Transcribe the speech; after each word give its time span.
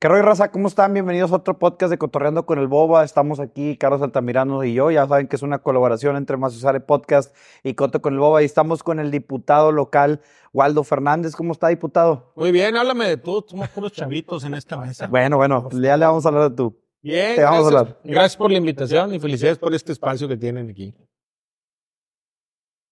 ¿Qué 0.00 0.06
rollo, 0.06 0.22
raza? 0.22 0.52
¿Cómo 0.52 0.68
están? 0.68 0.94
Bienvenidos 0.94 1.32
a 1.32 1.36
otro 1.36 1.58
podcast 1.58 1.90
de 1.90 1.98
Cotorreando 1.98 2.46
con 2.46 2.60
el 2.60 2.68
Boba. 2.68 3.02
Estamos 3.02 3.40
aquí, 3.40 3.76
Carlos 3.76 4.00
Altamirano 4.00 4.62
y 4.62 4.72
yo. 4.72 4.92
Ya 4.92 5.08
saben 5.08 5.26
que 5.26 5.34
es 5.34 5.42
una 5.42 5.58
colaboración 5.58 6.14
entre 6.14 6.36
Masusare 6.36 6.78
Podcast 6.78 7.34
y 7.64 7.74
Coto 7.74 8.00
con 8.00 8.12
el 8.14 8.20
Boba. 8.20 8.42
Y 8.42 8.44
estamos 8.44 8.84
con 8.84 9.00
el 9.00 9.10
diputado 9.10 9.72
local, 9.72 10.20
Waldo 10.52 10.84
Fernández. 10.84 11.34
¿Cómo 11.34 11.50
está, 11.50 11.66
diputado? 11.66 12.32
Muy 12.36 12.52
bien, 12.52 12.76
háblame 12.76 13.08
de 13.08 13.16
tú. 13.16 13.44
Somos 13.48 13.68
puros 13.70 13.90
chavitos 13.90 14.44
en 14.44 14.54
esta 14.54 14.76
mesa. 14.76 15.08
Bueno, 15.08 15.36
bueno, 15.36 15.68
ya 15.72 15.96
le 15.96 16.06
vamos 16.06 16.24
a 16.24 16.28
hablar 16.28 16.50
de 16.50 16.56
tú. 16.56 16.80
Bien, 17.02 17.34
Te 17.34 17.42
vamos 17.42 17.66
a 17.66 17.70
gracias, 17.70 17.80
hablar. 17.88 18.00
gracias 18.04 18.36
por 18.36 18.52
la 18.52 18.58
invitación 18.58 19.14
y 19.14 19.18
felicidades 19.18 19.58
por 19.58 19.74
este 19.74 19.90
espacio 19.90 20.28
que 20.28 20.36
tienen 20.36 20.70
aquí. 20.70 20.94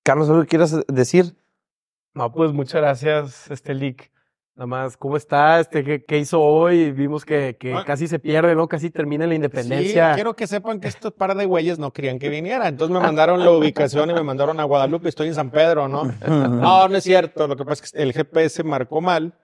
Carlos, 0.05 0.29
¿algo 0.29 0.43
que 0.43 0.49
quieras 0.49 0.85
decir? 0.89 1.37
No, 2.15 2.33
pues 2.33 2.53
muchas 2.53 2.81
gracias, 2.81 3.49
este 3.49 3.75
Lick. 3.75 4.11
Nada 4.57 4.67
más, 4.67 4.97
¿cómo 4.97 5.19
está? 5.19 5.61
Este, 5.61 5.85
¿qué, 5.85 6.03
qué 6.05 6.17
hizo 6.19 6.41
hoy? 6.41 6.91
Vimos 6.91 7.27
que, 7.27 7.59
que 7.61 7.75
Ah. 7.75 7.85
casi 7.87 8.09
se 8.09 8.19
pierde, 8.19 8.55
¿no? 8.55 8.67
Casi 8.69 8.89
termina 8.91 9.27
la 9.27 9.35
independencia. 9.35 10.11
Sí, 10.11 10.15
quiero 10.15 10.35
que 10.35 10.47
sepan 10.47 10.81
que 10.81 10.89
estos 10.89 11.13
par 11.13 11.35
de 11.37 11.45
güeyes 11.45 11.79
no 11.79 11.93
querían 11.93 12.19
que 12.19 12.31
viniera. 12.31 12.67
Entonces 12.67 12.95
me 12.95 13.01
mandaron 13.03 13.45
la 13.45 13.51
ubicación 13.51 14.09
y 14.11 14.15
me 14.15 14.23
mandaron 14.23 14.59
a 14.59 14.65
Guadalupe. 14.65 15.11
Estoy 15.11 15.29
en 15.29 15.35
San 15.35 15.51
Pedro, 15.51 15.89
¿no? 15.89 16.05
No, 16.27 16.89
no 16.89 16.97
es 16.97 17.05
cierto. 17.05 17.47
Lo 17.47 17.55
que 17.57 17.67
pasa 17.67 17.85
es 17.85 17.93
que 17.93 18.03
el 18.03 18.15
GPS 18.15 18.65
marcó 18.65 19.03
mal 19.03 19.35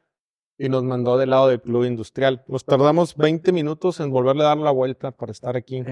y 0.56 0.70
nos 0.70 0.82
mandó 0.82 1.18
del 1.18 1.28
lado 1.28 1.48
del 1.48 1.60
club 1.60 1.84
industrial. 1.84 2.42
Nos 2.48 2.64
tardamos 2.64 3.14
20 3.14 3.52
minutos 3.52 4.00
en 4.00 4.10
volverle 4.10 4.44
a 4.44 4.46
dar 4.48 4.56
la 4.56 4.70
vuelta 4.70 5.10
para 5.10 5.30
estar 5.32 5.56
aquí. 5.56 5.82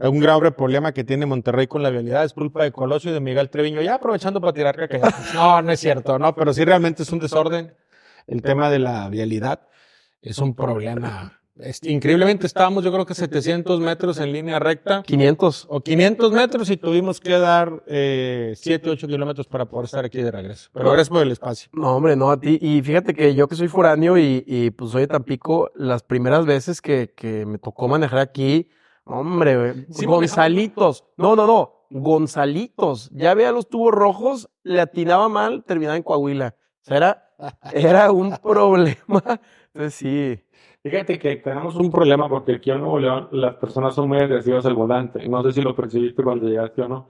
Es 0.00 0.08
un 0.08 0.18
grave 0.18 0.50
problema 0.50 0.90
que 0.90 1.04
tiene 1.04 1.24
Monterrey 1.24 1.68
con 1.68 1.84
la 1.84 1.90
vialidad. 1.90 2.24
Es 2.24 2.32
culpa 2.32 2.64
de 2.64 2.72
Colosio 2.72 3.12
y 3.12 3.14
de 3.14 3.20
Miguel 3.20 3.48
Treviño. 3.48 3.80
Ya 3.82 3.94
aprovechando 3.94 4.40
para 4.40 4.52
tirar 4.52 4.74
caca. 4.76 4.98
No, 5.34 5.62
no 5.62 5.70
es 5.70 5.78
cierto, 5.78 6.18
no, 6.18 6.34
pero 6.34 6.52
sí 6.52 6.64
realmente 6.64 7.04
es 7.04 7.12
un 7.12 7.20
desorden. 7.20 7.72
El 8.26 8.42
tema 8.42 8.70
de 8.70 8.78
la 8.78 9.08
vialidad 9.08 9.68
es 10.22 10.38
un 10.38 10.54
problema. 10.54 11.40
Es- 11.58 11.82
increíblemente 11.84 12.46
estábamos, 12.46 12.84
yo 12.84 12.92
creo 12.92 13.06
que 13.06 13.14
700 13.14 13.80
metros 13.80 14.18
en 14.18 14.30
línea 14.32 14.58
recta 14.58 15.02
500. 15.02 15.66
o 15.70 15.80
500 15.80 16.32
metros 16.32 16.68
y 16.68 16.76
tuvimos 16.76 17.18
que 17.18 17.30
dar 17.38 17.82
eh, 17.86 18.52
7, 18.56 18.90
8 18.90 19.06
kilómetros 19.08 19.46
para 19.46 19.64
poder 19.64 19.86
estar 19.86 20.04
aquí 20.04 20.20
de 20.20 20.30
regreso. 20.30 20.68
Pero 20.74 20.86
gracias 20.90 21.08
por 21.08 21.22
el 21.22 21.30
espacio. 21.32 21.70
No, 21.72 21.96
hombre, 21.96 22.14
no 22.14 22.30
a 22.30 22.38
ti. 22.38 22.58
Y 22.60 22.82
fíjate 22.82 23.14
que 23.14 23.34
yo 23.34 23.48
que 23.48 23.54
soy 23.56 23.68
foráneo 23.68 24.18
y, 24.18 24.44
y 24.46 24.70
pues 24.70 24.90
soy 24.90 25.02
de 25.02 25.06
Tampico, 25.06 25.70
las 25.76 26.02
primeras 26.02 26.44
veces 26.44 26.82
que, 26.82 27.14
que 27.16 27.46
me 27.46 27.56
tocó 27.56 27.88
manejar 27.88 28.18
aquí, 28.18 28.68
hombre, 29.04 29.86
Sí, 29.92 30.04
Gonzalitos. 30.04 31.04
No, 31.16 31.36
no, 31.36 31.46
no. 31.46 31.86
Gonzalitos. 31.88 33.08
Ya 33.14 33.32
veía 33.34 33.52
los 33.52 33.68
tubos 33.68 33.92
rojos, 33.94 34.50
le 34.62 34.80
atinaba 34.80 35.28
mal, 35.30 35.64
terminaba 35.64 35.96
en 35.96 36.02
Coahuila. 36.02 36.54
O 36.58 36.84
sea, 36.84 36.96
era, 36.98 37.25
era 37.72 38.10
un 38.12 38.36
problema. 38.36 39.22
Entonces 39.74 39.94
sí. 39.94 40.40
Fíjate 40.82 41.18
que 41.18 41.36
tenemos 41.36 41.74
un 41.74 41.90
problema 41.90 42.28
porque 42.28 42.54
aquí 42.56 42.70
en 42.70 42.78
Nuevo 42.78 42.98
León 42.98 43.28
las 43.32 43.56
personas 43.56 43.94
son 43.94 44.08
muy 44.08 44.18
agresivas 44.18 44.64
al 44.66 44.74
volante. 44.74 45.28
No 45.28 45.42
sé 45.42 45.52
si 45.52 45.62
lo 45.62 45.74
percibiste 45.74 46.22
cuando 46.22 46.48
llegaste 46.48 46.82
o 46.82 46.88
no. 46.88 47.08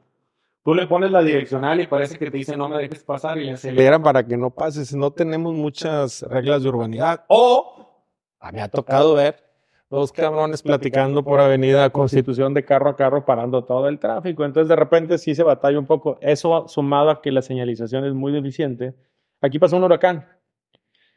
Tú 0.64 0.74
le 0.74 0.86
pones 0.86 1.10
la 1.10 1.22
direccional 1.22 1.80
y 1.80 1.86
parece 1.86 2.18
que 2.18 2.30
te 2.30 2.38
dice 2.38 2.56
no 2.56 2.68
me 2.68 2.78
dejes 2.78 3.05
pasar 3.05 3.38
y 3.38 3.44
le 3.44 3.52
aceleras. 3.52 3.86
Era 3.86 4.02
para 4.02 4.27
que 4.27 4.36
no 4.36 4.50
pases. 4.50 4.94
No 4.94 5.12
tenemos 5.12 5.55
muchas 5.55 6.22
reglas 6.22 6.62
de 6.62 6.68
urbanidad. 6.70 7.24
O 7.28 8.05
a 8.40 8.50
mí 8.50 8.61
ha 8.61 8.68
tocado 8.68 9.14
ver 9.14 9.44
dos 9.88 10.11
cabrones 10.11 10.62
platicando 10.62 11.22
por 11.22 11.40
Avenida 11.40 11.88
Constitución 11.90 12.55
de 12.55 12.64
carro 12.64 12.90
a 12.90 12.96
carro 12.96 13.24
parando 13.24 13.62
todo 13.64 13.88
el 13.88 13.98
tráfico. 13.98 14.44
Entonces 14.44 14.68
de 14.68 14.77
repente 14.77 15.18
sí 15.18 15.34
se 15.34 15.42
batalla 15.42 15.78
un 15.78 15.86
poco. 15.86 16.18
Eso 16.20 16.66
sumado 16.66 17.11
a 17.11 17.22
que 17.22 17.30
la 17.30 17.42
señalización 17.42 18.05
es 18.05 18.14
muy 18.14 18.33
deficiente. 18.33 18.94
Aquí 19.41 19.59
pasó 19.59 19.77
un 19.77 19.84
huracán. 19.84 20.27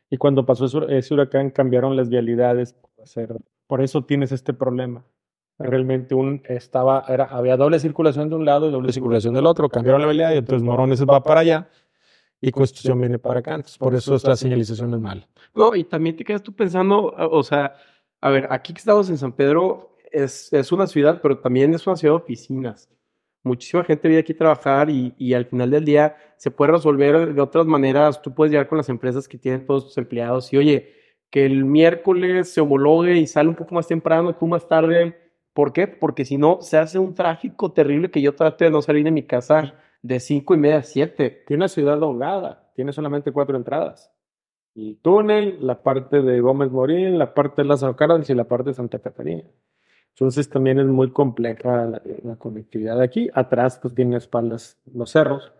Y 0.09 0.17
cuando 0.17 0.45
pasó 0.45 0.88
ese, 0.88 1.14
huracán 1.14 1.52
cambiaron 1.52 1.95
las 1.95 2.09
vialidades. 2.09 2.75
por 3.67 3.81
eso 3.81 4.03
tienes 4.03 4.31
este 4.31 4.53
problema. 4.53 5.06
Realmente 5.58 6.16
un 6.16 6.42
estaba, 6.45 7.03
era, 7.09 7.25
había 7.25 7.58
doble 7.58 7.80
circulación 7.80 8.30
de 8.30 8.36
un 8.36 8.45
lado 8.45 8.70
y 8.70 8.72
doble 8.72 8.94
circulación 8.94 9.34
del 9.34 9.45
otro. 9.45 9.70
Cambiaron 9.70 10.02
la 10.02 10.08
vialidad 10.08 10.34
y 10.34 10.38
entonces 10.38 10.64
Morones 10.64 11.03
va 11.06 11.22
para 11.22 11.41
allá 11.41 11.69
y 12.41 12.52
Constitución 12.52 13.00
viene 13.00 13.19
para 13.19 13.41
acá. 13.41 13.56
Entonces, 13.56 13.78
por 13.78 13.94
eso 13.94 14.16
esta 14.16 14.35
señalización 14.35 14.94
es 14.94 15.00
mala. 15.00 15.28
No, 15.53 15.75
y 15.75 15.84
también 15.84 16.16
te 16.16 16.24
quedas 16.24 16.41
tú 16.41 16.53
pensando, 16.53 17.13
o 17.18 17.44
sea, 17.44 17.75
a 18.22 18.29
ver, 18.29 18.47
aquí 18.50 18.74
que 18.74 18.79
estamos 18.79 19.09
en 19.09 19.18
San 19.18 19.34
Pedro 19.34 19.97
es, 20.12 20.52
es 20.53 20.72
una 20.72 20.88
ciudad, 20.88 21.19
pero 21.22 21.40
también 21.40 21.74
es 21.74 21.85
una 21.85 21.96
ciudad 21.96 22.13
de 22.16 22.22
oficinas. 22.22 22.90
Muchísima 23.44 23.83
gente 23.83 24.07
viene 24.07 24.22
aquí 24.22 24.33
a 24.33 24.38
trabajar 24.38 24.89
y, 24.89 25.33
al 25.33 25.45
final 25.45 25.72
del 25.72 25.85
día 25.85 26.17
se 26.38 26.51
puede 26.51 26.73
resolver 26.73 27.33
de 27.33 27.41
otras 27.41 27.66
maneras. 27.66 28.22
Tú 28.22 28.33
puedes 28.33 28.51
llegar 28.51 28.67
con 28.67 28.77
las 28.77 28.89
empresas 28.89 29.27
que 29.27 29.38
tienen 29.38 29.66
todos 29.66 29.85
tus 29.85 29.97
empleados 29.97 30.51
y, 30.51 30.57
oye, 30.57 30.94
que 31.29 31.45
el 31.45 31.63
miércoles 31.66 32.51
se 32.53 32.61
homologue 32.61 33.17
y 33.17 33.28
sale 33.28 33.49
un 33.49 33.55
poco 33.55 33.75
más 33.75 33.88
temprano 33.88 34.35
tú 34.35 34.47
más 34.47 34.67
tarde. 34.67 35.16
¿Por 35.53 35.73
qué? 35.73 35.88
Porque 35.88 36.25
si 36.25 36.38
no, 36.38 36.61
se 36.61 36.78
hace 36.78 36.99
un 36.99 37.13
tráfico 37.13 37.72
terrible 37.72 38.11
que 38.11 38.22
yo 38.22 38.35
trato 38.35 38.66
de 38.66 38.72
no 38.72 38.81
salir 38.81 39.03
de 39.03 39.11
mi 39.11 39.23
casa 39.23 39.73
de 40.01 40.19
cinco 40.19 40.53
y 40.55 40.57
media 40.57 40.78
a 40.78 40.83
siete. 40.83 41.44
Tiene 41.47 41.61
una 41.61 41.67
ciudad 41.69 42.01
ahogada, 42.01 42.72
tiene 42.75 42.94
solamente 42.94 43.31
cuatro 43.31 43.57
entradas. 43.57 44.11
Y 44.73 44.95
túnel, 44.95 45.59
la 45.61 45.81
parte 45.81 46.22
de 46.22 46.39
Gómez 46.41 46.72
Morín, 46.72 47.17
la 47.17 47.33
parte 47.33 47.61
de 47.61 47.67
Lázaro 47.67 47.95
Cárdenas 47.95 48.29
y 48.29 48.35
la 48.35 48.45
parte 48.45 48.69
de 48.69 48.75
Santa 48.75 48.99
Catarina. 48.99 49.44
Entonces 50.19 50.50
también 50.50 50.80
es 50.80 50.85
muy 50.85 51.12
compleja 51.12 51.85
la, 51.85 52.02
la 52.24 52.35
conectividad 52.35 52.97
de 52.97 53.06
aquí. 53.06 53.30
Atrás 53.34 53.80
pues 53.81 53.96
tiene 53.96 54.18
espaldas 54.18 54.78
los 54.94 55.12
cerros. 55.12 55.53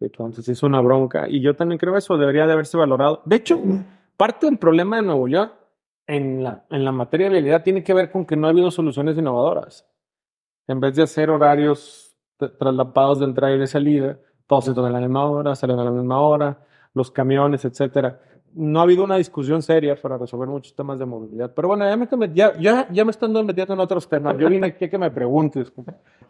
Entonces 0.00 0.48
es 0.48 0.62
una 0.62 0.80
bronca. 0.80 1.28
Y 1.28 1.40
yo 1.42 1.54
también 1.56 1.78
creo 1.78 1.94
eso 1.96 2.16
debería 2.16 2.46
de 2.46 2.54
haberse 2.54 2.78
valorado. 2.78 3.20
De 3.26 3.36
hecho, 3.36 3.60
parte 4.16 4.46
del 4.46 4.58
problema 4.58 4.96
de 4.96 5.02
Nuevo 5.02 5.26
León 5.28 5.50
en 6.06 6.42
la, 6.42 6.64
en 6.70 6.84
la 6.86 6.92
materia 6.92 7.26
de 7.26 7.34
vialidad 7.34 7.62
tiene 7.62 7.84
que 7.84 7.92
ver 7.92 8.10
con 8.10 8.24
que 8.24 8.34
no 8.34 8.46
ha 8.46 8.50
habido 8.50 8.70
soluciones 8.70 9.18
innovadoras. 9.18 9.86
En 10.66 10.80
vez 10.80 10.96
de 10.96 11.02
hacer 11.02 11.28
horarios 11.28 12.16
tra- 12.38 12.56
traslapados 12.56 13.18
de 13.18 13.26
entrada 13.26 13.54
y 13.54 13.58
de 13.58 13.66
salida, 13.66 14.18
todos 14.46 14.68
entran 14.68 14.86
a 14.86 14.90
la 14.90 15.00
misma 15.00 15.26
hora, 15.26 15.54
salen 15.54 15.78
a 15.78 15.84
la 15.84 15.90
misma 15.90 16.18
hora, 16.20 16.64
los 16.94 17.10
camiones, 17.10 17.66
etcétera. 17.66 18.22
No 18.54 18.80
ha 18.80 18.82
habido 18.82 19.04
una 19.04 19.16
discusión 19.16 19.62
seria 19.62 19.94
para 19.94 20.16
resolver 20.18 20.48
muchos 20.48 20.74
temas 20.74 20.98
de 20.98 21.06
movilidad. 21.06 21.52
Pero 21.54 21.68
bueno, 21.68 21.88
ya 21.88 21.96
me, 21.96 22.34
ya, 22.34 22.56
ya, 22.58 22.88
ya 22.90 23.04
me 23.04 23.10
están 23.10 23.32
metiendo 23.44 23.74
en 23.74 23.80
otros 23.80 24.08
temas. 24.08 24.36
Yo 24.38 24.48
vine 24.48 24.66
aquí 24.68 24.86
a 24.86 24.90
que 24.90 24.98
me 24.98 25.10
preguntes. 25.10 25.72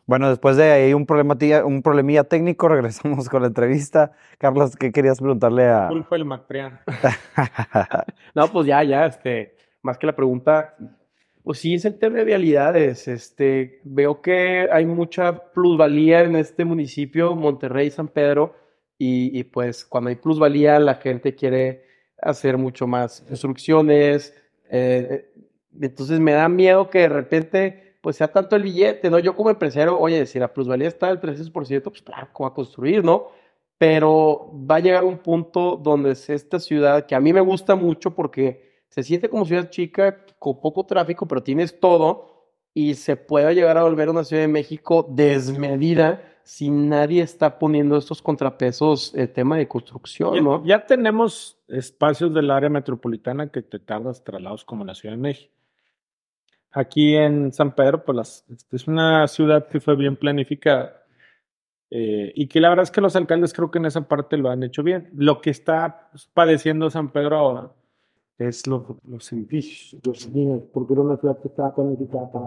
Bueno, 0.04 0.28
después 0.28 0.56
de 0.56 0.70
ahí 0.70 0.94
un, 0.94 1.06
problematilla- 1.06 1.64
un 1.64 1.82
problemilla 1.82 2.24
técnico, 2.24 2.68
regresamos 2.68 3.28
con 3.28 3.42
la 3.42 3.48
entrevista. 3.48 4.12
Carlos, 4.38 4.76
¿qué 4.76 4.90
querías 4.92 5.18
preguntarle 5.18 5.66
a...? 5.68 5.86
¿Cuál 5.88 6.04
fue 6.04 6.18
el? 6.18 6.24
No, 8.34 8.46
pues 8.48 8.66
ya, 8.66 8.82
ya, 8.82 9.06
este, 9.06 9.56
más 9.82 9.98
que 9.98 10.06
la 10.06 10.14
pregunta, 10.16 10.74
pues 11.42 11.58
sí 11.58 11.74
es 11.74 11.84
el 11.84 11.98
tema 11.98 12.18
de 12.18 12.24
vialidades. 12.24 13.08
Este, 13.08 13.80
veo 13.84 14.20
que 14.20 14.68
hay 14.70 14.86
mucha 14.86 15.50
plusvalía 15.52 16.20
en 16.22 16.36
este 16.36 16.64
municipio, 16.64 17.34
Monterrey, 17.34 17.90
San 17.90 18.08
Pedro, 18.08 18.54
y, 18.98 19.38
y 19.38 19.44
pues 19.44 19.84
cuando 19.84 20.10
hay 20.10 20.16
plusvalía 20.16 20.78
la 20.80 20.94
gente 20.96 21.34
quiere 21.34 21.84
hacer 22.22 22.58
mucho 22.58 22.86
más 22.86 23.22
construcciones. 23.22 24.34
eh, 24.70 25.08
eh, 25.10 25.44
entonces 25.80 26.18
me 26.20 26.32
da 26.32 26.48
miedo 26.48 26.90
que 26.90 27.00
de 27.00 27.08
repente 27.08 27.96
pues 28.00 28.16
sea 28.16 28.28
tanto 28.28 28.56
el 28.56 28.62
billete, 28.62 29.10
¿no? 29.10 29.18
Yo 29.18 29.34
como 29.34 29.50
empresario, 29.50 29.98
oye, 29.98 30.24
si 30.26 30.38
la 30.38 30.52
plusvalía 30.52 30.88
está 30.88 31.08
del 31.08 31.20
300%, 31.20 31.90
pues 31.90 32.02
claro, 32.02 32.28
¿cómo 32.32 32.48
va 32.48 32.52
a 32.52 32.54
construir, 32.54 33.04
no? 33.04 33.28
pero 33.78 34.50
va 34.68 34.76
a 34.76 34.80
llegar 34.80 35.04
un 35.04 35.18
punto 35.18 35.76
donde 35.76 36.10
es 36.10 36.28
esta 36.28 36.58
ciudad 36.58 37.06
que 37.06 37.14
a 37.14 37.20
mí 37.20 37.32
me 37.32 37.40
gusta 37.40 37.76
mucho 37.76 38.14
porque 38.14 38.82
se 38.88 39.04
siente 39.04 39.28
como 39.28 39.46
ciudad 39.46 39.70
chica, 39.70 40.24
con 40.38 40.60
poco 40.60 40.84
tráfico, 40.84 41.26
pero 41.26 41.42
tienes 41.42 41.78
todo 41.78 42.50
y 42.74 42.94
se 42.94 43.16
puede 43.16 43.54
llegar 43.54 43.78
a 43.78 43.84
volver 43.84 44.10
una 44.10 44.24
Ciudad 44.24 44.42
de 44.42 44.48
México 44.48 45.06
desmedida 45.08 46.27
si 46.50 46.70
nadie 46.70 47.20
está 47.20 47.58
poniendo 47.58 47.98
estos 47.98 48.22
contrapesos 48.22 49.14
el 49.14 49.30
tema 49.30 49.58
de 49.58 49.68
construcción, 49.68 50.34
Ya, 50.34 50.40
¿no? 50.40 50.64
ya 50.64 50.86
tenemos 50.86 51.58
espacios 51.68 52.32
del 52.32 52.50
área 52.50 52.70
metropolitana 52.70 53.50
que 53.50 53.60
te 53.60 53.78
tardas 53.78 54.24
traslados 54.24 54.64
como 54.64 54.82
la 54.82 54.94
Ciudad 54.94 55.14
de 55.14 55.20
México. 55.20 55.52
Aquí 56.70 57.14
en 57.16 57.52
San 57.52 57.74
Pedro, 57.74 58.02
pues 58.02 58.16
las- 58.16 58.46
es 58.72 58.88
una 58.88 59.28
ciudad 59.28 59.68
que 59.68 59.78
fue 59.78 59.94
bien 59.94 60.16
planificada 60.16 60.94
eh, 61.90 62.32
y 62.34 62.46
que 62.48 62.60
la 62.60 62.70
verdad 62.70 62.84
es 62.84 62.90
que 62.90 63.00
los 63.02 63.14
alcaldes 63.16 63.52
creo 63.52 63.70
que 63.70 63.78
en 63.78 63.84
esa 63.86 64.08
parte 64.08 64.38
lo 64.38 64.48
han 64.48 64.62
hecho 64.62 64.82
bien. 64.82 65.10
Lo 65.14 65.42
que 65.42 65.50
está 65.50 66.10
padeciendo 66.32 66.88
San 66.88 67.10
Pedro 67.10 67.36
ahora 67.36 67.72
es 68.38 68.66
los, 68.66 68.84
los 69.06 69.30
edificios, 69.32 70.00
los 70.02 70.24
edificios, 70.26 70.62
porque 70.72 70.94
era 70.94 71.02
una 71.02 71.16
ciudad 71.18 71.38
que 71.42 71.48
estaba 71.48 71.74
planificada 71.74 72.30
para 72.32 72.46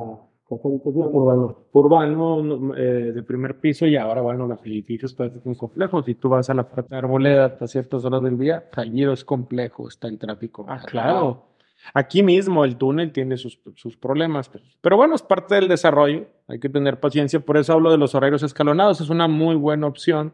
urbano, 0.61 1.57
urbano 1.71 2.43
no, 2.43 2.75
eh, 2.75 3.11
de 3.13 3.23
primer 3.23 3.59
piso 3.59 3.85
y 3.85 3.95
ahora, 3.95 4.21
bueno, 4.21 4.47
los 4.47 4.59
edificios 4.65 5.13
pues, 5.13 5.31
son 5.43 5.55
complejos. 5.55 6.05
Si 6.05 6.15
tú 6.15 6.29
vas 6.29 6.49
a 6.49 6.53
la 6.53 6.67
Puerta 6.67 6.95
de 6.95 6.99
Arboleda 6.99 7.57
a 7.59 7.67
ciertas 7.67 8.03
horas 8.05 8.21
del 8.21 8.37
día, 8.37 8.69
Cañiro 8.69 9.13
es 9.13 9.23
complejo, 9.23 9.87
está 9.87 10.07
el 10.07 10.17
tráfico. 10.17 10.65
Ah, 10.67 10.81
claro. 10.85 11.47
Aquí 11.93 12.21
mismo 12.21 12.63
el 12.63 12.77
túnel 12.77 13.11
tiene 13.11 13.37
sus, 13.37 13.59
sus 13.75 13.97
problemas, 13.97 14.51
pero 14.81 14.97
bueno, 14.97 15.15
es 15.15 15.23
parte 15.23 15.55
del 15.55 15.67
desarrollo, 15.67 16.27
hay 16.47 16.59
que 16.59 16.69
tener 16.69 16.99
paciencia, 16.99 17.39
por 17.39 17.57
eso 17.57 17.73
hablo 17.73 17.89
de 17.89 17.97
los 17.97 18.13
horarios 18.13 18.43
escalonados, 18.43 19.01
es 19.01 19.09
una 19.09 19.27
muy 19.27 19.55
buena 19.55 19.87
opción 19.87 20.33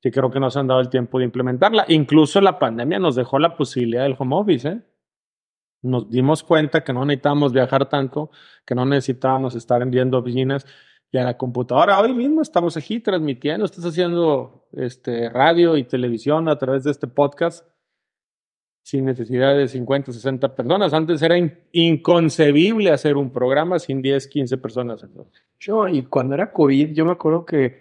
que 0.00 0.10
creo 0.10 0.30
que 0.30 0.40
nos 0.40 0.56
han 0.56 0.66
dado 0.66 0.80
el 0.80 0.88
tiempo 0.88 1.18
de 1.18 1.26
implementarla. 1.26 1.84
Incluso 1.88 2.40
la 2.40 2.58
pandemia 2.58 2.98
nos 2.98 3.16
dejó 3.16 3.38
la 3.38 3.56
posibilidad 3.56 4.04
del 4.04 4.16
home 4.18 4.36
office, 4.36 4.68
¿eh? 4.68 4.80
Nos 5.82 6.10
dimos 6.10 6.42
cuenta 6.42 6.82
que 6.84 6.92
no 6.92 7.04
necesitábamos 7.04 7.52
viajar 7.52 7.88
tanto, 7.88 8.30
que 8.64 8.74
no 8.74 8.84
necesitábamos 8.84 9.54
estar 9.54 9.82
enviando 9.82 10.18
oficinas 10.18 10.66
y 11.12 11.18
a 11.18 11.24
la 11.24 11.36
computadora. 11.36 12.00
Hoy 12.00 12.14
mismo 12.14 12.42
estamos 12.42 12.76
aquí 12.76 13.00
transmitiendo, 13.00 13.64
estás 13.64 13.84
haciendo 13.84 14.68
este, 14.72 15.28
radio 15.28 15.76
y 15.76 15.84
televisión 15.84 16.48
a 16.48 16.58
través 16.58 16.84
de 16.84 16.90
este 16.90 17.06
podcast 17.06 17.66
sin 18.82 19.04
necesidad 19.04 19.56
de 19.56 19.68
50, 19.68 20.12
60 20.12 20.54
personas. 20.54 20.92
Antes 20.92 21.22
era 21.22 21.36
inconcebible 21.72 22.90
hacer 22.90 23.16
un 23.16 23.30
programa 23.30 23.78
sin 23.78 24.02
10, 24.02 24.26
15 24.26 24.58
personas. 24.58 25.06
Yo, 25.58 25.88
y 25.88 26.02
cuando 26.02 26.34
era 26.34 26.52
COVID, 26.52 26.92
yo 26.92 27.04
me 27.04 27.12
acuerdo 27.12 27.44
que 27.44 27.78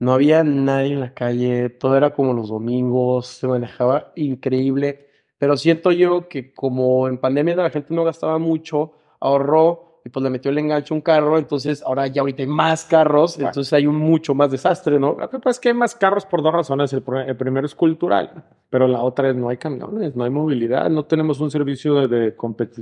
no 0.00 0.12
había 0.12 0.44
nadie 0.44 0.92
en 0.94 1.00
la 1.00 1.14
calle, 1.14 1.70
todo 1.70 1.96
era 1.96 2.10
como 2.14 2.32
los 2.32 2.48
domingos, 2.48 3.26
se 3.26 3.48
manejaba 3.48 4.12
increíble, 4.16 5.07
pero 5.38 5.56
siento 5.56 5.92
yo 5.92 6.28
que 6.28 6.52
como 6.52 7.08
en 7.08 7.18
pandemia 7.18 7.56
la 7.56 7.70
gente 7.70 7.94
no 7.94 8.04
gastaba 8.04 8.38
mucho, 8.38 8.92
ahorró 9.20 10.00
y 10.04 10.10
pues 10.10 10.22
le 10.22 10.30
metió 10.30 10.50
el 10.50 10.58
enganche 10.58 10.92
a 10.92 10.96
un 10.96 11.00
carro, 11.00 11.38
entonces 11.38 11.82
ahora 11.82 12.06
ya 12.06 12.22
ahorita 12.22 12.42
hay 12.42 12.48
más 12.48 12.84
carros, 12.84 13.38
entonces 13.38 13.72
hay 13.72 13.86
un 13.86 13.96
mucho 13.96 14.34
más 14.34 14.50
desastre, 14.50 14.98
¿no? 14.98 15.16
Lo 15.18 15.28
que 15.28 15.38
pasa 15.38 15.50
es 15.50 15.60
que 15.60 15.68
hay 15.68 15.74
más 15.74 15.94
carros 15.94 16.24
por 16.24 16.42
dos 16.42 16.52
razones. 16.52 16.92
El, 16.92 17.02
primero 17.02 17.66
es 17.66 17.74
cultural, 17.74 18.44
pero 18.70 18.86
la 18.88 19.02
otra 19.02 19.30
es 19.30 19.36
no 19.36 19.48
hay 19.48 19.56
camiones, 19.56 20.16
no 20.16 20.24
hay 20.24 20.30
movilidad, 20.30 20.88
no 20.88 21.04
tenemos 21.04 21.40
un 21.40 21.50
servicio 21.50 22.06
de, 22.08 22.34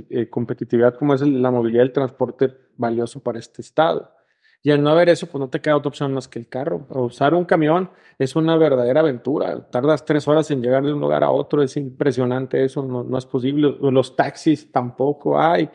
eh, 0.09 0.29
competitividad 0.29 0.95
como 0.95 1.13
es 1.13 1.21
la 1.21 1.51
movilidad 1.51 1.83
del 1.83 1.91
transporte 1.91 2.53
valioso 2.77 3.19
para 3.19 3.39
este 3.39 3.61
estado. 3.61 4.11
Y 4.63 4.71
al 4.71 4.81
no 4.83 4.89
haber 4.89 5.09
eso, 5.09 5.27
pues 5.27 5.39
no 5.39 5.49
te 5.49 5.61
queda 5.61 5.77
otra 5.77 5.89
opción 5.89 6.13
más 6.13 6.27
que 6.27 6.39
el 6.39 6.47
carro. 6.47 6.85
Usar 6.89 7.33
un 7.33 7.45
camión 7.45 7.89
es 8.19 8.35
una 8.35 8.57
verdadera 8.57 8.99
aventura. 8.99 9.69
Tardas 9.69 10.03
tres 10.03 10.27
horas 10.27 10.49
en 10.51 10.61
llegar 10.61 10.83
de 10.83 10.91
un 10.93 10.99
lugar 10.99 11.23
a 11.23 11.31
otro, 11.31 11.63
es 11.63 11.77
impresionante 11.77 12.63
eso, 12.63 12.83
no, 12.83 13.03
no 13.03 13.17
es 13.17 13.25
posible. 13.25 13.77
Los 13.79 14.15
taxis 14.15 14.71
tampoco 14.71 15.39
hay. 15.39 15.69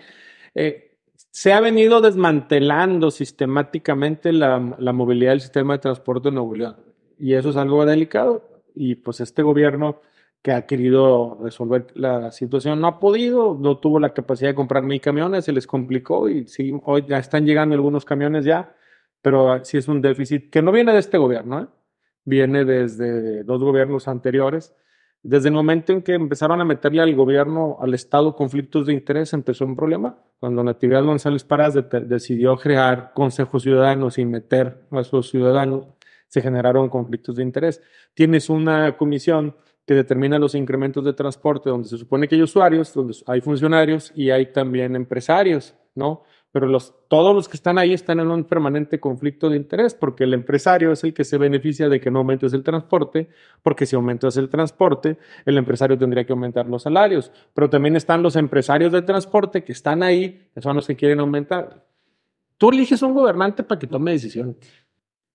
Eh, 0.54 0.92
se 1.32 1.54
ha 1.54 1.60
venido 1.60 2.02
desmantelando 2.02 3.10
sistemáticamente 3.10 4.32
la, 4.32 4.58
movilidad 4.58 5.30
del 5.30 5.40
sistema 5.40 5.72
de 5.72 5.78
transporte 5.78 6.28
de 6.28 6.34
Nuevo 6.34 6.54
León. 6.54 6.76
Y 7.18 7.32
eso 7.32 7.48
es 7.50 7.56
algo 7.56 7.86
delicado. 7.86 8.46
Y 8.74 8.96
pues 8.96 9.20
este 9.20 9.42
gobierno 9.42 10.02
que 10.42 10.52
ha 10.52 10.66
querido 10.66 11.38
resolver 11.42 11.86
la 11.94 12.32
situación 12.32 12.80
no 12.80 12.88
ha 12.88 12.98
podido, 12.98 13.56
no 13.58 13.78
tuvo 13.78 14.00
la 14.00 14.12
capacidad 14.12 14.50
de 14.50 14.54
comprar 14.54 14.82
mil 14.82 15.00
camiones, 15.00 15.44
se 15.44 15.52
les 15.52 15.66
complicó 15.66 16.28
y 16.28 16.48
sí, 16.48 16.72
hoy 16.84 17.04
ya 17.08 17.18
están 17.18 17.46
llegando 17.46 17.74
algunos 17.74 18.04
camiones 18.04 18.44
ya, 18.44 18.74
pero 19.22 19.64
sí 19.64 19.78
es 19.78 19.88
un 19.88 20.02
déficit 20.02 20.50
que 20.50 20.62
no 20.62 20.72
viene 20.72 20.92
de 20.92 20.98
este 20.98 21.18
gobierno, 21.18 21.62
¿eh? 21.62 21.66
viene 22.24 22.64
desde 22.64 23.44
dos 23.44 23.62
gobiernos 23.62 24.08
anteriores 24.08 24.74
desde 25.22 25.48
el 25.48 25.54
momento 25.54 25.92
en 25.92 26.02
que 26.02 26.14
empezaron 26.14 26.60
a 26.60 26.64
meterle 26.64 27.00
al 27.00 27.14
gobierno, 27.14 27.76
al 27.80 27.94
Estado, 27.94 28.34
conflictos 28.34 28.86
de 28.86 28.92
interés, 28.92 29.32
empezó 29.32 29.64
un 29.64 29.76
problema. 29.76 30.18
Cuando 30.40 30.64
Natividad 30.64 31.04
González 31.04 31.44
Parás 31.44 31.74
decidió 32.08 32.56
crear 32.56 33.12
consejos 33.14 33.62
ciudadanos 33.62 34.18
y 34.18 34.24
meter 34.24 34.80
a 34.90 35.04
sus 35.04 35.30
ciudadanos, 35.30 35.86
se 36.26 36.42
generaron 36.42 36.88
conflictos 36.88 37.36
de 37.36 37.44
interés. 37.44 37.80
Tienes 38.14 38.50
una 38.50 38.96
comisión 38.96 39.54
que 39.86 39.94
determina 39.94 40.38
los 40.38 40.54
incrementos 40.54 41.04
de 41.04 41.12
transporte, 41.12 41.70
donde 41.70 41.88
se 41.88 41.98
supone 41.98 42.28
que 42.28 42.36
hay 42.36 42.42
usuarios, 42.42 42.92
donde 42.94 43.16
hay 43.26 43.40
funcionarios 43.40 44.12
y 44.14 44.30
hay 44.30 44.52
también 44.52 44.94
empresarios, 44.96 45.74
¿no? 45.94 46.22
pero 46.52 46.66
los, 46.66 46.94
todos 47.08 47.34
los 47.34 47.48
que 47.48 47.56
están 47.56 47.78
ahí 47.78 47.94
están 47.94 48.20
en 48.20 48.30
un 48.30 48.44
permanente 48.44 49.00
conflicto 49.00 49.48
de 49.48 49.56
interés 49.56 49.94
porque 49.94 50.24
el 50.24 50.34
empresario 50.34 50.92
es 50.92 51.02
el 51.02 51.14
que 51.14 51.24
se 51.24 51.38
beneficia 51.38 51.88
de 51.88 51.98
que 51.98 52.10
no 52.10 52.18
aumentes 52.18 52.52
el 52.52 52.62
transporte, 52.62 53.30
porque 53.62 53.86
si 53.86 53.96
aumentas 53.96 54.36
el 54.36 54.50
transporte, 54.50 55.16
el 55.46 55.56
empresario 55.56 55.96
tendría 55.96 56.26
que 56.26 56.32
aumentar 56.34 56.68
los 56.68 56.82
salarios, 56.82 57.32
pero 57.54 57.70
también 57.70 57.96
están 57.96 58.22
los 58.22 58.36
empresarios 58.36 58.92
del 58.92 59.06
transporte 59.06 59.64
que 59.64 59.72
están 59.72 60.02
ahí, 60.02 60.50
que 60.54 60.60
son 60.60 60.76
los 60.76 60.86
que 60.86 60.94
quieren 60.94 61.20
aumentar. 61.20 61.86
Tú 62.58 62.70
eliges 62.70 63.02
un 63.02 63.14
gobernante 63.14 63.64
para 63.64 63.78
que 63.78 63.86
tome 63.86 64.12
decisiones. 64.12 64.56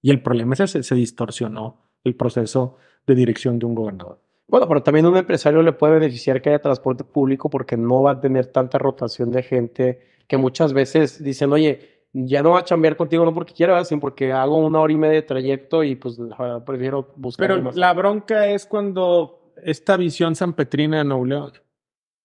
Y 0.03 0.11
el 0.11 0.21
problema 0.21 0.53
es 0.53 0.71
que 0.71 0.83
se 0.83 0.95
distorsionó 0.95 1.81
el 2.03 2.15
proceso 2.15 2.77
de 3.07 3.15
dirección 3.15 3.57
de 3.57 3.65
un 3.65 3.73
gobernador. 3.73 4.26
Bueno, 4.47 4.67
pero 4.67 4.81
también 4.81 5.05
un 5.05 5.17
empresario 5.17 5.61
le 5.61 5.73
puede 5.73 5.95
beneficiar 5.95 6.41
que 6.41 6.49
haya 6.49 6.59
transporte 6.59 7.03
público 7.03 7.49
porque 7.49 7.75
no 7.75 8.03
va 8.03 8.11
a 8.11 8.21
tener 8.21 8.47
tanta 8.47 8.77
rotación 8.77 9.31
de 9.31 9.43
gente 9.43 9.99
que 10.27 10.37
muchas 10.37 10.73
veces 10.73 11.21
dicen, 11.21 11.51
oye, 11.51 12.05
ya 12.13 12.41
no 12.41 12.51
va 12.51 12.59
a 12.59 12.63
chambear 12.63 12.95
contigo 12.95 13.25
no 13.25 13.33
porque 13.33 13.53
quiera, 13.53 13.83
sino 13.83 13.99
porque 13.99 14.31
hago 14.31 14.57
una 14.57 14.79
hora 14.79 14.93
y 14.93 14.97
media 14.97 15.15
de 15.15 15.21
trayecto 15.21 15.83
y 15.83 15.95
pues 15.95 16.17
prefiero 16.65 17.13
buscar. 17.15 17.47
Pero 17.47 17.71
la 17.73 17.93
bronca 17.93 18.47
es 18.47 18.65
cuando 18.65 19.53
esta 19.63 19.97
visión 19.97 20.35
sanpetrina 20.35 20.99
de 20.99 21.03
Nuevo 21.03 21.25
León. 21.25 21.51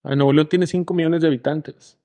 Nuevo 0.05 0.33
León 0.33 0.49
tiene 0.49 0.67
5 0.67 0.95
millones 0.95 1.23
de 1.23 1.29
habitantes 1.29 1.99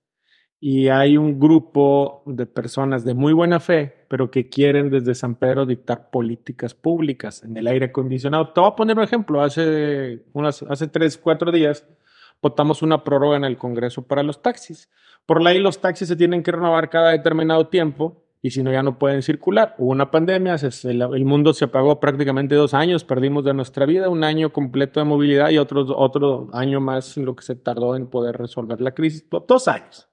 y 0.59 0.87
hay 0.87 1.17
un 1.17 1.39
grupo 1.39 2.23
de 2.25 2.45
personas 2.45 3.05
de 3.05 3.13
muy 3.13 3.33
buena 3.33 3.59
fe, 3.59 3.93
pero 4.07 4.31
que 4.31 4.49
quieren 4.49 4.89
desde 4.89 5.15
San 5.15 5.35
Pedro 5.35 5.65
dictar 5.65 6.09
políticas 6.09 6.73
públicas 6.73 7.43
en 7.43 7.57
el 7.57 7.67
aire 7.67 7.87
acondicionado. 7.87 8.49
Te 8.49 8.61
voy 8.61 8.69
a 8.69 8.75
poner 8.75 8.97
un 8.97 9.03
ejemplo. 9.03 9.41
Hace, 9.41 10.23
unas, 10.33 10.63
hace 10.63 10.87
tres, 10.87 11.17
cuatro 11.17 11.51
días 11.51 11.85
votamos 12.41 12.81
una 12.81 13.03
prórroga 13.03 13.37
en 13.37 13.43
el 13.43 13.57
Congreso 13.57 14.03
para 14.03 14.23
los 14.23 14.41
taxis. 14.41 14.89
Por 15.25 15.41
ley, 15.41 15.59
los 15.59 15.81
taxis 15.81 16.07
se 16.07 16.15
tienen 16.15 16.43
que 16.43 16.51
renovar 16.51 16.89
cada 16.89 17.11
determinado 17.11 17.67
tiempo 17.67 18.23
y 18.41 18.51
si 18.51 18.63
no, 18.63 18.71
ya 18.71 18.83
no 18.83 18.97
pueden 18.97 19.23
circular. 19.23 19.75
Hubo 19.77 19.91
una 19.91 20.11
pandemia, 20.11 20.55
el, 20.83 21.25
mundo 21.25 21.53
se 21.53 21.65
apagó 21.65 21.99
prácticamente 21.99 22.55
dos 22.55 22.73
años, 22.73 23.03
perdimos 23.03 23.43
de 23.43 23.53
nuestra 23.53 23.85
vida 23.85 24.09
un 24.09 24.23
año 24.23 24.53
completo 24.53 24.99
de 24.99 25.05
movilidad 25.05 25.49
y 25.49 25.57
otro, 25.57 25.85
otro 25.97 26.49
año 26.53 26.79
más 26.79 27.17
en 27.17 27.25
lo 27.25 27.35
que 27.35 27.43
se 27.43 27.55
tardó 27.55 27.95
en 27.95 28.07
poder 28.07 28.37
resolver 28.37 28.79
la 28.79 28.91
crisis. 28.91 29.25
Dos 29.47 29.67
años. 29.67 30.06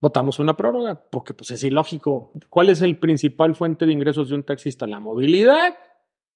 Votamos 0.00 0.38
una 0.38 0.56
prórroga 0.56 1.00
porque 1.10 1.34
pues 1.34 1.50
es 1.50 1.64
ilógico. 1.64 2.32
¿Cuál 2.50 2.68
es 2.68 2.82
el 2.82 2.98
principal 2.98 3.54
fuente 3.54 3.86
de 3.86 3.92
ingresos 3.92 4.28
de 4.28 4.34
un 4.34 4.42
taxista? 4.42 4.86
La 4.86 5.00
movilidad, 5.00 5.76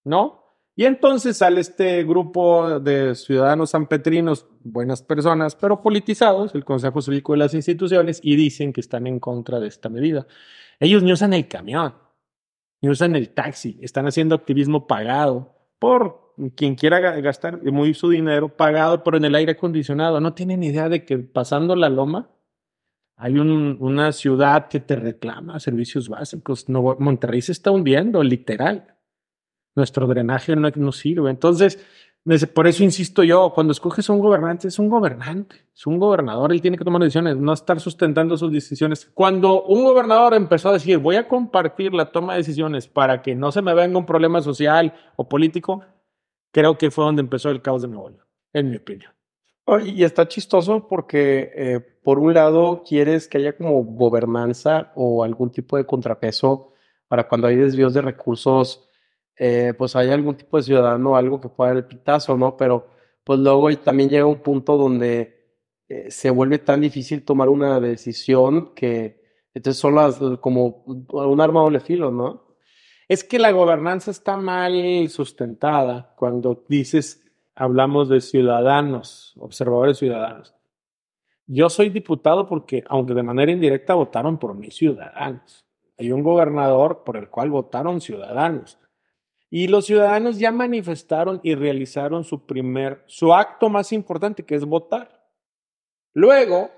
¿no? 0.04 0.40
Y 0.76 0.86
entonces 0.86 1.36
sale 1.36 1.60
este 1.60 2.04
grupo 2.04 2.80
de 2.80 3.14
ciudadanos 3.14 3.70
sanpetrinos, 3.70 4.46
buenas 4.62 5.02
personas, 5.02 5.54
pero 5.54 5.82
politizados, 5.82 6.54
el 6.54 6.64
Consejo 6.64 7.02
Cívico 7.02 7.32
de 7.32 7.38
las 7.40 7.52
Instituciones, 7.52 8.20
y 8.22 8.36
dicen 8.36 8.72
que 8.72 8.80
están 8.80 9.06
en 9.06 9.20
contra 9.20 9.60
de 9.60 9.68
esta 9.68 9.90
medida. 9.90 10.26
Ellos 10.78 11.02
ni 11.02 11.12
usan 11.12 11.34
el 11.34 11.48
camión, 11.48 11.94
ni 12.80 12.88
usan 12.88 13.14
el 13.14 13.30
taxi, 13.34 13.78
están 13.82 14.06
haciendo 14.06 14.34
activismo 14.34 14.86
pagado 14.86 15.54
por 15.78 16.32
quien 16.56 16.76
quiera 16.76 16.98
gastar 17.20 17.62
muy 17.62 17.92
su 17.92 18.08
dinero, 18.08 18.56
pagado 18.56 19.02
por 19.02 19.16
en 19.16 19.26
el 19.26 19.34
aire 19.34 19.52
acondicionado. 19.52 20.18
No 20.20 20.32
tienen 20.32 20.62
idea 20.62 20.88
de 20.88 21.04
que 21.04 21.18
pasando 21.18 21.76
la 21.76 21.90
loma 21.90 22.30
hay 23.20 23.38
una 23.38 24.12
ciudad 24.12 24.68
que 24.68 24.80
te 24.80 24.96
reclama 24.96 25.60
servicios 25.60 26.08
básicos. 26.08 26.68
No, 26.68 26.96
Monterrey 26.98 27.42
se 27.42 27.52
está 27.52 27.70
hundiendo, 27.70 28.22
literal 28.22 28.96
nuestro 29.74 30.06
drenaje 30.06 30.54
no 30.56 30.68
nos 30.76 30.98
sirve. 30.98 31.30
Entonces, 31.30 31.78
por 32.52 32.66
eso 32.66 32.84
insisto 32.84 33.22
yo, 33.22 33.52
cuando 33.54 33.72
escoges 33.72 34.08
a 34.08 34.12
un 34.12 34.20
gobernante, 34.20 34.68
es 34.68 34.78
un 34.78 34.88
gobernante, 34.88 35.56
es 35.74 35.86
un 35.86 35.98
gobernador, 35.98 36.52
él 36.52 36.60
tiene 36.60 36.76
que 36.76 36.84
tomar 36.84 37.00
decisiones, 37.00 37.36
no 37.36 37.52
estar 37.52 37.80
sustentando 37.80 38.36
sus 38.36 38.52
decisiones. 38.52 39.10
Cuando 39.14 39.62
un 39.64 39.84
gobernador 39.84 40.34
empezó 40.34 40.68
a 40.68 40.74
decir, 40.74 40.98
voy 40.98 41.16
a 41.16 41.26
compartir 41.26 41.94
la 41.94 42.12
toma 42.12 42.34
de 42.34 42.40
decisiones 42.40 42.86
para 42.88 43.22
que 43.22 43.34
no 43.34 43.50
se 43.52 43.62
me 43.62 43.74
venga 43.74 43.98
un 43.98 44.06
problema 44.06 44.42
social 44.42 44.94
o 45.16 45.28
político, 45.28 45.82
creo 46.52 46.76
que 46.76 46.90
fue 46.90 47.04
donde 47.04 47.22
empezó 47.22 47.50
el 47.50 47.62
caos 47.62 47.82
de 47.82 47.88
Nuevo 47.88 48.10
León, 48.10 48.26
en 48.52 48.70
mi 48.70 48.76
opinión. 48.76 49.12
Y 49.78 50.02
está 50.04 50.26
chistoso 50.26 50.88
porque, 50.88 51.52
eh, 51.54 51.80
por 52.02 52.18
un 52.18 52.34
lado, 52.34 52.82
quieres 52.86 53.28
que 53.28 53.38
haya 53.38 53.56
como 53.56 53.82
gobernanza 53.84 54.92
o 54.96 55.22
algún 55.22 55.50
tipo 55.50 55.76
de 55.76 55.86
contrapeso 55.86 56.72
para 57.08 57.28
cuando 57.28 57.46
hay 57.46 57.56
desvíos 57.56 57.94
de 57.94 58.02
recursos 58.02 58.90
eh, 59.42 59.72
pues 59.78 59.96
hay 59.96 60.10
algún 60.10 60.36
tipo 60.36 60.58
de 60.58 60.64
ciudadano, 60.64 61.16
algo 61.16 61.40
que 61.40 61.48
pueda 61.48 61.70
dar 61.70 61.78
el 61.78 61.86
pitazo, 61.86 62.36
¿no? 62.36 62.58
Pero 62.58 62.90
pues 63.24 63.38
luego 63.40 63.74
también 63.78 64.10
llega 64.10 64.26
un 64.26 64.42
punto 64.42 64.76
donde 64.76 65.56
eh, 65.88 66.10
se 66.10 66.28
vuelve 66.28 66.58
tan 66.58 66.82
difícil 66.82 67.24
tomar 67.24 67.48
una 67.48 67.80
decisión 67.80 68.74
que 68.74 69.22
entonces 69.54 69.80
son 69.80 69.94
las 69.94 70.18
como 70.40 70.84
un 70.84 71.40
arma 71.40 71.60
doble 71.60 71.80
filo, 71.80 72.10
¿no? 72.10 72.54
Es 73.08 73.24
que 73.24 73.38
la 73.38 73.50
gobernanza 73.50 74.10
está 74.10 74.36
mal 74.36 75.08
sustentada 75.08 76.14
cuando 76.18 76.62
dices, 76.68 77.19
hablamos 77.60 78.08
de 78.08 78.22
ciudadanos, 78.22 79.34
observadores 79.38 79.98
ciudadanos. 79.98 80.54
Yo 81.46 81.68
soy 81.68 81.90
diputado 81.90 82.46
porque, 82.46 82.82
aunque 82.88 83.12
de 83.12 83.22
manera 83.22 83.52
indirecta 83.52 83.92
votaron 83.92 84.38
por 84.38 84.54
mis 84.54 84.74
ciudadanos. 84.74 85.66
Hay 85.98 86.10
un 86.10 86.22
gobernador 86.22 87.04
por 87.04 87.18
el 87.18 87.28
cual 87.28 87.50
votaron 87.50 88.00
ciudadanos. 88.00 88.78
Y 89.50 89.68
los 89.68 89.84
ciudadanos 89.84 90.38
ya 90.38 90.52
manifestaron 90.52 91.38
y 91.42 91.54
realizaron 91.54 92.24
su 92.24 92.46
primer, 92.46 93.02
su 93.04 93.34
acto 93.34 93.68
más 93.68 93.92
importante, 93.92 94.46
que 94.46 94.54
es 94.54 94.64
votar. 94.64 95.28
Luego, 96.14 96.70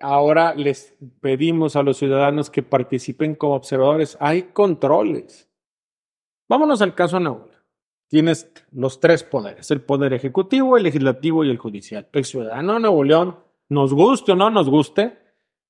ahora 0.00 0.54
les 0.54 0.96
pedimos 1.20 1.76
a 1.76 1.82
los 1.82 1.98
ciudadanos 1.98 2.48
que 2.48 2.62
participen 2.62 3.34
como 3.34 3.54
observadores. 3.54 4.16
Hay 4.18 4.44
controles. 4.44 5.46
Vámonos 6.48 6.80
al 6.80 6.94
caso 6.94 7.20
Nuevo 7.20 7.55
Tienes 8.08 8.52
los 8.72 9.00
tres 9.00 9.24
poderes, 9.24 9.70
el 9.70 9.80
poder 9.80 10.12
ejecutivo, 10.12 10.76
el 10.76 10.84
legislativo 10.84 11.44
y 11.44 11.50
el 11.50 11.58
judicial. 11.58 12.08
El 12.12 12.24
ciudadano 12.24 12.74
de 12.74 12.80
Nuevo 12.80 13.04
León 13.04 13.36
Nos 13.68 13.92
guste 13.92 14.32
o 14.32 14.36
no 14.36 14.48
nos 14.48 14.68
guste, 14.68 15.18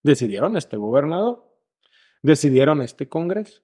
decidieron 0.02 0.56
este 0.56 0.76
gobernador, 0.76 1.44
decidieron 2.22 2.82
este 2.82 3.08
Congreso. 3.08 3.62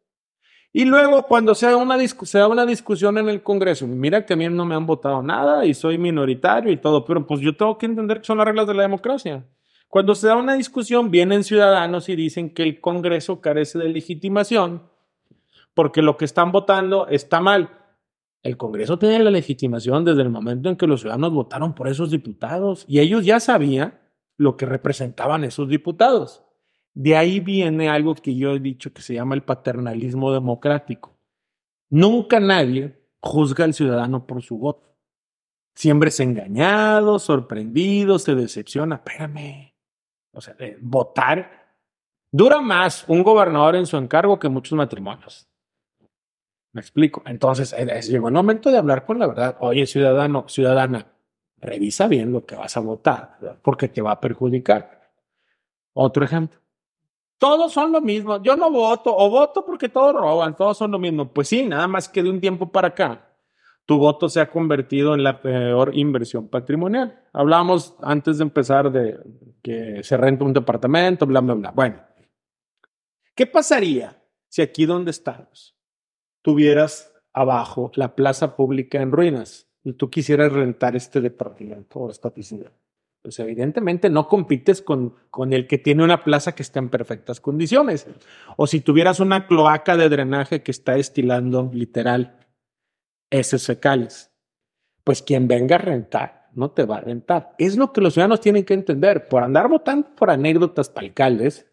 Y 0.73 0.87
luego 0.87 1.25
cuando 1.25 1.55
se 1.55 1.67
da, 1.67 1.76
una 1.76 1.99
se 2.09 2.38
da 2.38 2.49
una 2.49 2.64
discusión 2.64 3.19
en 3.19 3.29
el 3.29 3.43
Congreso, 3.43 3.87
mira 3.87 4.25
que 4.25 4.33
a 4.33 4.37
mí 4.37 4.49
no 4.49 4.64
me 4.64 4.75
han 4.75 4.87
votado 4.87 5.23
nada 5.23 5.67
y 5.67 5.75
soy 5.75 5.99
minoritario 5.99 6.73
y 6.73 6.79
todo, 6.79 7.05
pero 7.05 7.26
pues 7.26 7.41
yo 7.41 7.55
tengo 7.55 7.76
que 7.76 7.85
entender 7.85 8.21
que 8.21 8.26
son 8.26 8.38
las 8.38 8.47
reglas 8.47 8.67
de 8.67 8.75
la 8.75 8.83
democracia. 8.83 9.45
Cuando 9.88 10.14
se 10.14 10.29
da 10.29 10.37
una 10.37 10.55
discusión, 10.55 11.11
vienen 11.11 11.45
ciudadanos 11.45 12.09
y 12.09 12.17
dicen 12.17 12.55
que 12.55 12.62
el 12.62 12.81
Congreso 12.81 13.43
carece 13.43 13.79
de 13.79 13.91
legitimación 13.91 14.91
porque 15.75 16.00
lo 16.00 16.17
que 16.17 16.25
están 16.25 16.52
votando 16.52 17.07
está 17.09 17.41
mal. 17.41 17.81
El 18.42 18.56
Congreso 18.56 18.99
tiene 18.99 19.20
la 19.20 19.30
legitimación 19.30 20.04
desde 20.04 20.22
el 20.22 20.30
momento 20.30 20.68
en 20.68 20.76
que 20.76 20.87
los 20.87 21.00
ciudadanos 21.00 21.32
votaron 21.32 21.75
por 21.75 21.88
esos 21.88 22.11
diputados 22.11 22.84
y 22.88 22.99
ellos 22.99 23.25
ya 23.25 23.38
sabían 23.38 24.00
lo 24.37 24.56
que 24.56 24.66
representaban 24.66 25.44
esos 25.44 25.68
diputados. 25.68 26.44
De 26.94 27.16
ahí 27.16 27.40
viene 27.40 27.88
algo 27.88 28.14
que 28.14 28.34
yo 28.34 28.50
he 28.50 28.61
dicho 28.61 28.92
que 28.92 29.00
se 29.00 29.14
llama 29.14 29.34
el 29.34 29.44
paternalismo 29.44 30.32
democrático. 30.32 31.16
Nunca 31.88 32.40
nadie 32.40 33.00
juzga 33.20 33.64
al 33.64 33.75
ciudadano 33.75 34.26
por 34.26 34.42
su 34.42 34.58
voto. 34.58 34.96
Siempre 35.75 36.08
es 36.08 36.20
engañado, 36.20 37.18
sorprendido, 37.18 38.18
se 38.18 38.34
decepciona. 38.34 38.96
Espérame. 38.96 39.72
O 40.32 40.40
sea, 40.40 40.56
votar 40.80 41.76
dura 42.30 42.61
más 42.61 43.04
un 43.08 43.22
gobernador 43.22 43.76
en 43.76 43.87
su 43.87 43.96
encargo 43.96 44.38
que 44.38 44.49
muchos 44.49 44.76
matrimonios. 44.76 45.49
Me 46.73 46.81
explico. 46.81 47.23
Entonces, 47.26 47.75
llegó 48.09 48.29
el 48.29 48.35
momento 48.35 48.71
de 48.71 48.79
hablar 48.79 49.05
con 49.05 49.19
la 49.19 49.26
verdad. 49.26 49.57
Oye, 49.61 49.87
ciudadano, 49.87 50.47
ciudadana, 50.49 51.07
revisa 51.59 52.09
bien 52.09 52.33
lo 52.33 52.45
que 52.45 52.57
vas 52.57 52.76
a 52.76 52.81
votar, 52.81 53.59
porque 53.62 53.88
te 53.88 54.00
va 54.00 54.12
a 54.12 54.21
perjudicar. 54.21 55.11
Otro 55.93 56.25
ejemplo. 56.25 56.59
Todos 57.38 57.73
son 57.73 57.93
lo 57.93 58.00
mismo. 58.00 58.43
Yo 58.43 58.57
no 58.57 58.71
voto 58.71 59.14
o 59.14 59.29
voto 59.29 59.67
porque 59.67 59.88
todos 59.88 60.14
roban, 60.14 60.57
todos 60.57 60.79
son 60.79 60.93
lo 60.93 60.99
mismo. 60.99 61.29
Pues 61.29 61.49
sí, 61.49 61.67
nada 61.67 61.88
más 61.88 62.09
que 62.09 62.23
de 62.23 62.31
un 62.31 62.41
tiempo 62.41 62.71
para 62.71 62.88
acá, 62.88 63.29
tu 63.85 63.99
voto 63.99 64.29
se 64.29 64.41
ha 64.41 64.49
convertido 64.49 65.14
en 65.14 65.25
la 65.25 65.43
peor 65.43 65.91
inversión 65.95 66.49
patrimonial. 66.49 67.21
Hablábamos 67.33 67.97
antes 68.00 68.38
de 68.38 68.45
empezar 68.45 68.91
de 68.93 69.19
que 69.61 70.02
se 70.02 70.17
renta 70.17 70.45
un 70.45 70.52
departamento, 70.52 71.26
bla, 71.26 71.41
bla, 71.41 71.55
bla. 71.55 71.71
Bueno, 71.73 71.97
¿qué 73.35 73.47
pasaría 73.47 74.23
si 74.49 74.62
aquí 74.62 74.87
donde 74.87 75.11
estamos 75.11 75.76
tuvieras 76.42 77.12
abajo 77.32 77.90
la 77.94 78.14
plaza 78.14 78.56
pública 78.56 79.00
en 79.00 79.12
ruinas 79.12 79.68
y 79.84 79.94
tú 79.94 80.11
quisieras 80.11 80.52
rentar 80.52 80.96
este 80.96 81.20
departamento 81.20 82.00
o 82.00 82.11
esta 82.11 82.30
piscina? 82.30 82.70
pues 83.22 83.38
evidentemente 83.38 84.11
no 84.11 84.26
compites 84.26 84.82
con, 84.82 85.14
con 85.30 85.52
el 85.52 85.68
que 85.68 85.78
tiene 85.78 86.02
una 86.02 86.25
plaza 86.25 86.56
que 86.56 86.62
está 86.62 86.80
en 86.80 86.88
perfectas 86.88 87.40
condiciones. 87.40 88.08
O 88.56 88.66
si 88.66 88.80
tuvieras 88.80 89.20
una 89.20 89.46
cloaca 89.46 89.96
de 89.96 90.08
drenaje 90.08 90.62
que 90.62 90.72
está 90.72 90.96
estilando 90.96 91.70
literal 91.72 92.37
esos 93.30 93.64
fecales, 93.64 94.32
pues 95.04 95.22
quien 95.22 95.46
venga 95.46 95.76
a 95.76 95.78
rentar 95.78 96.50
no 96.52 96.72
te 96.72 96.84
va 96.84 96.96
a 96.96 97.00
rentar. 97.00 97.54
Es 97.58 97.76
lo 97.76 97.92
que 97.92 98.00
los 98.00 98.14
ciudadanos 98.14 98.40
tienen 98.40 98.64
que 98.64 98.75
entender. 98.75 99.28
Por 99.28 99.42
andar 99.42 99.68
votando 99.68 100.14
por 100.14 100.30
anécdotas 100.30 100.90
para 100.90 101.06
alcaldes, 101.06 101.66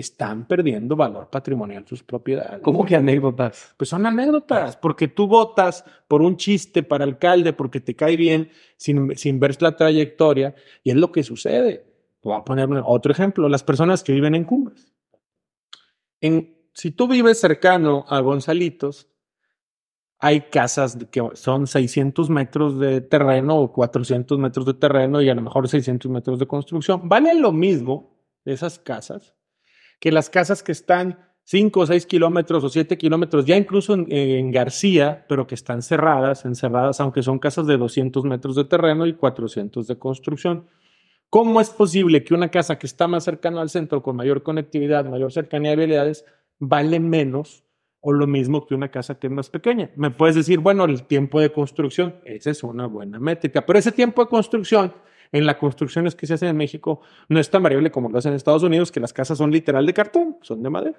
están 0.00 0.46
perdiendo 0.46 0.96
valor 0.96 1.28
patrimonial 1.30 1.86
sus 1.86 2.02
propiedades. 2.02 2.60
¿Cómo 2.62 2.84
que 2.84 2.96
anécdotas? 2.96 3.74
Pues 3.76 3.90
son 3.90 4.06
anécdotas, 4.06 4.76
porque 4.76 5.08
tú 5.08 5.26
votas 5.26 5.84
por 6.06 6.22
un 6.22 6.36
chiste 6.36 6.82
para 6.82 7.04
alcalde 7.04 7.52
porque 7.52 7.80
te 7.80 7.94
cae 7.94 8.16
bien 8.16 8.50
sin, 8.76 9.16
sin 9.16 9.40
ver 9.40 9.60
la 9.62 9.76
trayectoria 9.76 10.54
y 10.82 10.90
es 10.90 10.96
lo 10.96 11.10
que 11.12 11.22
sucede. 11.22 11.84
Voy 12.22 12.36
a 12.36 12.44
poner 12.44 12.68
otro 12.84 13.12
ejemplo, 13.12 13.48
las 13.48 13.62
personas 13.62 14.02
que 14.02 14.12
viven 14.12 14.34
en 14.34 14.44
Cumbres. 14.44 14.92
En, 16.20 16.56
si 16.74 16.90
tú 16.90 17.08
vives 17.08 17.40
cercano 17.40 18.04
a 18.08 18.20
Gonzalitos, 18.20 19.08
hay 20.18 20.42
casas 20.42 20.98
que 21.10 21.22
son 21.34 21.66
600 21.66 22.28
metros 22.28 22.78
de 22.78 23.00
terreno 23.00 23.56
o 23.56 23.72
400 23.72 24.38
metros 24.38 24.66
de 24.66 24.74
terreno 24.74 25.22
y 25.22 25.28
a 25.28 25.34
lo 25.34 25.42
mejor 25.42 25.68
600 25.68 26.10
metros 26.10 26.38
de 26.38 26.46
construcción. 26.46 27.08
Vale 27.08 27.34
lo 27.34 27.52
mismo 27.52 28.18
esas 28.44 28.78
casas 28.78 29.37
que 29.98 30.12
las 30.12 30.30
casas 30.30 30.62
que 30.62 30.72
están 30.72 31.18
5 31.44 31.80
o 31.80 31.86
6 31.86 32.04
kilómetros 32.04 32.62
o 32.62 32.68
7 32.68 32.98
kilómetros, 32.98 33.46
ya 33.46 33.56
incluso 33.56 33.94
en, 33.94 34.50
García, 34.50 35.24
pero 35.30 35.46
que 35.46 35.54
están 35.54 35.80
cerradas, 35.80 36.44
encerradas, 36.44 37.00
aunque 37.00 37.22
son 37.22 37.38
casas 37.38 37.66
de 37.66 37.78
200 37.78 38.22
metros 38.24 38.54
de 38.54 38.64
terreno 38.64 39.06
y 39.06 39.14
400 39.14 39.86
de 39.86 39.98
construcción. 39.98 40.66
¿Cómo 41.30 41.62
es 41.62 41.70
posible 41.70 42.22
que 42.22 42.34
una 42.34 42.50
casa 42.50 42.78
que 42.78 42.86
está 42.86 43.08
más 43.08 43.24
cercana 43.24 43.62
al 43.62 43.70
centro, 43.70 44.02
con 44.02 44.16
mayor 44.16 44.42
conectividad, 44.42 45.06
mayor 45.06 45.32
cercanía 45.32 45.70
de 45.70 45.76
habilidades, 45.78 46.26
vale 46.58 47.00
menos 47.00 47.64
o 48.00 48.12
lo 48.12 48.26
mismo 48.26 48.66
que 48.66 48.74
una 48.74 48.90
casa 48.90 49.18
que 49.18 49.28
es 49.28 49.32
más 49.32 49.48
pequeña? 49.48 49.90
Me 49.96 50.10
puedes 50.10 50.36
decir, 50.36 50.58
bueno, 50.58 50.84
el 50.84 51.04
tiempo 51.04 51.40
de 51.40 51.50
construcción, 51.50 52.16
esa 52.26 52.50
es 52.50 52.62
una 52.62 52.86
buena 52.86 53.18
métrica, 53.18 53.64
pero 53.64 53.78
ese 53.78 53.92
tiempo 53.92 54.22
de 54.22 54.28
construcción 54.28 54.92
en 55.32 55.46
las 55.46 55.56
construcciones 55.56 56.14
que 56.14 56.26
se 56.26 56.34
hacen 56.34 56.48
en 56.48 56.56
México 56.56 57.00
no 57.28 57.38
es 57.38 57.50
tan 57.50 57.62
variable 57.62 57.90
como 57.90 58.08
lo 58.08 58.18
hacen 58.18 58.32
en 58.32 58.36
Estados 58.36 58.62
Unidos, 58.62 58.92
que 58.92 59.00
las 59.00 59.12
casas 59.12 59.38
son 59.38 59.50
literal 59.50 59.86
de 59.86 59.94
cartón, 59.94 60.36
son 60.42 60.62
de 60.62 60.70
madera. 60.70 60.98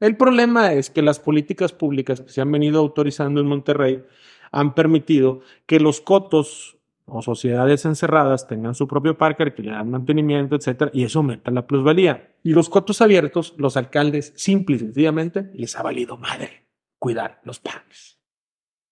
El 0.00 0.16
problema 0.16 0.72
es 0.72 0.90
que 0.90 1.02
las 1.02 1.18
políticas 1.18 1.72
públicas 1.72 2.20
que 2.20 2.28
se 2.28 2.40
han 2.40 2.52
venido 2.52 2.78
autorizando 2.78 3.40
en 3.40 3.46
Monterrey 3.46 4.04
han 4.52 4.74
permitido 4.74 5.40
que 5.66 5.80
los 5.80 6.00
cotos 6.00 6.78
o 7.06 7.22
sociedades 7.22 7.84
encerradas 7.84 8.46
tengan 8.46 8.74
su 8.74 8.86
propio 8.86 9.16
parque, 9.16 9.52
que 9.54 9.62
le 9.62 9.70
dan 9.70 9.90
mantenimiento, 9.90 10.56
etcétera, 10.56 10.90
y 10.94 11.04
eso 11.04 11.20
aumenta 11.20 11.50
la 11.50 11.66
plusvalía. 11.66 12.34
Y 12.42 12.52
los 12.52 12.68
cotos 12.68 13.00
abiertos, 13.00 13.54
los 13.56 13.76
alcaldes, 13.76 14.32
simple 14.36 14.76
y 14.76 14.78
sencillamente, 14.80 15.50
les 15.54 15.74
ha 15.76 15.82
valido 15.82 16.16
madre 16.16 16.66
cuidar 16.98 17.40
los 17.44 17.60
parques. 17.60 18.18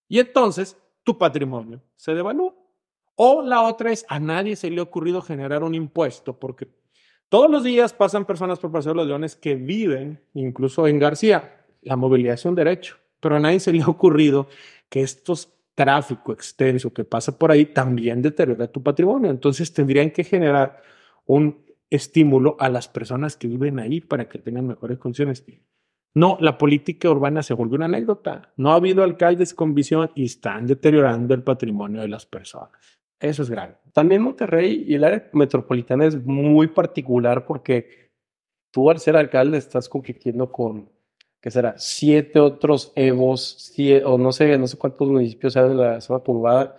Y 0.09 0.19
entonces, 0.19 0.81
tu 1.03 1.19
patrimonio 1.19 1.83
se 1.95 2.15
devalúa. 2.15 2.55
O 3.17 3.43
la 3.43 3.63
otra 3.63 3.91
es, 3.91 4.07
a 4.09 4.21
nadie 4.21 4.57
se 4.57 4.71
le 4.71 4.81
ha 4.81 4.85
ocurrido 4.85 5.21
generar 5.21 5.65
un 5.65 5.75
impuesto, 5.75 6.39
porque 6.39 6.69
todos 7.29 7.51
los 7.51 7.65
días 7.65 7.93
pasan 7.93 8.25
personas 8.25 8.59
por 8.59 8.71
Paseo 8.71 8.93
de 8.93 8.99
los 8.99 9.07
Leones 9.09 9.35
que 9.37 9.57
viven, 9.57 10.21
incluso 10.35 10.87
en 10.87 10.99
García, 10.99 11.65
la 11.83 11.97
movilidad 11.97 12.35
es 12.35 12.45
un 12.45 12.55
derecho, 12.55 12.97
pero 13.21 13.37
a 13.37 13.41
nadie 13.41 13.59
se 13.59 13.73
le 13.73 13.83
ha 13.83 13.89
ocurrido 13.89 14.49
que 14.89 15.03
estos 15.03 15.57
tráfico 15.77 16.33
extenso 16.33 16.93
que 16.93 17.05
pasa 17.05 17.39
por 17.39 17.53
ahí 17.53 17.67
también 17.67 18.23
deteriora 18.23 18.67
tu 18.67 18.83
patrimonio. 18.83 19.31
Entonces 19.31 19.73
tendrían 19.73 20.11
que 20.11 20.25
generar 20.25 20.83
un 21.27 21.65
estímulo 21.91 22.57
a 22.59 22.69
las 22.69 22.89
personas 22.89 23.37
que 23.37 23.47
viven 23.47 23.79
ahí 23.79 24.01
para 24.01 24.29
que 24.29 24.39
tengan 24.39 24.67
mejores 24.67 24.99
condiciones. 24.99 25.45
No, 26.15 26.39
la 26.41 26.57
política 26.57 27.11
urbana 27.11 27.43
se 27.43 27.53
volvió 27.53 27.77
una 27.77 27.85
anécdota. 27.85 28.53
No 28.57 28.73
ha 28.73 28.77
habido 28.77 29.05
alcaldes 29.05 29.53
con 29.53 29.75
visión 29.75 30.11
y 30.15 30.25
están 30.25 30.67
deteriorando 30.67 31.35
el 31.35 31.43
patrimonio 31.43 32.01
de 32.01 32.09
las 32.09 32.25
personas. 32.25 32.96
Eso 33.21 33.43
es 33.43 33.51
grave. 33.51 33.77
También 33.93 34.23
Monterrey 34.23 34.85
y 34.87 34.95
el 34.95 35.05
área 35.05 35.29
metropolitana 35.33 36.05
es 36.07 36.23
muy 36.25 36.67
particular 36.67 37.47
porque 37.47 38.11
tú 38.71 38.91
al 38.91 38.99
ser 38.99 39.17
alcalde 39.17 39.57
estás 39.57 39.89
compitiendo 39.89 40.53
con, 40.53 40.91
¿qué 41.41 41.51
será? 41.51 41.75
Siete 41.79 42.39
otros 42.39 42.93
EVOs, 42.95 43.73
o 44.05 44.19
no 44.19 44.33
sé, 44.33 44.59
no 44.59 44.67
sé 44.67 44.77
cuántos 44.77 45.09
municipios 45.09 45.57
hay 45.57 45.69
de 45.71 45.75
la 45.75 46.01
zona 46.01 46.23
poblada. 46.23 46.79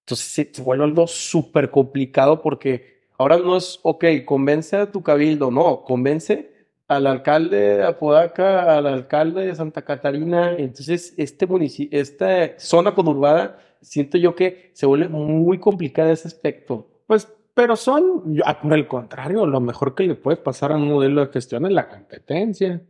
Entonces 0.00 0.50
se 0.52 0.62
vuelve 0.62 0.84
algo 0.84 1.06
súper 1.06 1.70
complicado 1.70 2.42
porque 2.42 3.06
ahora 3.18 3.38
no 3.38 3.56
es, 3.56 3.78
ok, 3.82 4.04
convence 4.24 4.76
a 4.76 4.90
tu 4.90 5.02
cabildo, 5.02 5.50
no, 5.50 5.82
convence 5.84 6.52
al 6.88 7.06
alcalde 7.06 7.76
de 7.78 7.84
Apodaca, 7.84 8.76
al 8.76 8.86
alcalde 8.86 9.46
de 9.46 9.54
Santa 9.54 9.82
Catarina. 9.82 10.54
Entonces, 10.56 11.14
este 11.16 11.46
esta 11.90 12.58
zona 12.58 12.94
conurbada 12.94 13.58
siento 13.86 14.18
yo 14.18 14.34
que 14.34 14.70
se 14.74 14.86
vuelve 14.86 15.08
muy 15.08 15.58
complicada 15.58 16.12
ese 16.12 16.28
aspecto. 16.28 16.88
Pues, 17.06 17.32
pero 17.54 17.76
son, 17.76 18.36
ah, 18.44 18.60
por 18.60 18.74
el 18.74 18.86
contrario, 18.86 19.46
lo 19.46 19.60
mejor 19.60 19.94
que 19.94 20.04
le 20.04 20.14
puede 20.14 20.36
pasar 20.36 20.72
a 20.72 20.76
un 20.76 20.88
modelo 20.88 21.24
de 21.24 21.32
gestión 21.32 21.64
es 21.64 21.72
la 21.72 21.88
competencia. 21.88 22.82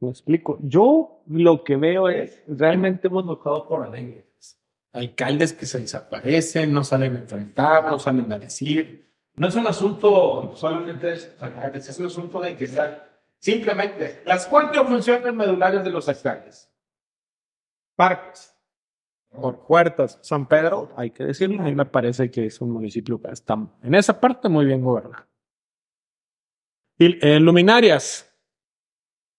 Me 0.00 0.10
explico. 0.10 0.58
Yo 0.62 1.22
lo 1.26 1.64
que 1.64 1.76
veo 1.76 2.08
es, 2.08 2.42
realmente 2.46 3.08
hemos 3.08 3.24
notado 3.24 3.66
por 3.66 3.86
anécdotas. 3.86 4.58
Alcaldes 4.92 5.52
que 5.52 5.66
se 5.66 5.80
desaparecen, 5.80 6.72
no 6.72 6.84
salen 6.84 7.16
a 7.16 7.18
enfrentar, 7.20 7.90
no 7.90 7.98
salen 7.98 8.32
a 8.32 8.38
decir. 8.38 9.10
No 9.34 9.48
es 9.48 9.54
un 9.54 9.66
asunto 9.66 10.52
solamente 10.54 11.06
de 11.08 11.14
es 11.14 11.98
un 11.98 12.06
asunto 12.06 12.40
de 12.40 12.56
que 12.56 12.70
simplemente 13.38 14.22
las 14.24 14.46
cuatro 14.46 14.86
funciones 14.86 15.34
medulares 15.34 15.84
de 15.84 15.90
los 15.90 16.08
alcaldes. 16.08 16.70
Parques, 17.94 18.55
por 19.30 19.66
puertas. 19.66 20.18
San 20.22 20.46
Pedro, 20.46 20.92
hay 20.96 21.10
que 21.10 21.24
decirlo, 21.24 21.60
a 21.60 21.64
mí 21.64 21.74
me 21.74 21.86
parece 21.86 22.30
que 22.30 22.46
es 22.46 22.60
un 22.60 22.70
municipio 22.70 23.20
que 23.20 23.30
está 23.30 23.58
en 23.82 23.94
esa 23.94 24.20
parte 24.20 24.48
muy 24.48 24.64
bien 24.64 24.82
gobernado. 24.82 25.26
Y, 26.98 27.18
eh, 27.26 27.38
luminarias, 27.40 28.34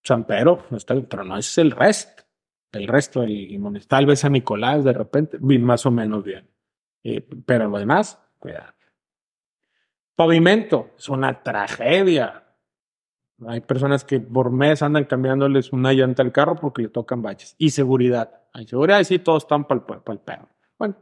San 0.04 0.26
Pedro, 0.26 0.64
pero 1.10 1.24
no 1.24 1.38
es 1.38 1.58
el 1.58 1.72
resto. 1.72 2.24
El 2.72 2.88
resto, 2.88 3.26
tal 3.88 4.06
vez 4.06 4.20
San 4.20 4.34
Nicolás, 4.34 4.84
de 4.84 4.94
repente, 4.94 5.40
más 5.40 5.86
o 5.86 5.92
menos 5.92 6.24
bien. 6.24 6.50
Eh, 7.04 7.28
pero 7.46 7.68
lo 7.70 7.80
demás, 7.80 8.22
cuidado. 8.40 8.74
Pavimento, 10.16 10.92
es 10.98 11.10
una 11.10 11.44
tragedia. 11.44 12.44
Hay 13.48 13.62
personas 13.62 14.04
que 14.04 14.20
por 14.20 14.52
mes 14.52 14.82
andan 14.82 15.06
cambiándoles 15.06 15.72
una 15.72 15.94
llanta 15.94 16.24
al 16.24 16.32
carro 16.32 16.56
porque 16.56 16.84
le 16.84 16.90
tocan 16.90 17.22
baches. 17.22 17.56
Y 17.58 17.70
seguridad. 17.70 18.47
Hay 18.58 18.66
seguridad 18.66 19.00
y 19.00 19.06
sí, 19.06 19.20
todos 19.20 19.44
están 19.44 19.66
para 19.66 19.84
el 20.08 20.20
perro. 20.20 20.50
Bueno, 20.80 20.96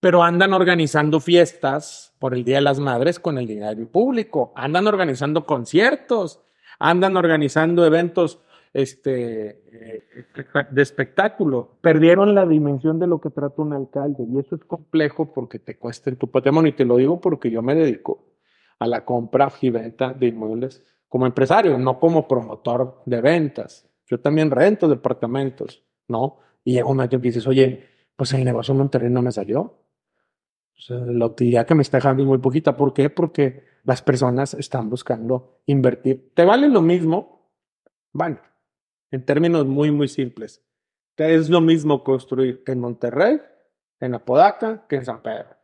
pero 0.00 0.24
andan 0.24 0.52
organizando 0.52 1.20
fiestas 1.20 2.12
por 2.18 2.34
el 2.34 2.42
Día 2.42 2.56
de 2.56 2.62
las 2.62 2.80
Madres 2.80 3.20
con 3.20 3.38
el 3.38 3.46
dinero 3.46 3.86
público, 3.86 4.52
andan 4.56 4.88
organizando 4.88 5.46
conciertos, 5.46 6.40
andan 6.80 7.16
organizando 7.16 7.86
eventos 7.86 8.40
este, 8.72 9.62
eh, 9.70 10.26
de 10.72 10.82
espectáculo. 10.82 11.78
Perdieron 11.80 12.34
la 12.34 12.46
dimensión 12.46 12.98
de 12.98 13.06
lo 13.06 13.20
que 13.20 13.30
trata 13.30 13.62
un 13.62 13.72
alcalde 13.72 14.24
y 14.28 14.40
eso 14.40 14.56
es 14.56 14.64
complejo 14.64 15.32
porque 15.32 15.60
te 15.60 15.78
cuesta 15.78 16.10
en 16.10 16.16
tu 16.16 16.28
patrimonio 16.28 16.70
y 16.70 16.74
te 16.74 16.84
lo 16.84 16.96
digo 16.96 17.20
porque 17.20 17.48
yo 17.48 17.62
me 17.62 17.76
dedico 17.76 18.24
a 18.80 18.88
la 18.88 19.04
compra 19.04 19.52
y 19.60 19.70
venta 19.70 20.12
de 20.12 20.26
inmuebles 20.26 20.84
como 21.06 21.26
empresario, 21.26 21.78
no 21.78 22.00
como 22.00 22.26
promotor 22.26 23.02
de 23.06 23.20
ventas. 23.20 23.88
Yo 24.06 24.18
también 24.18 24.50
rento 24.50 24.88
departamentos, 24.88 25.84
¿no? 26.08 26.38
Y 26.64 26.72
llega 26.72 26.86
un 26.86 26.96
momento 26.96 27.16
en 27.16 27.22
que 27.22 27.28
dices, 27.28 27.46
oye, 27.46 27.84
pues 28.16 28.32
el 28.34 28.44
negocio 28.44 28.72
en 28.72 28.78
Monterrey 28.78 29.10
no 29.10 29.22
me 29.22 29.32
salió 29.32 29.78
la 30.88 31.26
utilidad 31.26 31.66
que 31.66 31.74
me 31.74 31.82
está 31.82 31.98
dejando 31.98 32.22
es 32.22 32.28
muy 32.28 32.38
poquita. 32.38 32.76
¿Por 32.76 32.92
qué? 32.92 33.10
Porque 33.10 33.64
las 33.84 34.02
personas 34.02 34.54
están 34.54 34.88
buscando 34.88 35.60
invertir. 35.66 36.32
¿Te 36.34 36.44
vale 36.44 36.68
lo 36.68 36.82
mismo? 36.82 37.50
Bueno, 38.12 38.38
en 39.10 39.24
términos 39.24 39.66
muy, 39.66 39.90
muy 39.90 40.08
simples. 40.08 40.62
Es 41.16 41.50
lo 41.50 41.60
mismo 41.60 42.04
construir 42.04 42.62
en 42.66 42.80
Monterrey, 42.80 43.40
en 44.00 44.14
Apodaca, 44.14 44.86
que 44.88 44.96
en 44.96 45.04
San 45.04 45.20
Pedro. 45.20 45.56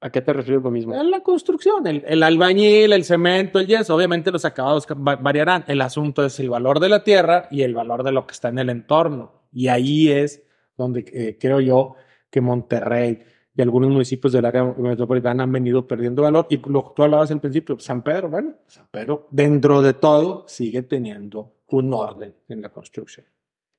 ¿A 0.00 0.10
qué 0.10 0.20
te 0.20 0.32
refieres 0.32 0.64
lo 0.64 0.70
mismo? 0.70 0.94
En 0.94 1.10
la 1.10 1.20
construcción, 1.20 1.86
el, 1.86 2.02
el, 2.08 2.22
albañil, 2.22 2.92
el 2.92 3.04
cemento, 3.04 3.60
el 3.60 3.66
yeso. 3.66 3.94
Obviamente 3.94 4.32
los 4.32 4.44
acabados 4.44 4.86
variarán. 4.96 5.64
El 5.68 5.80
asunto 5.80 6.24
es 6.24 6.40
el 6.40 6.50
valor 6.50 6.80
de 6.80 6.88
la 6.88 7.04
tierra 7.04 7.46
y 7.50 7.62
el 7.62 7.74
valor 7.74 8.02
de 8.02 8.10
lo 8.10 8.26
que 8.26 8.32
está 8.32 8.48
en 8.48 8.58
el 8.58 8.70
entorno. 8.70 9.41
Y 9.52 9.68
ahí 9.68 10.10
es 10.10 10.42
donde 10.76 11.04
eh, 11.12 11.36
creo 11.38 11.60
yo 11.60 11.96
que 12.30 12.40
Monterrey 12.40 13.22
y 13.54 13.60
algunos 13.60 13.90
municipios 13.90 14.32
del 14.32 14.46
área 14.46 14.64
metropolitana 14.64 15.42
han 15.42 15.52
venido 15.52 15.86
perdiendo 15.86 16.22
valor. 16.22 16.46
Y 16.48 16.56
lo 16.68 16.84
que 16.84 16.90
tú 16.96 17.02
hablabas 17.02 17.30
al 17.30 17.40
principio, 17.40 17.78
San 17.78 18.02
Pedro, 18.02 18.30
bueno, 18.30 18.54
San 18.66 18.86
Pedro, 18.90 19.28
dentro 19.30 19.82
de 19.82 19.92
todo, 19.92 20.44
sigue 20.48 20.82
teniendo 20.82 21.52
un 21.68 21.92
orden 21.92 22.34
en 22.48 22.62
la 22.62 22.70
construcción. 22.70 23.26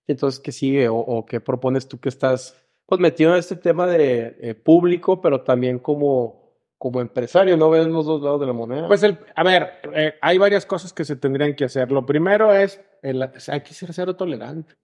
Entonces, 0.06 0.40
¿qué 0.40 0.52
sigue 0.52 0.88
o, 0.90 1.26
qué 1.26 1.40
propones 1.40 1.88
tú 1.88 2.00
que 2.00 2.10
estás 2.10 2.56
pues, 2.86 3.02
metido 3.02 3.34
en 3.34 3.40
este 3.40 3.56
tema 3.56 3.88
de 3.88 4.38
eh, 4.42 4.54
público, 4.54 5.22
pero 5.22 5.42
también 5.42 5.80
como, 5.80 6.52
como 6.78 7.02
empresario? 7.02 7.58
¿No 7.58 7.70
ves 7.70 7.88
los 7.88 8.06
dos 8.06 8.22
lados 8.22 8.42
de 8.42 8.48
la 8.48 8.54
moneda? 8.54 8.88
Pues, 8.88 9.02
el, 9.02 9.18
a 9.36 9.44
ver, 9.44 9.72
eh, 9.94 10.14
hay 10.22 10.38
varias 10.38 10.66
cosas 10.68 10.94
que 10.94 11.06
se 11.06 11.16
tendrían 11.16 11.56
que 11.56 11.66
hacer. 11.66 11.92
Lo 11.92 12.06
primero 12.06 12.54
es, 12.54 12.80
el, 13.02 13.24
hay 13.24 13.62
que 13.62 13.74
ser 13.74 13.92
cero 13.92 14.16
tolerante. 14.16 14.76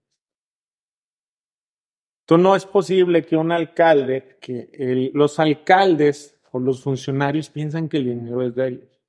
Entonces 2.29 2.43
no 2.43 2.55
es 2.55 2.65
posible 2.67 3.25
que 3.25 3.35
un 3.35 3.51
alcalde, 3.51 4.37
que 4.39 5.09
los 5.15 5.39
alcaldes 5.39 6.39
o 6.51 6.59
los 6.59 6.83
funcionarios 6.83 7.49
piensan 7.49 7.89
que 7.89 7.97
el 7.97 8.03
dinero 8.05 8.43
es 8.43 8.53
de 8.53 8.67
ellos. 8.67 9.01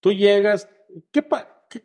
Tú 0.00 0.12
llegas, 0.12 0.68
¿qué, 1.12 1.24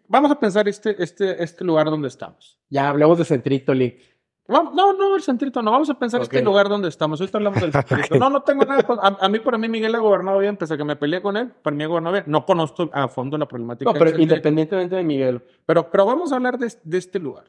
vamos 0.08 0.32
a 0.32 0.40
pensar 0.40 0.68
este, 0.68 0.96
este, 0.98 1.44
este 1.44 1.64
lugar 1.64 1.86
donde 1.86 2.08
estamos. 2.08 2.58
Ya 2.70 2.90
hablemos 2.90 3.20
de 3.20 3.26
Centrito, 3.26 3.72
Lee. 3.72 4.00
No, 4.48 4.72
no, 4.74 5.16
el 5.16 5.22
Centrito 5.22 5.62
no. 5.62 5.70
Vamos 5.70 5.92
a 5.92 6.00
pensar 6.00 6.24
este 6.24 6.42
lugar 6.42 6.70
donde 6.70 6.90
estamos. 6.90 7.22
Ahorita 7.22 7.38
hablamos 7.38 7.62
del 7.62 7.72
Centrito. 7.88 8.16
No, 8.16 8.32
no 8.32 8.42
tengo 8.42 8.66
nada. 8.66 8.84
A, 9.00 9.26
a, 9.26 9.30
mí, 9.30 9.38
para 9.38 9.60
mí, 9.60 9.70
Miguel 9.70 9.94
ha 9.94 10.00
gobernado 10.00 10.40
bien, 10.40 10.58
pese 10.58 10.74
a 10.74 10.78
que 10.78 10.84
me 10.84 10.96
peleé 10.96 11.22
con 11.22 11.38
él. 11.38 11.52
Para 11.62 11.76
mí 11.76 11.84
ha 11.84 11.88
gobernado 11.88 12.14
bien. 12.14 12.26
No 12.26 12.48
conozco 12.48 12.90
a 12.94 13.08
fondo 13.10 13.38
la 13.38 13.48
problemática. 13.48 13.94
No, 13.94 14.00
pero 14.00 14.20
independientemente 14.20 14.96
de 14.96 15.04
Miguel. 15.04 15.40
Pero, 15.68 15.92
pero 15.92 16.08
vamos 16.08 16.32
a 16.32 16.38
hablar 16.38 16.58
de, 16.58 16.74
de 16.84 16.98
este 16.98 17.20
lugar. 17.20 17.46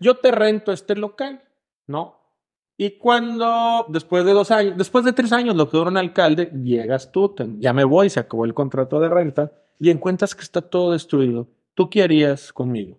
Yo 0.00 0.16
te 0.16 0.32
rento 0.32 0.70
este 0.70 0.96
local 0.96 1.42
¿no? 1.86 2.20
Y 2.76 2.98
cuando, 2.98 3.86
después 3.88 4.24
de 4.24 4.32
dos 4.32 4.50
años, 4.50 4.76
después 4.76 5.04
de 5.04 5.12
tres 5.12 5.32
años, 5.32 5.54
lo 5.54 5.70
que 5.70 5.76
dura 5.76 5.90
un 5.90 5.96
alcalde, 5.96 6.50
llegas 6.62 7.12
tú, 7.12 7.34
ya 7.58 7.72
me 7.72 7.84
voy, 7.84 8.10
se 8.10 8.20
acabó 8.20 8.44
el 8.44 8.54
contrato 8.54 8.98
de 8.98 9.08
renta, 9.08 9.52
y 9.78 9.90
encuentras 9.90 10.34
que 10.34 10.42
está 10.42 10.60
todo 10.60 10.92
destruido. 10.92 11.48
¿Tú 11.74 11.88
qué 11.88 12.02
harías 12.02 12.52
conmigo? 12.52 12.98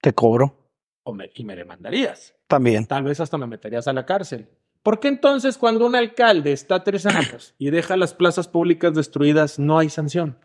Te 0.00 0.12
cobro. 0.12 0.56
O 1.04 1.16
y 1.34 1.44
me 1.44 1.54
demandarías. 1.54 2.34
También. 2.46 2.86
Tal 2.86 3.04
vez 3.04 3.20
hasta 3.20 3.38
me 3.38 3.46
meterías 3.46 3.86
a 3.86 3.92
la 3.92 4.06
cárcel. 4.06 4.48
¿Por 4.82 5.00
qué 5.00 5.08
entonces 5.08 5.56
cuando 5.56 5.86
un 5.86 5.96
alcalde 5.96 6.52
está 6.52 6.84
tres 6.84 7.06
años 7.06 7.54
y 7.58 7.70
deja 7.70 7.96
las 7.96 8.12
plazas 8.12 8.48
públicas 8.48 8.94
destruidas 8.94 9.58
no 9.58 9.78
hay 9.78 9.88
sanción? 9.88 10.38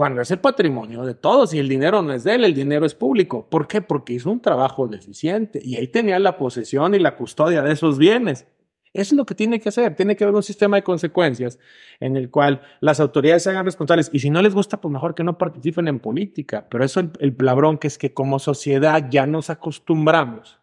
Cuando 0.00 0.22
es 0.22 0.30
el 0.30 0.38
patrimonio 0.38 1.04
de 1.04 1.12
todos 1.12 1.52
y 1.52 1.58
el 1.58 1.68
dinero 1.68 2.00
no 2.00 2.14
es 2.14 2.24
de 2.24 2.34
él, 2.34 2.44
el 2.46 2.54
dinero 2.54 2.86
es 2.86 2.94
público. 2.94 3.46
¿Por 3.50 3.68
qué? 3.68 3.82
Porque 3.82 4.14
hizo 4.14 4.30
un 4.30 4.40
trabajo 4.40 4.88
deficiente 4.88 5.60
y 5.62 5.76
ahí 5.76 5.88
tenía 5.88 6.18
la 6.18 6.38
posesión 6.38 6.94
y 6.94 6.98
la 6.98 7.16
custodia 7.16 7.60
de 7.60 7.72
esos 7.72 7.98
bienes. 7.98 8.46
Eso 8.94 9.14
es 9.14 9.18
lo 9.18 9.26
que 9.26 9.34
tiene 9.34 9.60
que 9.60 9.68
hacer. 9.68 9.94
Tiene 9.96 10.16
que 10.16 10.24
haber 10.24 10.34
un 10.34 10.42
sistema 10.42 10.78
de 10.78 10.84
consecuencias 10.84 11.58
en 12.00 12.16
el 12.16 12.30
cual 12.30 12.62
las 12.80 12.98
autoridades 12.98 13.42
se 13.42 13.50
hagan 13.50 13.66
responsables. 13.66 14.08
Y 14.10 14.20
si 14.20 14.30
no 14.30 14.40
les 14.40 14.54
gusta, 14.54 14.80
pues 14.80 14.90
mejor 14.90 15.14
que 15.14 15.22
no 15.22 15.36
participen 15.36 15.86
en 15.86 16.00
política. 16.00 16.66
Pero 16.70 16.82
eso 16.82 17.00
el, 17.00 17.10
el 17.18 17.36
plabrón 17.36 17.76
que 17.76 17.88
es 17.88 17.98
que 17.98 18.14
como 18.14 18.38
sociedad 18.38 19.06
ya 19.10 19.26
nos 19.26 19.50
acostumbramos. 19.50 20.60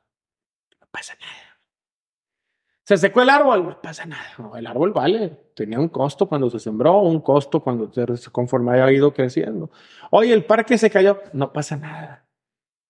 No. 0.82 1.46
Se 2.88 2.95
secó 2.95 3.21
el 3.21 3.30
árbol, 3.30 3.65
no 3.65 3.82
pasa 3.82 4.06
nada. 4.06 4.23
el 4.58 4.65
árbol 4.65 4.93
vale. 4.93 5.38
Tenía 5.54 5.78
un 5.78 5.89
costo 5.89 6.26
cuando 6.30 6.50
se 6.50 6.58
sembró, 6.58 7.02
un 7.02 7.19
costo 7.19 7.60
cuando 7.60 7.91
se, 7.91 8.32
conforme 8.32 8.71
haya 8.71 8.89
ido 8.93 9.13
creciendo. 9.13 9.69
Oye, 10.10 10.32
el 10.32 10.45
parque 10.45 10.78
se 10.78 10.89
cayó, 10.89 11.19
no 11.34 11.52
pasa 11.52 11.76
nada. 11.76 12.30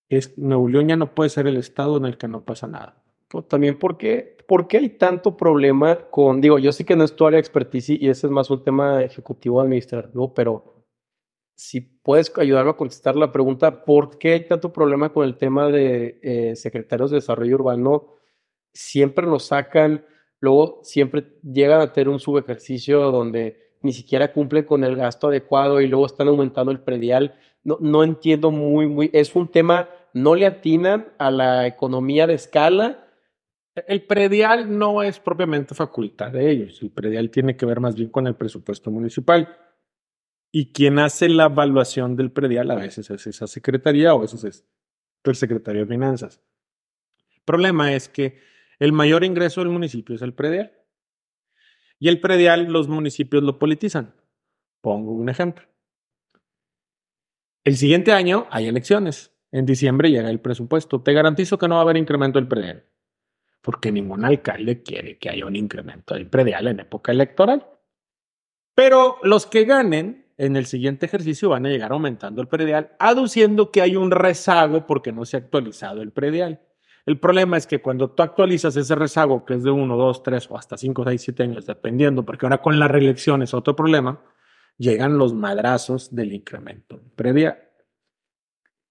Es, 0.08 0.38
Nuevo 0.38 0.70
León 0.70 0.90
ya 0.90 0.98
no 0.98 1.16
puede 1.16 1.32
ser 1.32 1.48
el 1.48 1.58
estado 1.58 1.98
en 1.98 2.06
el 2.06 2.20
que 2.20 2.28
no 2.28 2.46
pasa 2.46 2.68
nada. 2.68 3.02
También, 3.48 3.80
¿por 3.80 3.98
qué, 3.98 4.38
¿por 4.48 4.68
qué 4.68 4.78
hay 4.78 4.90
tanto 4.90 5.36
problema 5.36 5.96
con, 6.12 6.42
digo, 6.42 6.60
yo 6.60 6.72
sé 6.72 6.86
que 6.86 6.96
no 6.96 7.04
es 7.04 7.16
tu 7.16 7.26
área 7.26 7.38
de 7.38 7.42
expertise 7.42 7.90
y 7.90 8.08
ese 8.08 8.28
es 8.28 8.32
más 8.32 8.52
un 8.52 8.64
tema 8.64 9.02
ejecutivo 9.02 9.62
administrativo, 9.62 10.32
pero 10.32 10.86
si 11.56 11.82
puedes 11.82 12.32
ayudarme 12.38 12.70
a 12.70 12.78
contestar 12.78 13.16
la 13.16 13.32
pregunta, 13.32 13.84
¿por 13.84 14.20
qué 14.20 14.34
hay 14.34 14.48
tanto 14.48 14.72
problema 14.72 15.12
con 15.12 15.26
el 15.26 15.38
tema 15.38 15.70
de 15.70 16.20
eh, 16.22 16.56
secretarios 16.56 17.10
de 17.10 17.18
desarrollo 17.18 17.56
urbano? 17.56 18.17
Siempre 18.78 19.26
lo 19.26 19.40
sacan, 19.40 20.06
luego 20.40 20.80
siempre 20.84 21.28
llegan 21.44 21.82
a 21.82 21.92
tener 21.92 22.10
un 22.10 22.20
subejercicio 22.20 23.12
donde 23.12 23.76
ni 23.82 23.94
siquiera 23.94 24.32
cumplen 24.32 24.64
con 24.64 24.84
el 24.84 24.96
gasto 24.96 25.28
adecuado 25.28 25.82
y 25.82 25.88
luego 25.88 26.06
están 26.06 26.28
aumentando 26.28 26.72
el 26.72 26.80
predial. 26.80 27.36
No, 27.64 27.78
no 27.82 28.04
entiendo 28.04 28.52
muy, 28.52 28.88
muy, 28.88 29.10
es 29.14 29.36
un 29.36 29.48
tema, 29.48 29.90
no 30.14 30.36
le 30.36 30.46
atinan 30.46 31.08
a 31.18 31.32
la 31.32 31.68
economía 31.68 32.28
de 32.28 32.36
escala. 32.36 33.08
El 33.88 34.04
predial 34.04 34.78
no 34.78 35.04
es 35.04 35.20
propiamente 35.20 35.76
facultad 35.76 36.32
de 36.32 36.50
ellos, 36.50 36.82
el 36.82 36.92
predial 36.92 37.30
tiene 37.30 37.56
que 37.56 37.66
ver 37.66 37.80
más 37.80 37.96
bien 37.96 38.10
con 38.10 38.28
el 38.28 38.36
presupuesto 38.36 38.90
municipal. 38.92 39.56
Y 40.52 40.72
quien 40.72 40.98
hace 41.00 41.30
la 41.30 41.46
evaluación 41.46 42.16
del 42.16 42.32
predial 42.32 42.72
a 42.72 42.76
veces 42.76 43.10
es 43.10 43.28
esa 43.28 43.48
secretaría 43.48 44.14
o 44.14 44.20
a 44.20 44.22
veces 44.22 44.44
es 44.44 44.66
el 45.24 45.36
secretario 45.36 45.82
de 45.82 45.88
Finanzas. 45.88 46.42
El 47.36 47.42
problema 47.44 47.94
es 47.94 48.08
que 48.08 48.40
el 48.80 48.92
mayor 48.92 49.24
ingreso 49.24 49.62
del 49.62 49.70
municipio 49.70 50.16
es 50.16 50.22
el 50.22 50.34
predial. 50.34 50.72
Y 52.00 52.10
el 52.10 52.20
predial 52.20 52.66
los 52.66 52.88
municipios 52.88 53.44
lo 53.44 53.58
politizan. 53.58 54.14
Pongo 54.82 55.14
un 55.14 55.30
ejemplo. 55.30 55.66
El 57.64 57.76
siguiente 57.76 58.12
año 58.12 58.48
hay 58.52 58.68
elecciones. 58.68 59.34
En 59.52 59.66
diciembre 59.66 60.12
llega 60.12 60.30
el 60.30 60.40
presupuesto. 60.40 61.02
Te 61.02 61.14
garantizo 61.14 61.58
que 61.58 61.68
no 61.68 61.76
va 61.76 61.82
a 61.82 61.84
haber 61.84 61.98
incremento 61.98 62.40
del 62.40 62.48
predial. 62.48 62.86
Porque 63.62 63.92
ningún 63.92 64.24
alcalde 64.24 64.84
quiere 64.84 65.18
que 65.18 65.30
haya 65.30 65.46
un 65.46 65.56
incremento 65.56 66.14
del 66.14 66.30
predial 66.30 66.68
en 66.68 66.80
época 66.80 67.12
electoral. 67.12 67.68
Pero 68.76 69.18
los 69.24 69.48
que 69.48 69.66
ganen 69.66 70.28
en 70.38 70.56
el 70.56 70.68
siguiente 70.68 71.08
ejercicio 71.08 71.50
van 71.50 71.66
a 71.66 71.70
llegar 71.70 71.92
aumentando 71.92 72.42
el 72.42 72.48
predial, 72.48 72.96
aduciendo 73.00 73.72
que 73.72 73.82
hay 73.82 73.96
un 73.96 74.12
rezago 74.12 74.86
porque 74.86 75.12
no 75.12 75.26
se 75.26 75.38
ha 75.38 75.40
actualizado 75.40 76.04
el 76.04 76.12
predial. 76.12 76.62
El 77.08 77.22
problema 77.22 77.56
es 77.56 77.66
que 77.66 77.82
cuando 77.82 78.10
tú 78.10 78.22
actualizas 78.22 78.76
ese 78.76 78.94
rezago, 78.94 79.46
que 79.46 79.54
es 79.54 79.64
de 79.64 79.72
1, 79.72 79.96
2, 79.96 80.24
3 80.24 80.52
o 80.52 80.58
hasta 80.58 80.78
5, 80.78 81.06
6, 81.06 81.22
7 81.22 81.44
años, 81.44 81.66
dependiendo, 81.66 82.26
porque 82.26 82.46
ahora 82.46 82.62
con 82.62 82.78
la 82.80 82.90
reelección 82.90 83.42
es 83.42 83.54
otro 83.54 83.78
problema, 83.78 84.22
llegan 84.78 85.18
los 85.18 85.34
madrazos 85.34 86.14
del 86.14 86.34
incremento 86.34 87.00
previa. 87.16 87.72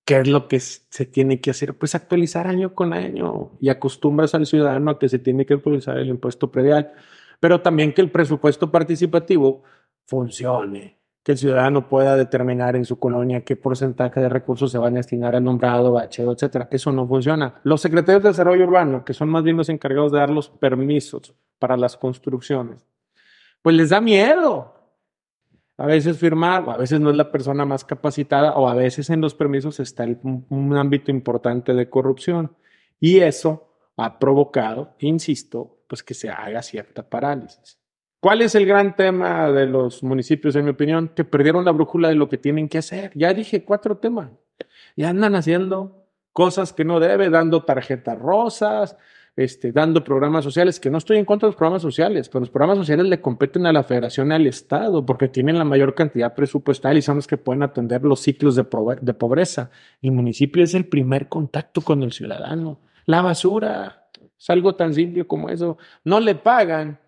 ¿Qué 0.06 0.20
es 0.20 0.28
lo 0.28 0.48
que 0.48 0.60
se 0.60 1.04
tiene 1.04 1.42
que 1.42 1.50
hacer? 1.50 1.76
Pues 1.76 1.94
actualizar 1.94 2.46
año 2.46 2.74
con 2.74 2.94
año 2.94 3.50
y 3.60 3.68
acostumbras 3.68 4.34
al 4.34 4.46
ciudadano 4.46 4.92
a 4.92 4.98
que 4.98 5.10
se 5.10 5.18
tiene 5.18 5.44
que 5.44 5.52
actualizar 5.52 5.98
el 5.98 6.08
impuesto 6.08 6.50
predial, 6.50 6.94
pero 7.38 7.60
también 7.60 7.92
que 7.92 8.00
el 8.00 8.10
presupuesto 8.10 8.72
participativo 8.72 9.62
funcione 10.06 10.96
que 11.26 11.32
el 11.32 11.38
ciudadano 11.38 11.88
pueda 11.88 12.14
determinar 12.14 12.76
en 12.76 12.84
su 12.84 13.00
colonia 13.00 13.40
qué 13.40 13.56
porcentaje 13.56 14.20
de 14.20 14.28
recursos 14.28 14.70
se 14.70 14.78
van 14.78 14.94
a 14.94 14.98
destinar 14.98 15.34
a 15.34 15.40
nombrado, 15.40 15.90
bacheo, 15.90 16.30
etcétera. 16.30 16.68
Eso 16.70 16.92
no 16.92 17.04
funciona. 17.04 17.60
Los 17.64 17.80
secretarios 17.80 18.22
de 18.22 18.28
desarrollo 18.28 18.64
urbano, 18.64 19.04
que 19.04 19.12
son 19.12 19.30
más 19.30 19.42
bien 19.42 19.56
los 19.56 19.68
encargados 19.68 20.12
de 20.12 20.18
dar 20.18 20.30
los 20.30 20.48
permisos 20.48 21.34
para 21.58 21.76
las 21.76 21.96
construcciones, 21.96 22.86
pues 23.60 23.74
les 23.74 23.90
da 23.90 24.00
miedo. 24.00 24.72
A 25.76 25.86
veces 25.86 26.16
firmar, 26.16 26.62
o 26.62 26.70
a 26.70 26.76
veces 26.76 27.00
no 27.00 27.10
es 27.10 27.16
la 27.16 27.32
persona 27.32 27.64
más 27.64 27.84
capacitada, 27.84 28.52
o 28.52 28.68
a 28.68 28.74
veces 28.74 29.10
en 29.10 29.20
los 29.20 29.34
permisos 29.34 29.80
está 29.80 30.04
un, 30.04 30.46
un 30.48 30.76
ámbito 30.76 31.10
importante 31.10 31.74
de 31.74 31.90
corrupción. 31.90 32.54
Y 33.00 33.18
eso 33.18 33.74
ha 33.96 34.20
provocado, 34.20 34.94
insisto, 35.00 35.80
pues 35.88 36.04
que 36.04 36.14
se 36.14 36.30
haga 36.30 36.62
cierta 36.62 37.02
parálisis. 37.02 37.80
¿Cuál 38.26 38.42
es 38.42 38.56
el 38.56 38.66
gran 38.66 38.96
tema 38.96 39.52
de 39.52 39.66
los 39.66 40.02
municipios, 40.02 40.56
en 40.56 40.64
mi 40.64 40.72
opinión? 40.72 41.12
Que 41.14 41.22
perdieron 41.22 41.64
la 41.64 41.70
brújula 41.70 42.08
de 42.08 42.16
lo 42.16 42.28
que 42.28 42.38
tienen 42.38 42.68
que 42.68 42.78
hacer. 42.78 43.12
Ya 43.14 43.32
dije 43.32 43.64
cuatro 43.64 43.98
temas. 43.98 44.32
Ya 44.96 45.10
andan 45.10 45.36
haciendo 45.36 46.08
cosas 46.32 46.72
que 46.72 46.84
no 46.84 46.98
debe, 46.98 47.30
dando 47.30 47.62
tarjetas 47.62 48.18
rosas, 48.18 48.96
este, 49.36 49.70
dando 49.70 50.02
programas 50.02 50.42
sociales, 50.42 50.80
que 50.80 50.90
no 50.90 50.98
estoy 50.98 51.18
en 51.18 51.24
contra 51.24 51.46
de 51.46 51.50
los 51.50 51.56
programas 51.56 51.82
sociales, 51.82 52.28
pero 52.28 52.40
los 52.40 52.50
programas 52.50 52.78
sociales 52.78 53.06
le 53.06 53.20
competen 53.20 53.64
a 53.64 53.72
la 53.72 53.84
federación 53.84 54.32
y 54.32 54.34
al 54.34 54.48
Estado, 54.48 55.06
porque 55.06 55.28
tienen 55.28 55.56
la 55.56 55.64
mayor 55.64 55.94
cantidad 55.94 56.34
presupuestal 56.34 56.98
y 56.98 57.02
son 57.02 57.14
los 57.14 57.28
que 57.28 57.36
pueden 57.36 57.62
atender 57.62 58.02
los 58.02 58.18
ciclos 58.18 58.56
de, 58.56 58.66
de 59.02 59.14
pobreza. 59.14 59.70
El 60.02 60.10
municipio 60.10 60.64
es 60.64 60.74
el 60.74 60.86
primer 60.86 61.28
contacto 61.28 61.80
con 61.80 62.02
el 62.02 62.10
ciudadano. 62.10 62.80
La 63.04 63.22
basura, 63.22 64.08
es 64.36 64.50
algo 64.50 64.74
tan 64.74 64.94
simple 64.94 65.28
como 65.28 65.48
eso. 65.48 65.78
No 66.02 66.18
le 66.18 66.34
pagan 66.34 66.98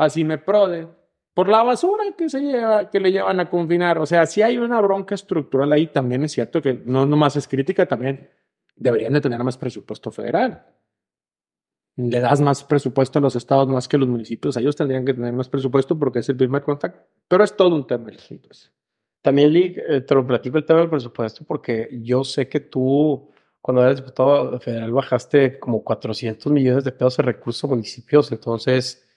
así 0.00 0.24
me 0.24 0.38
prode 0.38 0.88
por 1.34 1.48
la 1.48 1.62
basura 1.62 2.04
que 2.16 2.28
se 2.28 2.40
lleva, 2.40 2.90
que 2.90 3.00
le 3.00 3.12
llevan 3.12 3.38
a 3.40 3.48
confinar. 3.48 3.98
O 3.98 4.06
sea, 4.06 4.26
si 4.26 4.42
hay 4.42 4.58
una 4.58 4.80
bronca 4.80 5.14
estructural 5.14 5.72
ahí, 5.72 5.86
también 5.86 6.24
es 6.24 6.32
cierto 6.32 6.60
que 6.60 6.82
no 6.84 7.06
nomás 7.06 7.36
es 7.36 7.46
crítica, 7.46 7.86
también 7.86 8.28
deberían 8.76 9.12
de 9.12 9.20
tener 9.20 9.42
más 9.44 9.56
presupuesto 9.56 10.10
federal. 10.10 10.66
Le 11.96 12.20
das 12.20 12.40
más 12.40 12.64
presupuesto 12.64 13.18
a 13.18 13.22
los 13.22 13.36
estados 13.36 13.68
más 13.68 13.86
que 13.86 13.96
a 13.96 14.00
los 14.00 14.08
municipios. 14.08 14.56
Ellos 14.56 14.74
tendrían 14.74 15.04
que 15.04 15.14
tener 15.14 15.32
más 15.34 15.48
presupuesto 15.48 15.98
porque 15.98 16.20
es 16.20 16.28
el 16.30 16.36
primer 16.36 16.62
contacto. 16.62 17.00
Pero 17.28 17.44
es 17.44 17.54
todo 17.54 17.74
un 17.74 17.86
tema. 17.86 18.10
También, 19.20 19.52
Lee, 19.52 19.76
eh, 19.86 20.00
te 20.00 20.14
lo 20.14 20.26
platico 20.26 20.56
el 20.56 20.64
tema 20.64 20.80
del 20.80 20.88
presupuesto 20.88 21.44
porque 21.44 21.90
yo 22.02 22.24
sé 22.24 22.48
que 22.48 22.60
tú, 22.60 23.30
cuando 23.60 23.84
eres 23.84 23.98
diputado 23.98 24.58
federal, 24.60 24.92
bajaste 24.92 25.58
como 25.58 25.84
400 25.84 26.50
millones 26.50 26.84
de 26.84 26.92
pesos 26.92 27.18
de 27.18 27.24
recursos 27.24 27.64
a 27.64 27.66
municipios. 27.66 28.32
Entonces, 28.32 29.09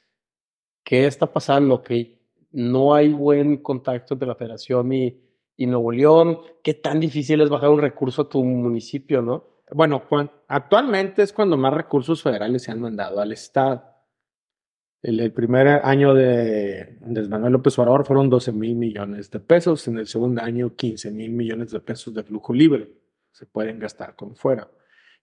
¿qué 0.83 1.07
está 1.07 1.31
pasando? 1.31 1.81
Que 1.81 2.19
no 2.51 2.93
hay 2.93 3.11
buen 3.11 3.57
contacto 3.57 4.13
entre 4.13 4.27
la 4.27 4.35
federación 4.35 4.91
y, 4.93 5.19
Nuevo 5.57 5.91
León. 5.93 6.39
¿Qué 6.61 6.73
tan 6.73 6.99
difícil 6.99 7.39
es 7.39 7.49
bajar 7.49 7.69
un 7.69 7.79
recurso 7.79 8.23
a 8.23 8.29
tu 8.29 8.43
municipio, 8.43 9.21
no? 9.21 9.61
Bueno, 9.71 10.03
actualmente 10.47 11.21
es 11.21 11.31
cuando 11.31 11.55
más 11.55 11.73
recursos 11.73 12.21
federales 12.21 12.63
se 12.63 12.71
han 12.71 12.81
mandado 12.81 13.21
al 13.21 13.31
Estado. 13.31 13.81
El, 15.01 15.31
primer 15.31 15.67
año 15.67 16.13
de, 16.13 16.97
de, 17.01 17.27
Manuel 17.27 17.53
López 17.53 17.77
Obrador 17.79 18.05
fueron 18.05 18.29
12 18.29 18.51
mil 18.51 18.75
millones 18.75 19.31
de 19.31 19.39
pesos, 19.39 19.87
en 19.87 19.97
el 19.97 20.07
segundo 20.07 20.41
año 20.41 20.75
15 20.75 21.11
mil 21.11 21.31
millones 21.31 21.71
de 21.71 21.79
pesos 21.79 22.13
de 22.13 22.23
flujo 22.23 22.53
libre. 22.53 22.89
Se 23.31 23.45
pueden 23.45 23.79
gastar 23.79 24.15
como 24.15 24.35
fuera. 24.35 24.69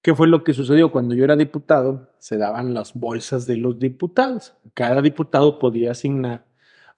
¿Qué 0.02 0.14
fue 0.14 0.28
lo 0.28 0.44
que 0.44 0.54
sucedió? 0.54 0.90
Cuando 0.90 1.14
yo 1.14 1.24
era 1.24 1.36
diputado, 1.36 2.08
se 2.18 2.38
daban 2.38 2.72
las 2.72 2.94
bolsas 2.94 3.46
de 3.46 3.58
los 3.58 3.78
diputados. 3.78 4.54
Cada 4.72 5.02
diputado 5.02 5.58
podía 5.58 5.90
asignar 5.90 6.46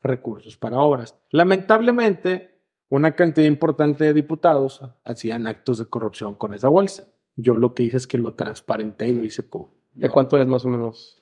recursos 0.02 0.56
para 0.56 0.78
obras. 0.78 1.16
Lamentablemente, 1.30 2.60
una 2.88 3.16
cantidad 3.16 3.46
importante 3.46 4.04
de 4.04 4.14
diputados 4.14 4.82
hacían 5.04 5.48
actos 5.48 5.78
de 5.78 5.86
corrupción 5.86 6.36
con 6.36 6.54
esa 6.54 6.68
bolsa. 6.68 7.08
Yo 7.34 7.54
lo 7.54 7.74
que 7.74 7.82
hice 7.82 7.96
es 7.96 8.06
que 8.06 8.18
lo 8.18 8.34
transparenté 8.34 9.08
y 9.08 9.14
lo 9.14 9.24
hice 9.24 9.48
como... 9.48 9.74
¿De 9.94 10.08
cuánto 10.08 10.38
es 10.38 10.46
más 10.46 10.64
o 10.64 10.68
menos? 10.68 11.18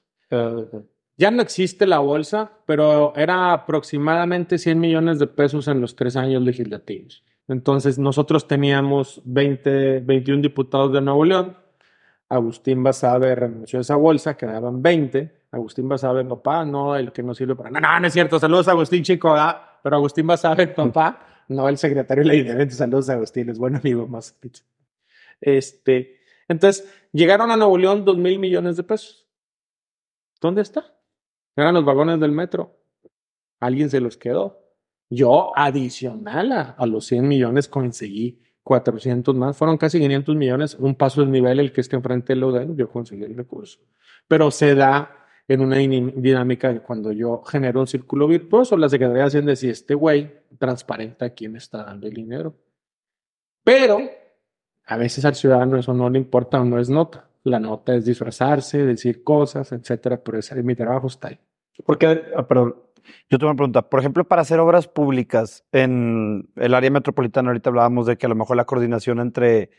ya 1.17 1.33
no 1.33 1.43
existe 1.43 1.89
la 1.89 1.99
bolsa, 1.99 2.53
pero 2.67 3.13
era 3.17 3.53
aproximadamente 3.53 4.59
100 4.59 4.79
millones 4.79 5.19
de 5.19 5.27
pesos 5.27 5.67
en 5.67 5.81
los 5.81 5.97
tres 5.97 6.15
años 6.15 6.43
legislativos. 6.43 7.25
Entonces 7.49 7.99
nosotros 7.99 8.47
teníamos 8.47 9.21
20, 9.25 10.01
21 10.01 10.41
diputados 10.41 10.93
de 10.93 11.01
Nuevo 11.01 11.25
León 11.25 11.57
Agustín 12.31 12.83
Basabe 12.85 13.35
renunció 13.35 13.81
a 13.81 13.83
esa 13.83 13.97
bolsa, 13.97 14.37
quedaban 14.37 14.81
20. 14.81 15.47
Agustín 15.51 15.89
Basabe, 15.89 16.25
papá, 16.25 16.65
no, 16.65 16.95
el 16.95 17.11
que 17.11 17.25
no 17.25 17.35
sirve 17.35 17.57
para 17.57 17.71
nada. 17.71 17.95
No, 17.95 18.01
no 18.01 18.07
es 18.07 18.13
cierto. 18.13 18.39
Saludos 18.39 18.69
a 18.69 18.71
Agustín, 18.71 19.03
chico, 19.03 19.35
pero 19.83 19.97
Agustín 19.97 20.29
Basabe, 20.29 20.69
papá, 20.77 21.45
no 21.49 21.69
el 21.69 21.77
secretario 21.77 22.25
de 22.25 22.45
la. 22.45 22.71
Saludos 22.71 23.11
a 23.11 23.15
Agustín, 23.15 23.51
es 23.51 23.59
buen 23.59 23.75
amigo 23.75 24.07
más. 24.07 24.39
Este, 25.41 26.21
entonces, 26.47 26.89
llegaron 27.13 27.51
a 27.51 27.57
Nuevo 27.57 27.77
León 27.77 28.05
dos 28.05 28.17
mil 28.17 28.39
millones 28.39 28.77
de 28.77 28.85
pesos. 28.85 29.27
¿Dónde 30.41 30.63
está? 30.63 30.97
Eran 31.57 31.75
los 31.75 31.85
vagones 31.85 32.21
del 32.21 32.31
metro. 32.31 32.79
Alguien 33.59 33.91
se 33.91 34.01
los 34.01 34.17
quedó. 34.17 34.61
Yo, 35.11 35.51
adicional 35.57 36.53
a, 36.53 36.63
a 36.79 36.87
los 36.87 37.07
100 37.07 37.27
millones, 37.27 37.67
conseguí 37.67 38.41
400 38.63 39.35
más, 39.35 39.57
fueron 39.57 39.77
casi 39.79 39.99
500 39.99 40.37
millones, 40.37 40.77
un 40.79 40.95
paso 40.95 41.21
del 41.23 41.31
nivel 41.31 41.61
el 41.61 41.73
que 41.73 41.81
esté 41.81 41.97
enfrente 41.97 42.35
del 42.35 42.45
UDEN, 42.45 42.77
yo 42.77 42.91
conseguí 42.91 43.25
el 43.25 43.37
recurso. 43.37 43.81
Pero 44.29 44.51
se 44.51 44.75
da 44.75 45.21
en 45.49 45.61
una 45.61 45.79
dinámica 45.79 46.73
de 46.73 46.81
cuando 46.81 47.11
yo 47.11 47.43
genero 47.43 47.81
un 47.81 47.87
círculo 47.87 48.29
virtuoso, 48.29 48.77
la 48.77 48.89
Secretaría 48.89 49.23
de 49.23 49.29
Hacienda 49.29 49.53
este 49.53 49.95
güey 49.95 50.33
transparenta 50.59 51.27
a 51.27 51.31
quién 51.31 51.57
está 51.57 51.85
dando 51.85 52.07
el 52.07 52.15
dinero. 52.15 52.55
Pero 53.65 53.99
a 54.87 54.97
veces 54.97 55.25
al 55.25 55.35
ciudadano 55.35 55.77
eso 55.77 55.93
no 55.93 56.09
le 56.09 56.19
importa 56.19 56.61
o 56.61 56.65
no 56.65 56.79
es 56.79 56.89
nota. 56.89 57.29
La 57.43 57.59
nota 57.59 57.95
es 57.95 58.05
disfrazarse, 58.05 58.85
decir 58.85 59.25
cosas, 59.25 59.73
etcétera, 59.73 60.23
pero 60.23 60.39
ese, 60.39 60.63
mi 60.63 60.75
trabajo 60.75 61.09
está 61.09 61.29
ahí. 61.29 61.41
Porque, 61.85 62.23
ah, 62.37 62.47
perdón, 62.47 62.77
yo 63.29 63.39
tengo 63.39 63.51
una 63.51 63.57
pregunta. 63.57 63.83
Por 63.89 64.01
ejemplo, 64.01 64.25
para 64.25 64.43
hacer 64.43 64.59
obras 64.61 64.89
públicas 64.89 65.65
en 65.73 66.49
el 66.57 66.75
área 66.75 66.91
metropolitana, 66.91 67.51
ahorita 67.51 67.71
hablábamos 67.71 68.07
de 68.07 68.17
que 68.17 68.27
a 68.27 68.29
lo 68.29 68.35
mejor 68.35 68.57
la 68.57 68.65
coordinación 68.65 69.21
entre, 69.21 69.71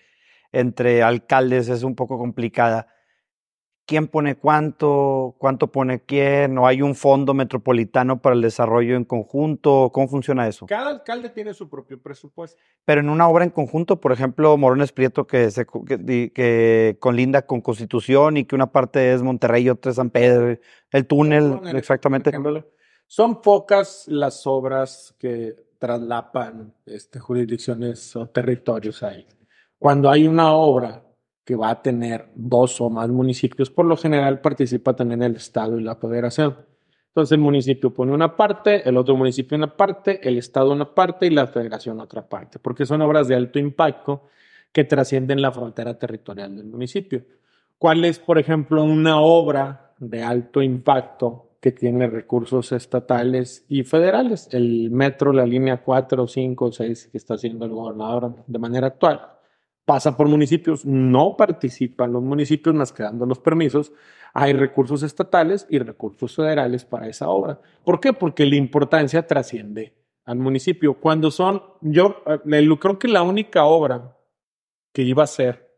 entre 0.52 1.04
alcaldes 1.04 1.70
es 1.70 1.84
un 1.84 1.96
poco 1.96 2.18
complicada. 2.18 2.88
¿Quién 3.92 4.08
pone 4.08 4.36
cuánto? 4.36 5.36
¿Cuánto 5.38 5.72
pone 5.72 6.02
quién? 6.06 6.58
¿O 6.58 6.68
hay 6.68 6.82
un 6.82 6.96
fondo 6.96 7.34
metropolitano 7.34 8.22
para 8.22 8.36
el 8.36 8.42
desarrollo 8.42 8.96
en 8.96 9.04
conjunto? 9.04 9.90
¿Cómo 9.92 10.08
funciona 10.08 10.48
eso? 10.48 10.66
Cada 10.68 10.92
alcalde 10.92 11.30
tiene 11.30 11.54
su 11.54 11.68
propio 11.70 12.02
presupuesto. 12.02 12.62
Pero 12.86 13.02
en 13.02 13.10
una 13.10 13.28
obra 13.28 13.44
en 13.44 13.50
conjunto, 13.50 14.00
por 14.00 14.12
ejemplo, 14.12 14.56
Morones 14.56 14.94
Prieto, 14.94 15.28
que, 15.28 15.52
se, 15.52 15.66
que, 15.66 16.32
que 16.34 16.98
conlinda 17.00 17.46
con 17.46 17.60
Constitución 17.60 18.38
y 18.38 18.46
que 18.46 18.56
una 18.56 18.72
parte 18.72 19.14
es 19.14 19.24
Monterrey 19.24 19.64
y 19.64 19.70
otra 19.70 19.90
es 19.90 19.98
San 19.98 20.10
Pedro, 20.10 20.58
el 20.92 21.08
túnel, 21.08 21.60
exactamente. 21.76 22.32
Son 23.14 23.42
pocas 23.42 24.08
las 24.08 24.48
obras 24.48 25.14
que 25.20 25.54
traslapan 25.78 26.74
este, 26.86 27.20
jurisdicciones 27.20 28.16
o 28.16 28.28
territorios 28.28 29.04
ahí. 29.04 29.28
Cuando 29.78 30.10
hay 30.10 30.26
una 30.30 30.54
obra 30.54 31.04
que 31.44 31.58
va 31.58 31.72
a 31.72 31.82
tener 31.82 32.30
dos 32.36 32.80
o 32.80 32.90
más 32.90 33.10
municipios, 33.10 33.70
por 33.70 33.86
lo 33.86 33.98
general 33.98 34.40
participa 34.40 34.96
también 34.96 35.24
el 35.24 35.36
Estado 35.36 35.78
y 35.78 35.84
la 35.84 35.98
Federación. 35.98 36.56
Entonces 37.08 37.34
el 37.34 37.42
municipio 37.42 37.94
pone 37.94 38.14
una 38.14 38.38
parte, 38.38 38.88
el 38.88 38.96
otro 38.96 39.18
municipio 39.18 39.58
una 39.58 39.76
parte, 39.76 40.26
el 40.26 40.38
Estado 40.38 40.72
una 40.72 40.96
parte 40.96 41.26
y 41.28 41.32
la 41.32 41.48
Federación 41.48 42.00
otra 42.00 42.30
parte, 42.30 42.60
porque 42.60 42.86
son 42.86 43.02
obras 43.02 43.28
de 43.28 43.36
alto 43.36 43.60
impacto 43.60 44.30
que 44.72 44.86
trascienden 44.86 45.42
la 45.42 45.52
frontera 45.52 46.00
territorial 46.00 46.56
del 46.56 46.68
municipio. 46.68 47.26
¿Cuál 47.78 48.06
es, 48.06 48.20
por 48.20 48.40
ejemplo, 48.40 48.82
una 48.86 49.20
obra 49.20 49.96
de 50.00 50.24
alto 50.24 50.62
impacto 50.62 51.51
que 51.62 51.72
tiene 51.72 52.08
recursos 52.08 52.72
estatales 52.72 53.66
y 53.70 53.84
federales. 53.84 54.50
El 54.52 54.90
metro, 54.90 55.32
la 55.32 55.46
línea 55.46 55.82
4, 55.84 56.28
5, 56.28 56.72
6 56.72 57.10
que 57.12 57.18
está 57.18 57.36
haciendo 57.36 57.66
el 57.66 57.72
gobernador 57.72 58.44
de 58.48 58.60
manera 58.60 58.88
actual, 58.88 59.22
pasa 59.86 60.18
por 60.18 60.28
municipios, 60.28 60.86
no 60.86 61.38
participan 61.38 62.12
los 62.12 62.24
municipios 62.24 62.74
más 62.74 62.92
que 62.92 63.04
dando 63.04 63.28
los 63.28 63.40
permisos. 63.40 63.94
Hay 64.34 64.54
recursos 64.54 65.04
estatales 65.04 65.68
y 65.70 65.78
recursos 65.78 66.36
federales 66.36 66.84
para 66.84 67.08
esa 67.08 67.30
obra. 67.30 67.62
¿Por 67.86 68.00
qué? 68.00 68.12
Porque 68.12 68.46
la 68.46 68.56
importancia 68.56 69.28
trasciende 69.28 69.94
al 70.26 70.40
municipio. 70.40 70.96
Cuando 70.96 71.30
son, 71.30 71.62
yo 71.82 72.24
eh, 72.26 72.78
creo 72.80 72.98
que 72.98 73.08
la 73.08 73.22
única 73.22 73.66
obra 73.66 74.18
que 74.92 75.04
iba 75.04 75.24
a 75.24 75.28
ser 75.28 75.71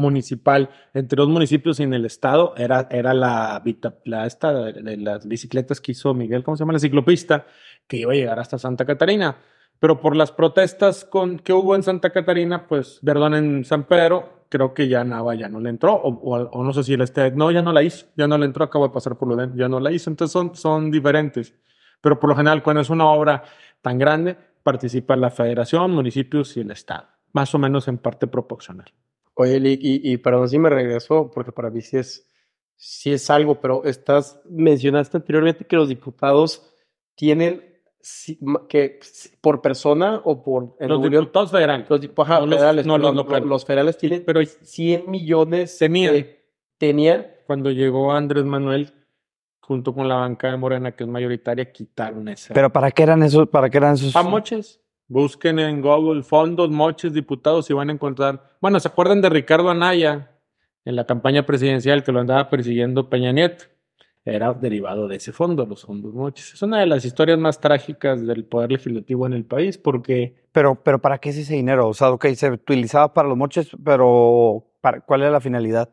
municipal 0.00 0.70
entre 0.92 1.16
dos 1.16 1.28
municipios 1.28 1.78
y 1.78 1.84
en 1.84 1.94
el 1.94 2.04
estado 2.04 2.54
era, 2.56 2.88
era 2.90 3.14
la, 3.14 3.62
la 4.04 4.26
esta 4.26 4.52
de 4.52 4.96
las 4.96 5.26
bicicletas 5.26 5.80
que 5.80 5.92
hizo 5.92 6.12
Miguel, 6.14 6.42
¿cómo 6.42 6.56
se 6.56 6.62
llama? 6.62 6.72
La 6.72 6.80
ciclopista, 6.80 7.46
que 7.86 7.98
iba 7.98 8.12
a 8.12 8.16
llegar 8.16 8.38
hasta 8.40 8.58
Santa 8.58 8.84
Catarina. 8.84 9.36
Pero 9.78 10.00
por 10.00 10.14
las 10.14 10.30
protestas 10.32 11.04
con, 11.04 11.38
que 11.38 11.52
hubo 11.52 11.74
en 11.74 11.82
Santa 11.82 12.10
Catarina, 12.10 12.66
pues, 12.66 13.00
perdón, 13.02 13.34
en 13.34 13.64
San 13.64 13.84
Pedro, 13.84 14.44
creo 14.50 14.74
que 14.74 14.88
ya 14.88 15.04
Nava 15.04 15.34
ya 15.34 15.48
no 15.48 15.60
le 15.60 15.70
entró, 15.70 15.94
o, 15.94 16.64
no 16.64 16.72
sé 16.72 16.82
si 16.82 16.94
el 16.94 17.00
este, 17.00 17.30
no, 17.30 17.50
ya 17.50 17.62
no 17.62 17.72
la 17.72 17.82
hizo, 17.82 18.06
ya 18.16 18.26
no 18.26 18.36
le 18.36 18.44
entró, 18.44 18.64
acabo 18.64 18.88
de 18.88 18.92
pasar 18.92 19.16
por 19.16 19.28
lo 19.28 19.54
ya 19.54 19.68
no 19.68 19.80
la 19.80 19.92
hizo, 19.92 20.10
entonces 20.10 20.32
son, 20.32 20.54
son 20.54 20.90
diferentes. 20.90 21.54
Pero 22.00 22.18
por 22.18 22.30
lo 22.30 22.36
general, 22.36 22.62
cuando 22.62 22.82
es 22.82 22.90
una 22.90 23.06
obra 23.06 23.44
tan 23.80 23.96
grande, 23.96 24.36
participa 24.62 25.16
la 25.16 25.30
federación, 25.30 25.92
municipios 25.92 26.56
y 26.56 26.60
el 26.60 26.70
Estado, 26.70 27.08
más 27.32 27.54
o 27.54 27.58
menos 27.58 27.88
en 27.88 27.98
parte 27.98 28.26
proporcional. 28.26 28.92
Oye, 29.40 29.56
y, 29.80 30.12
y 30.12 30.16
perdón 30.18 30.48
si 30.48 30.58
me 30.58 30.68
regreso, 30.68 31.30
porque 31.34 31.52
para 31.52 31.70
mí 31.70 31.80
sí 31.80 31.96
es, 31.96 32.28
sí 32.76 33.12
es 33.12 33.30
algo, 33.30 33.60
pero 33.60 33.84
estás, 33.84 34.40
mencionaste 34.48 35.16
anteriormente 35.16 35.64
que 35.64 35.76
los 35.76 35.88
diputados 35.88 36.70
tienen 37.14 37.64
que 38.68 38.98
por 39.42 39.60
persona 39.60 40.20
o 40.24 40.42
por 40.42 40.74
en 40.80 40.88
Los 40.88 41.02
diputados 41.02 41.50
federales. 41.50 41.88
los, 41.90 42.00
dip- 42.00 42.22
ajá, 42.22 42.40
no 42.40 42.46
los- 42.46 42.54
federales, 42.56 42.86
no 42.86 42.98
los 42.98 43.14
locales. 43.14 43.46
los 43.48 43.64
federales 43.64 43.98
tienen 43.98 44.24
Pero 44.24 44.40
100 44.44 45.10
millones 45.10 45.76
Tenían. 45.78 46.14
eh, 46.14 46.40
tenían 46.78 47.26
cuando 47.46 47.70
llegó 47.70 48.12
Andrés 48.12 48.44
Manuel, 48.44 48.92
junto 49.60 49.92
con 49.94 50.08
la 50.08 50.16
banca 50.16 50.50
de 50.50 50.56
Morena, 50.56 50.92
que 50.92 51.04
es 51.04 51.10
mayoritaria, 51.10 51.70
quitaron 51.72 52.28
esa. 52.28 52.54
Pero 52.54 52.70
¿para 52.72 52.90
qué 52.90 53.02
eran 53.02 53.22
esos? 53.22 53.48
¿Para 53.48 53.68
qué 53.70 53.76
eran 53.78 53.94
esos? 53.94 54.16
a 54.16 54.22
moches. 54.22 54.80
Busquen 55.14 55.58
en 55.58 55.82
Google 55.82 56.22
fondos, 56.22 56.70
moches, 56.70 57.12
diputados 57.12 57.68
y 57.68 57.72
van 57.72 57.90
a 57.90 57.92
encontrar. 57.92 58.44
Bueno, 58.60 58.78
¿se 58.78 58.86
acuerdan 58.86 59.20
de 59.20 59.28
Ricardo 59.28 59.68
Anaya 59.68 60.30
en 60.84 60.94
la 60.94 61.04
campaña 61.04 61.44
presidencial 61.44 62.04
que 62.04 62.12
lo 62.12 62.20
andaba 62.20 62.48
persiguiendo 62.48 63.10
Peña 63.10 63.32
Nieto? 63.32 63.64
Era 64.24 64.52
derivado 64.52 65.08
de 65.08 65.16
ese 65.16 65.32
fondo, 65.32 65.66
los 65.66 65.82
fondos 65.84 66.14
moches. 66.14 66.54
Es 66.54 66.62
una 66.62 66.78
de 66.78 66.86
las 66.86 67.04
historias 67.04 67.40
más 67.40 67.58
trágicas 67.58 68.24
del 68.24 68.44
poder 68.44 68.70
legislativo 68.70 69.26
en 69.26 69.32
el 69.32 69.44
país 69.44 69.78
porque 69.78 70.36
Pero, 70.52 70.76
pero 70.76 71.00
¿para 71.00 71.18
qué 71.18 71.30
es 71.30 71.38
ese 71.38 71.54
dinero? 71.54 71.88
O 71.88 71.94
sea, 71.94 72.10
ok, 72.12 72.26
se 72.34 72.48
utilizaba 72.52 73.12
para 73.12 73.28
los 73.28 73.36
moches, 73.36 73.68
pero 73.84 74.64
¿para, 74.80 75.00
¿cuál 75.00 75.22
era 75.22 75.32
la 75.32 75.40
finalidad? 75.40 75.88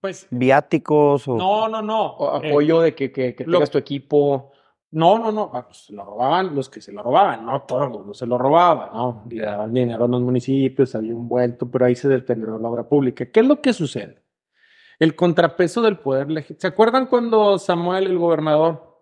pues 0.00 0.28
¿Viáticos 0.30 1.26
o...? 1.26 1.36
no, 1.36 1.68
no, 1.68 1.82
no. 1.82 2.06
o 2.12 2.40
Eh, 2.42 2.50
apoyo 2.50 2.80
de 2.80 2.94
que, 2.94 3.10
que, 3.10 3.34
que 3.34 3.44
lo- 3.46 3.52
tengas 3.58 3.70
tu 3.70 3.78
equipo. 3.78 4.52
No, 4.94 5.18
no, 5.18 5.32
no, 5.32 5.50
ah, 5.52 5.66
pues, 5.66 5.86
se 5.86 5.92
lo 5.92 6.04
robaban 6.04 6.54
los 6.54 6.68
que 6.68 6.80
se 6.80 6.92
lo 6.92 7.02
robaban, 7.02 7.44
no 7.44 7.62
todo 7.62 7.82
el 7.82 7.90
mundo 7.90 8.14
se 8.14 8.26
lo 8.26 8.38
robaba, 8.38 8.92
¿no? 8.94 9.24
Le 9.28 9.42
daban 9.42 9.74
dinero 9.74 10.04
a 10.04 10.08
los 10.08 10.20
municipios, 10.22 10.94
había 10.94 11.16
un 11.16 11.28
vuelto, 11.28 11.68
pero 11.68 11.86
ahí 11.86 11.96
se 11.96 12.08
deterioró 12.08 12.60
la 12.60 12.68
obra 12.68 12.88
pública. 12.88 13.26
¿Qué 13.26 13.40
es 13.40 13.46
lo 13.46 13.60
que 13.60 13.72
sucede? 13.72 14.22
El 15.00 15.16
contrapeso 15.16 15.82
del 15.82 15.98
poder 15.98 16.30
legislativo. 16.30 16.60
¿Se 16.60 16.66
acuerdan 16.68 17.06
cuando 17.06 17.58
Samuel, 17.58 18.06
el 18.06 18.18
gobernador, 18.18 18.94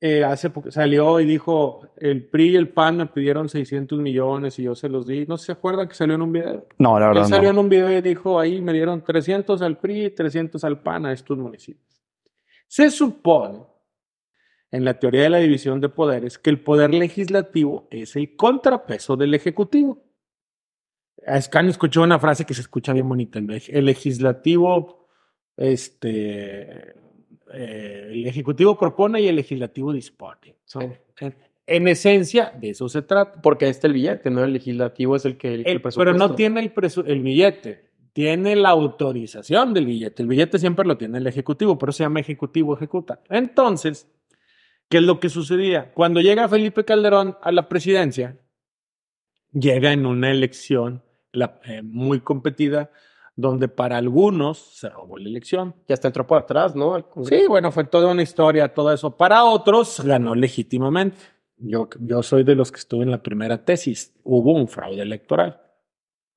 eh, 0.00 0.22
hace 0.22 0.52
salió 0.68 1.18
y 1.18 1.24
dijo, 1.24 1.88
el 1.96 2.28
PRI 2.28 2.50
y 2.50 2.56
el 2.56 2.68
PAN 2.68 2.98
me 2.98 3.06
pidieron 3.06 3.48
600 3.48 3.98
millones 3.98 4.60
y 4.60 4.62
yo 4.62 4.76
se 4.76 4.88
los 4.88 5.08
di? 5.08 5.26
¿No 5.26 5.36
se 5.38 5.50
acuerdan 5.50 5.88
que 5.88 5.94
salió 5.94 6.14
en 6.14 6.22
un 6.22 6.30
video? 6.30 6.68
No, 6.78 7.00
la 7.00 7.06
Él 7.08 7.14
verdad 7.14 7.28
salió 7.28 7.52
no. 7.52 7.58
en 7.58 7.64
un 7.64 7.68
video 7.68 7.90
y 7.98 8.00
dijo, 8.00 8.38
ahí 8.38 8.60
me 8.60 8.72
dieron 8.72 9.02
300 9.02 9.60
al 9.60 9.78
PRI 9.78 10.04
y 10.04 10.10
300 10.10 10.62
al 10.62 10.80
PAN 10.80 11.06
a 11.06 11.12
estos 11.12 11.36
municipios. 11.36 12.00
Se 12.68 12.88
supone, 12.92 13.64
en 14.72 14.84
la 14.84 14.98
teoría 14.98 15.22
de 15.22 15.30
la 15.30 15.38
división 15.38 15.80
de 15.80 15.88
poderes, 15.88 16.38
que 16.38 16.50
el 16.50 16.60
poder 16.60 16.94
legislativo 16.94 17.88
es 17.90 18.14
el 18.16 18.36
contrapeso 18.36 19.16
del 19.16 19.34
ejecutivo. 19.34 20.02
Escan 21.26 21.68
escuchó 21.68 22.02
una 22.02 22.18
frase 22.18 22.44
que 22.46 22.54
se 22.54 22.60
escucha 22.62 22.92
bien 22.92 23.08
bonita. 23.08 23.38
El, 23.38 23.46
leg- 23.48 23.68
el 23.72 23.84
legislativo, 23.84 25.06
este, 25.56 26.94
eh, 27.52 28.08
el 28.12 28.26
ejecutivo 28.26 28.78
propone 28.78 29.20
y 29.20 29.28
el 29.28 29.36
legislativo 29.36 29.92
dispone. 29.92 30.56
En, 31.18 31.34
en 31.66 31.88
esencia, 31.88 32.52
de 32.58 32.70
eso 32.70 32.88
se 32.88 33.02
trata. 33.02 33.40
Porque 33.42 33.66
ahí 33.66 33.70
está 33.70 33.86
el 33.86 33.92
billete, 33.92 34.30
¿no? 34.30 34.42
El 34.44 34.52
legislativo 34.54 35.16
es 35.16 35.24
el 35.24 35.36
que 35.36 35.54
el, 35.54 35.66
El- 35.66 35.82
pero 35.82 36.14
no 36.14 36.34
tiene 36.36 36.60
el, 36.60 36.72
el 37.06 37.20
billete, 37.20 37.90
tiene 38.12 38.56
la 38.56 38.70
autorización 38.70 39.74
del 39.74 39.86
billete. 39.86 40.22
El 40.22 40.28
billete 40.28 40.58
siempre 40.58 40.86
lo 40.86 40.96
tiene 40.96 41.18
el 41.18 41.26
ejecutivo, 41.26 41.76
por 41.76 41.90
eso 41.90 41.98
se 41.98 42.04
llama 42.04 42.20
ejecutivo 42.20 42.74
ejecuta. 42.76 43.20
Entonces, 43.28 44.08
¿qué 44.90 44.98
es 44.98 45.02
lo 45.04 45.18
que 45.20 45.30
sucedía? 45.30 45.92
Cuando 45.94 46.20
llega 46.20 46.46
Felipe 46.48 46.84
Calderón 46.84 47.38
a 47.40 47.50
la 47.52 47.68
presidencia, 47.68 48.36
llega 49.52 49.92
en 49.92 50.04
una 50.04 50.30
elección 50.30 51.02
la- 51.32 51.60
eh, 51.64 51.80
muy 51.82 52.20
competida, 52.20 52.90
donde 53.36 53.68
para 53.68 53.96
algunos 53.96 54.58
se 54.58 54.90
robó 54.90 55.16
la 55.16 55.28
elección. 55.28 55.74
Ya 55.88 55.94
está 55.94 56.08
entró 56.08 56.26
por 56.26 56.38
atrás, 56.42 56.74
¿no? 56.76 57.08
Sí, 57.24 57.46
bueno, 57.48 57.72
fue 57.72 57.84
toda 57.84 58.10
una 58.12 58.22
historia, 58.22 58.74
todo 58.74 58.92
eso. 58.92 59.16
Para 59.16 59.44
otros 59.44 60.00
ganó 60.04 60.34
legítimamente. 60.34 61.16
Yo, 61.56 61.88
yo 62.00 62.22
soy 62.22 62.42
de 62.42 62.54
los 62.54 62.70
que 62.72 62.78
estuve 62.80 63.04
en 63.04 63.10
la 63.10 63.22
primera 63.22 63.64
tesis. 63.64 64.14
Hubo 64.24 64.52
un 64.52 64.66
fraude 64.68 65.00
electoral. 65.02 65.60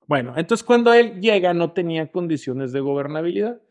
Bueno, 0.06 0.34
entonces 0.38 0.63
cuando 0.63 0.94
él 0.94 1.20
llega 1.22 1.54
no 1.54 1.72
tenía 1.72 2.12
condiciones 2.12 2.72
de 2.72 2.80
gobernabilidad. 2.82 3.62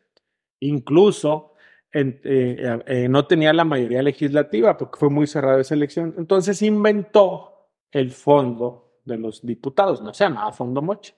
Incluso 0.61 1.52
en- 1.93 2.21
eh, 2.25 2.79
eh, 2.87 3.09
no 3.09 3.27
tenía 3.27 3.53
la 3.53 3.65
mayoría 3.65 4.03
legislativa 4.03 4.77
porque 4.77 4.99
fue 4.99 5.11
muy 5.11 5.27
cerrada 5.27 5.61
esa 5.61 5.75
elección. 5.75 6.15
Entonces 6.19 6.63
inventó 6.63 7.69
el 7.91 8.11
fondo 8.11 8.99
de 9.05 9.19
los 9.19 9.45
diputados. 9.45 10.01
No 10.03 10.15
se 10.15 10.25
llamaba 10.25 10.53
Fondo 10.53 10.81
Moche. 10.83 11.15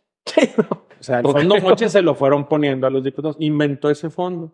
O 1.00 1.02
sea, 1.02 1.20
el. 1.20 1.26
Fondo 1.26 1.60
Moche 1.60 1.88
se 1.88 2.02
lo 2.02 2.14
fueron 2.14 2.48
poniendo 2.48 2.87
a 2.87 2.90
los 2.90 3.04
diputados. 3.04 3.37
Inventó 3.38 3.90
ese 3.90 4.10
fondo. 4.10 4.52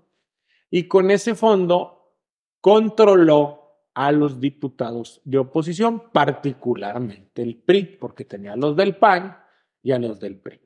Y 0.70 0.88
con 0.88 1.10
ese 1.10 1.34
fondo 1.34 2.14
controló 2.60 3.58
a 3.94 4.12
los 4.12 4.40
diputados 4.40 5.20
de 5.24 5.38
oposición, 5.38 6.10
particularmente 6.12 7.42
el 7.42 7.56
PRI, 7.56 7.84
porque 8.00 8.24
tenía 8.24 8.52
a 8.52 8.56
los 8.56 8.76
del 8.76 8.96
PAN 8.96 9.36
y 9.82 9.92
a 9.92 9.98
los 9.98 10.20
del 10.20 10.38
PRI. 10.40 10.60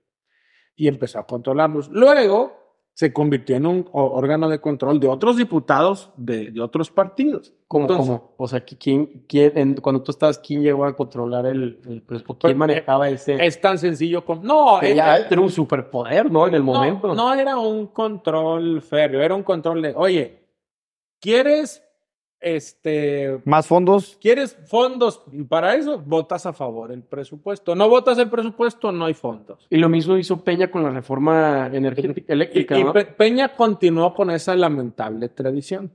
Y 0.77 0.89
empezó 0.89 1.21
a 1.21 1.27
controlarlos. 1.27 1.89
Luego 1.89 2.64
se 2.97 3.13
convirtió 3.13 3.57
en 3.57 3.67
un 3.67 3.89
órgano 3.93 4.49
de 4.49 4.61
control 4.61 5.01
de 5.01 5.09
otros 5.09 5.37
diputados 5.37 6.11
de, 6.17 6.53
de 6.53 6.61
otros 6.61 6.91
partidos. 6.93 7.53
¿Cómo, 7.67 7.85
Entonces, 7.87 8.07
cómo? 8.07 8.35
O 8.37 8.47
sea, 8.47 8.61
¿quién, 8.61 9.25
quién, 9.29 9.53
en- 9.59 9.75
cuando 9.75 10.01
tú 10.03 10.13
estabas, 10.13 10.39
¿quién 10.39 10.63
llegó 10.63 10.85
a 10.85 10.95
controlar 10.97 11.45
el, 11.47 11.81
el 11.89 12.03
presupuesto? 12.03 12.47
¿Quién 12.47 12.57
Pues, 12.57 12.69
manejaba 12.69 13.09
ese? 13.09 13.45
Es 13.45 13.61
tan 13.61 13.79
sencillo 13.79 14.25
como... 14.25 14.45
No, 14.45 14.81
eh, 14.81 14.93
eh, 14.97 15.27
era 15.29 15.41
un 15.41 15.51
superpoder, 15.51 16.31
¿no? 16.31 16.47
En 16.47 16.55
el 16.55 16.63
momento. 16.63 17.09
No, 17.09 17.15
no 17.15 17.35
era 17.35 17.59
un 17.59 17.89
control 17.89 18.81
férreo, 18.81 19.23
era 19.23 19.35
un 19.35 19.43
control 19.43 19.83
de, 19.83 19.93
oye, 19.97 20.39
¿quieres 21.21 21.84
este 22.45 23.41
¿Más 23.45 23.67
fondos? 23.67 24.17
¿Quieres 24.21 24.57
fondos 24.67 25.23
para 25.49 25.75
eso? 25.75 25.99
Votas 25.99 26.47
a 26.47 26.53
favor 26.53 26.93
el 26.93 27.03
presupuesto. 27.03 27.75
No 27.75 27.89
votas 27.89 28.19
el 28.19 28.29
presupuesto, 28.31 28.93
no 28.93 29.07
hay 29.07 29.15
fondos. 29.15 29.67
Y 29.71 29.79
lo 29.79 29.89
mismo 29.89 30.17
hizo 30.17 30.45
Peña 30.45 30.71
con 30.71 30.83
la 30.83 30.91
reforma 30.91 31.71
energética 31.73 32.23
Y, 32.29 32.33
eléctrica, 32.33 32.79
y 32.79 32.85
¿no? 32.85 32.93
Pe- 32.93 33.07
Peña 33.07 33.57
continuó 33.57 34.15
con 34.15 34.31
esa 34.31 34.55
lamentable 34.55 35.29
tradición. 35.31 35.91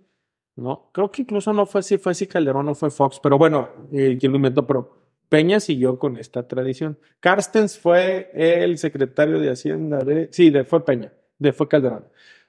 ¿no? 0.56 0.90
Creo 0.92 1.10
que 1.10 1.22
incluso 1.22 1.54
no 1.54 1.66
fue 1.66 1.82
si 1.84 1.98
fue 1.98 2.14
si 2.14 2.28
Calderón 2.28 2.68
o 2.68 2.76
fue 2.76 2.90
Fox, 2.90 3.20
pero 3.24 3.38
bueno, 3.38 3.70
eh, 3.94 4.18
quien 4.20 4.32
lo 4.34 4.38
inventó, 4.38 4.68
pero 4.68 4.98
Peña 5.30 5.60
siguió 5.62 5.98
con 5.98 6.18
esta 6.18 6.48
tradición. 6.48 6.98
Carstens 7.22 7.78
fue 7.80 8.30
el 8.34 8.78
secretario 8.78 9.40
de 9.40 9.52
Hacienda 9.52 10.00
de, 10.00 10.28
sí, 10.34 10.50
de, 10.50 10.66
fue 10.66 10.84
Peña, 10.84 11.14
de 11.38 11.54
fue 11.54 11.68
Calderón. 11.70 12.06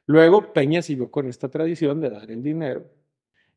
Luego 0.06 0.52
Peña 0.52 0.82
siguió 0.82 1.08
con 1.10 1.28
esta 1.28 1.48
tradición 1.50 2.00
de 2.00 2.10
dar 2.10 2.28
el 2.30 2.42
dinero. 2.42 2.82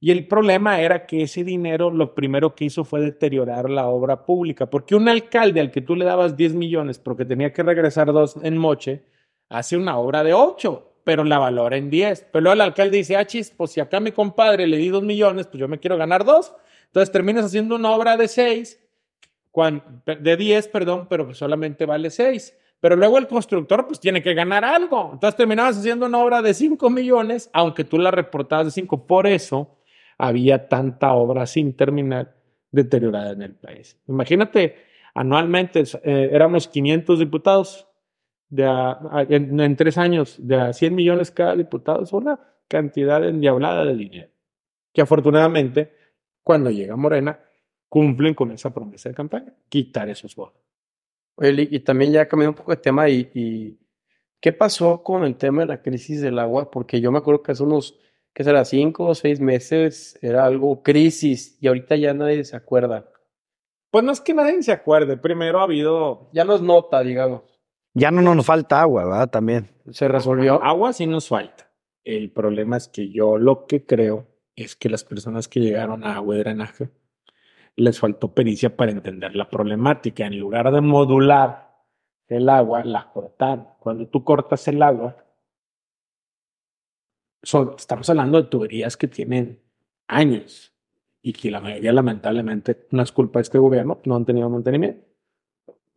Y 0.04 0.12
el 0.12 0.28
problema 0.28 0.82
era 0.82 1.06
que 1.06 1.22
ese 1.22 1.46
dinero 1.46 1.89
lo 1.89 2.13
primero 2.13 2.56
que 2.56 2.66
hizo 2.66 2.84
fue 2.84 3.00
deteriorar 3.00 3.70
la 3.70 3.88
obra 3.88 4.26
pública, 4.26 4.70
porque 4.70 4.96
un 4.96 5.08
alcalde 5.08 5.62
al 5.62 5.72
que 5.72 5.80
tú 5.80 5.96
le 5.96 6.04
dabas 6.04 6.36
10 6.36 6.56
millones 6.56 7.00
porque 7.00 7.24
tenía 7.24 7.54
que 7.54 7.63
regresar 7.63 8.12
dos 8.12 8.36
en 8.44 8.58
Moche, 8.58 9.06
hace 9.48 9.78
una 9.78 9.98
obra 9.98 10.26
de 10.26 10.34
8, 10.34 10.96
pero 11.06 11.24
la 11.24 11.39
valora 11.39 11.78
en 11.78 11.89
10. 11.89 12.28
Pero 12.34 12.42
luego 12.42 12.56
el 12.56 12.60
alcalde 12.60 12.98
dice, 12.98 13.16
ah, 13.16 13.26
chis, 13.26 13.54
pues 13.56 13.72
si 13.72 13.80
acá 13.80 14.02
mi 14.02 14.12
compadre 14.12 14.68
le 14.68 14.76
di 14.76 14.89
2 14.89 15.04
millones, 15.04 15.48
pues 15.48 15.62
yo 15.62 15.70
me 15.70 15.80
quiero 15.80 15.96
ganar 15.96 16.26
2. 16.26 16.54
Entonces 16.88 17.10
terminas 17.10 17.46
haciendo 17.46 17.76
una 17.78 17.92
obra 17.92 18.18
de 18.18 18.28
6, 18.28 18.86
de 20.20 20.36
10, 20.36 20.68
perdón, 20.68 21.08
pero 21.10 21.34
solamente 21.34 21.86
vale 21.86 22.10
6. 22.10 22.54
Pero 22.82 22.98
luego 22.98 23.18
el 23.20 23.28
constructor 23.30 23.88
pues 23.88 24.02
tiene 24.02 24.22
que 24.22 24.34
ganar 24.34 24.66
algo. 24.66 25.12
Entonces 25.13 25.38
terminabas 25.38 25.78
haciendo 25.78 26.08
una 26.08 26.18
obra 26.18 26.42
de 26.42 26.54
5 26.54 26.89
millones, 26.89 27.50
aunque 27.54 27.86
tú 27.86 27.98
la 27.98 28.12
reportabas 28.12 28.66
de 28.66 28.72
5. 28.72 29.08
Por 29.08 29.28
eso 29.28 29.78
había 30.28 30.68
tanta 30.70 31.14
obra 31.14 31.46
sin 31.46 31.74
terminar 31.76 32.36
deteriorada 32.72 33.32
en 33.32 33.42
el 33.42 33.56
país. 33.56 34.00
Imagínate, 34.08 34.76
anualmente 35.14 35.84
eh, 36.04 36.30
éramos 36.32 36.68
500 36.68 37.20
diputados, 37.20 37.88
de 38.50 38.66
a- 38.66 39.00
a- 39.12 39.26
en, 39.30 39.60
en 39.60 39.76
tres 39.76 39.98
años, 39.98 40.38
de 40.40 40.56
a 40.56 40.74
100 40.74 40.94
millones 40.96 41.32
cada 41.32 41.56
diputado, 41.56 42.04
es 42.04 42.14
una 42.14 42.40
cantidad 42.68 43.24
endiablada 43.28 43.84
de 43.86 43.96
dinero. 43.96 44.30
Que 44.94 45.02
afortunadamente, 45.02 45.92
cuando 46.44 46.70
llega 46.70 46.96
Morena, 46.96 47.40
cumplen 47.90 48.34
con 48.34 48.52
esa 48.52 48.74
promesa 48.74 49.10
de 49.10 49.16
campaña, 49.16 49.54
quitar 49.70 50.10
esos 50.10 50.36
votos. 50.36 50.62
Oye, 51.36 51.68
y 51.70 51.80
también 51.80 52.12
ya 52.12 52.28
cambiando 52.28 52.52
un 52.52 52.58
poco 52.58 52.72
de 52.72 52.78
tema 52.78 53.10
y, 53.10 53.30
y 53.34 53.78
¿qué 54.40 54.54
pasó 54.54 55.02
con 55.04 55.24
el 55.24 55.36
tema 55.36 55.62
de 55.64 55.68
la 55.68 55.82
crisis 55.82 56.22
del 56.22 56.38
agua? 56.40 56.70
Porque 56.70 57.02
yo 57.02 57.12
me 57.12 57.18
acuerdo 57.20 57.42
que 57.42 57.52
hace 57.54 57.64
unos, 57.64 58.00
¿qué 58.34 58.43
será? 58.43 58.65
Cinco 58.65 59.06
o 59.06 59.15
seis 59.15 59.39
meses 59.39 60.17
era 60.22 60.46
algo 60.46 60.84
crisis 60.84 61.58
y 61.62 61.67
ahorita 61.67 61.96
ya 61.96 62.13
nadie 62.13 62.43
se 62.43 62.56
acuerda. 62.56 63.10
Pues 63.91 64.04
no 64.04 64.12
es 64.12 64.22
que 64.22 64.34
nadie 64.34 64.62
se 64.63 64.72
acuerde, 64.72 65.17
primero 65.17 65.60
ha 65.60 65.63
habido 65.63 66.30
Ya 66.34 66.43
no 66.43 66.56
es 66.56 66.62
nota, 66.62 67.02
digamos. 67.02 67.43
Ya 67.93 68.10
no 68.10 68.22
nos 68.22 68.46
falta 68.46 68.82
agua, 68.82 69.06
¿verdad? 69.06 69.30
También. 69.30 69.69
Se 69.91 70.08
resolvió. 70.08 70.63
Agua 70.63 70.93
sí 70.93 71.06
nos 71.06 71.28
falta. 71.28 71.69
El 72.04 72.32
problema 72.32 72.78
es 72.78 72.88
que 72.88 73.10
yo 73.12 73.38
lo 73.38 73.67
que 73.67 73.86
creo 73.86 74.28
es 74.56 74.76
que 74.76 74.89
las 74.89 75.04
personas 75.04 75.48
que 75.48 75.60
llegaron 75.60 76.04
a 76.04 76.15
agua 76.15 76.36
y 76.36 76.39
drenaje 76.39 76.89
les 77.76 78.00
faltó 78.00 78.34
pericia 78.34 78.76
para 78.76 78.91
entender 78.91 79.36
la 79.36 79.50
problemática. 79.50 80.26
En 80.26 80.39
lugar 80.39 80.72
de 80.72 80.82
modular 80.82 81.72
el 82.28 82.50
agua, 82.50 82.84
la 82.84 83.12
cortaron. 83.12 83.67
Cuando 83.80 84.08
tú 84.08 84.24
cortas 84.24 84.67
el 84.67 84.82
agua, 84.82 85.23
estamos 87.44 88.10
hablando 88.10 88.42
de 88.42 88.48
tuberías 88.48 88.98
que 88.98 89.08
tienen 89.08 89.60
años 90.08 90.74
y 91.22 91.34
que 91.34 91.52
la 91.52 91.60
mayoría 91.60 91.94
lamentablemente 91.94 92.88
no 92.92 93.02
es 93.02 93.12
culpa 93.12 93.40
de 93.40 93.44
este 93.44 93.58
gobierno, 93.58 94.00
no 94.06 94.16
han 94.16 94.26
tenido 94.26 94.50
mantenimiento. 94.50 95.06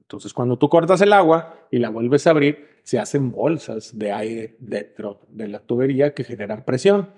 Entonces, 0.00 0.32
cuando 0.32 0.56
tú 0.56 0.68
cortas 0.68 1.00
el 1.00 1.12
agua 1.12 1.66
y 1.70 1.78
la 1.78 1.90
vuelves 1.90 2.26
a 2.26 2.30
abrir, 2.30 2.76
se 2.84 3.00
hacen 3.00 3.32
bolsas 3.32 3.98
de 3.98 4.12
aire 4.12 4.56
dentro 4.60 5.20
de 5.28 5.48
la 5.48 5.58
tubería 5.58 6.14
que 6.14 6.22
generan 6.22 6.64
presión. 6.64 7.10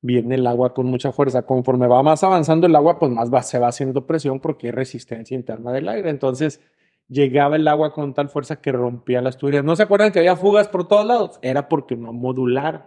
Viene 0.00 0.34
el 0.34 0.46
agua 0.48 0.74
con 0.74 0.86
mucha 0.86 1.12
fuerza. 1.12 1.42
Conforme 1.42 1.86
va 1.86 2.02
más 2.02 2.24
avanzando 2.24 2.66
el 2.66 2.74
agua, 2.74 2.98
pues 2.98 3.12
más 3.12 3.32
va, 3.32 3.44
se 3.44 3.60
va 3.60 3.68
haciendo 3.68 4.08
presión 4.08 4.40
porque 4.40 4.66
hay 4.66 4.72
resistencia 4.72 5.36
interna 5.36 5.70
del 5.70 5.88
aire. 5.88 6.10
Entonces, 6.10 6.60
llegaba 7.06 7.54
el 7.54 7.68
agua 7.68 7.92
con 7.92 8.12
tal 8.12 8.28
fuerza 8.28 8.60
que 8.60 8.72
rompía 8.72 9.20
las 9.20 9.38
tuberías. 9.38 9.62
¿No 9.62 9.76
se 9.76 9.84
acuerdan 9.84 10.10
que 10.10 10.18
había 10.18 10.34
fugas 10.34 10.66
por 10.66 10.88
todos 10.88 11.06
lados? 11.06 11.38
Era 11.42 11.68
porque 11.68 11.94
no 11.94 12.12
modularon. 12.12 12.82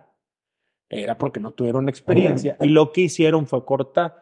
Era 0.90 1.18
porque 1.18 1.40
no 1.40 1.52
tuvieron 1.52 1.90
experiencia. 1.90 2.58
Y 2.62 2.68
lo 2.68 2.92
que 2.92 3.02
hicieron 3.02 3.48
fue 3.48 3.66
cortar. 3.66 4.16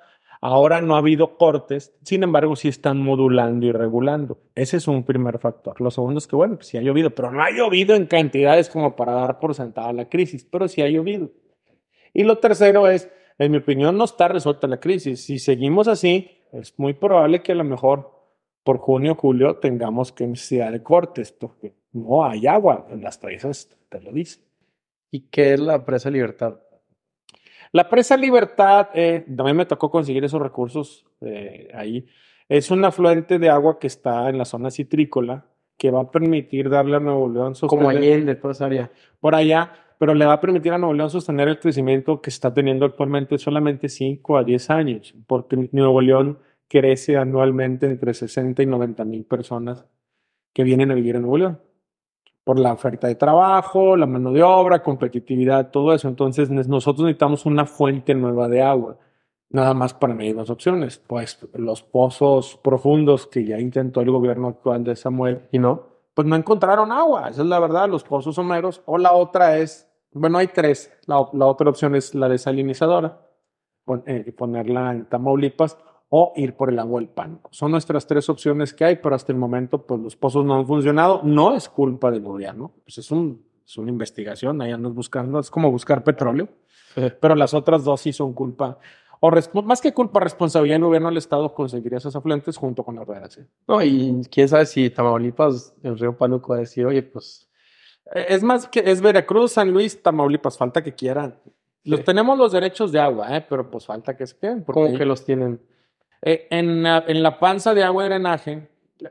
Ahora 0.46 0.82
no 0.82 0.96
ha 0.96 0.98
habido 0.98 1.38
cortes, 1.38 1.96
sin 2.04 2.22
embargo, 2.22 2.58
sí 2.58 2.68
están 2.68 3.00
modulando 3.00 3.66
y 3.66 3.72
regulando. 3.72 4.42
Ese 4.56 4.76
es 4.76 4.90
un 4.90 5.06
primer 5.06 5.40
factor. 5.40 5.80
Lo 5.80 5.90
segundo 5.90 6.18
es 6.18 6.28
que, 6.28 6.36
bueno, 6.36 6.56
pues 6.56 6.68
sí 6.68 6.78
ha 6.78 6.82
llovido, 6.82 7.12
pero 7.12 7.32
no 7.32 7.42
ha 7.42 7.50
llovido 7.50 7.96
en 7.96 8.08
cantidades 8.08 8.70
como 8.70 8.94
para 8.94 9.14
dar 9.14 9.40
por 9.40 9.56
sentada 9.56 9.94
la 9.94 10.10
crisis, 10.10 10.44
pero 10.44 10.68
sí 10.68 10.82
ha 10.82 10.90
llovido. 10.90 11.32
Y 12.14 12.24
lo 12.24 12.40
tercero 12.40 12.90
es, 12.90 13.10
en 13.38 13.52
mi 13.54 13.60
opinión, 13.60 13.98
no 13.98 14.04
está 14.04 14.28
resuelta 14.28 14.68
la 14.68 14.82
crisis. 14.82 15.24
Si 15.24 15.40
seguimos 15.40 15.88
así, 15.88 16.30
es 16.52 16.78
muy 16.78 16.94
probable 16.94 17.42
que 17.42 17.54
a 17.54 17.56
lo 17.56 17.64
mejor 17.64 18.12
por 18.66 18.80
junio 18.80 19.14
o 19.14 19.16
julio 19.16 19.60
tengamos 19.60 20.12
que 20.12 20.28
necesidad 20.28 20.74
de 20.74 20.84
cortes, 20.84 21.32
porque 21.32 21.74
no 21.94 22.26
hay 22.26 22.48
agua 22.48 22.88
en 22.90 23.02
las 23.02 23.18
presas, 23.18 23.70
te 23.88 24.02
lo 24.02 24.12
dicen. 24.12 24.44
¿Y 25.14 25.28
qué 25.30 25.54
es 25.54 25.60
la 25.60 25.86
presa 25.86 26.10
Libertad? 26.10 26.56
La 27.72 27.88
presa 27.88 28.18
Libertad, 28.18 28.88
eh, 28.96 29.24
también 29.38 29.56
me 29.56 29.68
tocó 29.68 29.92
conseguir 29.92 30.24
esos 30.24 30.42
recursos 30.42 31.06
eh, 31.22 31.70
ahí. 31.76 32.08
Es 32.50 32.72
un 32.72 32.84
afluente 32.84 33.38
de 33.38 33.48
agua 33.48 33.78
que 33.78 33.86
está 33.86 34.28
en 34.28 34.40
la 34.40 34.46
zona 34.46 34.72
citrícola 34.72 35.46
que 35.78 35.92
va 35.92 36.02
a 36.02 36.10
permitir 36.10 36.68
darle 36.68 36.96
a 36.96 37.00
Nuevo 37.00 37.30
León 37.30 37.54
Como 37.68 37.90
Allende, 37.90 38.34
toda 38.34 38.54
esa 38.54 38.66
área. 38.66 38.92
por 39.20 39.36
allá, 39.36 39.72
pero 40.00 40.16
le 40.16 40.26
va 40.26 40.34
a 40.34 40.42
permitir 40.42 40.74
a 40.74 40.80
Nuevo 40.80 40.96
León 40.96 41.12
sostener 41.12 41.48
el 41.48 41.60
crecimiento 41.60 42.20
que 42.20 42.32
está 42.32 42.52
teniendo 42.52 42.88
actualmente 42.88 43.38
solamente 43.38 43.90
5 43.90 44.38
a 44.38 44.44
10 44.44 44.70
años, 44.72 45.14
porque 45.28 45.70
Nuevo 45.74 46.02
León 46.02 46.40
crece 46.68 47.18
anualmente 47.18 47.86
entre 47.86 48.16
60 48.16 48.64
y 48.64 48.66
90 48.66 49.06
mil 49.06 49.26
personas 49.26 49.86
que 50.54 50.64
vienen 50.64 50.90
a 50.90 50.96
vivir 50.96 51.18
en 51.18 51.22
Nuevo 51.22 51.38
León. 51.38 51.60
Por 52.44 52.60
la 52.60 52.74
oferta 52.74 53.08
de 53.08 53.16
trabajo, 53.16 53.96
la 53.96 54.06
mano 54.06 54.32
de 54.32 54.44
obra, 54.44 54.84
competitividad, 54.84 55.72
todo 55.72 55.94
eso. 55.94 56.08
Entonces, 56.10 56.50
nosotros 56.50 57.06
necesitamos 57.06 57.46
una 57.46 57.66
fuente 57.66 58.14
nueva 58.14 58.50
de 58.50 58.62
agua. 58.62 58.98
Nada 59.50 59.74
más 59.74 59.94
para 59.94 60.14
medir 60.14 60.36
dos 60.36 60.50
opciones. 60.50 60.98
Pues 61.08 61.48
los 61.54 61.84
pozos 61.84 62.58
profundos 62.62 63.28
que 63.28 63.46
ya 63.46 63.60
intentó 63.60 64.02
el 64.02 64.12
gobierno 64.12 64.48
actual 64.50 64.84
de 64.84 64.96
Samuel 64.96 65.48
¿Y 65.52 65.60
no? 65.60 65.94
pues 66.16 66.28
no 66.28 66.36
encontraron 66.36 66.92
agua, 66.92 67.30
esa 67.30 67.42
es 67.42 67.48
la 67.48 67.60
verdad, 67.60 67.88
los 67.90 68.04
pozos 68.04 68.36
someros. 68.36 68.82
O 68.86 68.98
la 68.98 69.14
otra 69.14 69.58
es, 69.58 69.90
bueno, 70.12 70.38
hay 70.38 70.48
tres. 70.48 70.92
La, 71.08 71.28
la 71.34 71.46
otra 71.48 71.70
opción 71.70 71.96
es 71.96 72.14
la 72.14 72.28
desalinizadora, 72.30 73.20
pon- 73.86 74.04
eh, 74.06 74.32
ponerla 74.38 74.92
en 74.92 75.06
Tamaulipas 75.06 75.78
o 76.16 76.32
ir 76.36 76.56
por 76.56 76.70
el 76.70 76.78
agua 76.78 77.00
del 77.00 77.10
pánico. 77.10 77.50
Son 77.52 77.72
nuestras 77.72 78.06
tres 78.06 78.30
opciones 78.30 78.72
que 78.72 78.86
hay, 78.86 78.98
pero 78.98 79.16
hasta 79.16 79.32
el 79.32 79.38
momento, 79.40 79.82
pues 79.84 80.00
los 80.00 80.16
pozos 80.16 80.46
no 80.46 80.54
han 80.54 80.68
funcionado. 80.68 81.22
No 81.24 81.56
es 81.56 81.68
culpa 81.68 82.12
del 82.12 82.22
gobierno, 82.22 82.72
pues 82.84 83.00
es, 83.00 83.10
un, 83.10 83.44
es 83.66 83.78
una 83.80 83.90
investigación, 83.90 84.62
ahí 84.62 84.72
andas 84.72 84.94
buscando, 84.94 85.40
es 85.40 85.50
como 85.50 85.72
buscar 85.72 86.04
petróleo, 86.04 86.50
pero 87.20 87.34
las 87.34 87.56
otras 87.56 87.84
dos 87.84 88.02
sí 88.02 88.14
son 88.14 88.34
culpa. 88.34 88.78
O 89.22 89.32
más 89.64 89.82
que 89.82 89.92
culpa, 89.92 90.20
responsabilidad 90.20 90.76
del 90.76 90.84
gobierno 90.84 91.08
del 91.08 91.18
Estado 91.18 91.52
conseguir 91.54 91.94
esos 91.96 92.16
afluentes 92.16 92.58
junto 92.58 92.84
con 92.84 92.96
la 92.96 93.06
redacción. 93.06 93.48
No, 93.68 93.82
y 93.82 94.22
quién 94.30 94.48
sabe 94.48 94.68
si 94.68 94.92
Tamaulipas, 94.92 95.74
el 95.82 95.98
río 95.98 96.16
Pánuco 96.16 96.50
va 96.50 96.58
a 96.58 96.60
decir, 96.60 96.86
oye, 96.86 97.02
pues, 97.02 97.50
Eh, 98.14 98.26
Es 98.30 98.44
más 98.44 98.68
que 98.68 98.82
es 98.86 99.02
Veracruz, 99.02 99.54
San 99.54 99.72
Luis, 99.72 100.04
Tamaulipas, 100.04 100.58
falta 100.60 100.84
que 100.84 100.94
quieran. 100.94 101.40
Los, 101.86 102.02
Sí. 102.02 102.06
tenemos 102.06 102.38
los 102.38 102.52
derechos 102.52 102.92
de 102.92 103.00
agua, 103.00 103.36
¿eh? 103.36 103.44
pero 103.50 103.72
pues 103.72 103.86
falta 103.86 104.16
que 104.16 104.28
se 104.28 104.38
queden. 104.38 104.64
porque 104.64 104.82
¿cómo 104.82 104.98
que 104.98 105.06
los 105.06 105.24
tienen? 105.26 105.60
Eh, 106.24 106.48
en, 106.50 106.84
la, 106.84 107.04
en 107.08 107.22
la 107.22 107.40
panza 107.40 107.74
de 107.74 107.84
agua 107.84 108.06
y 108.06 108.08
drenaje, 108.10 108.68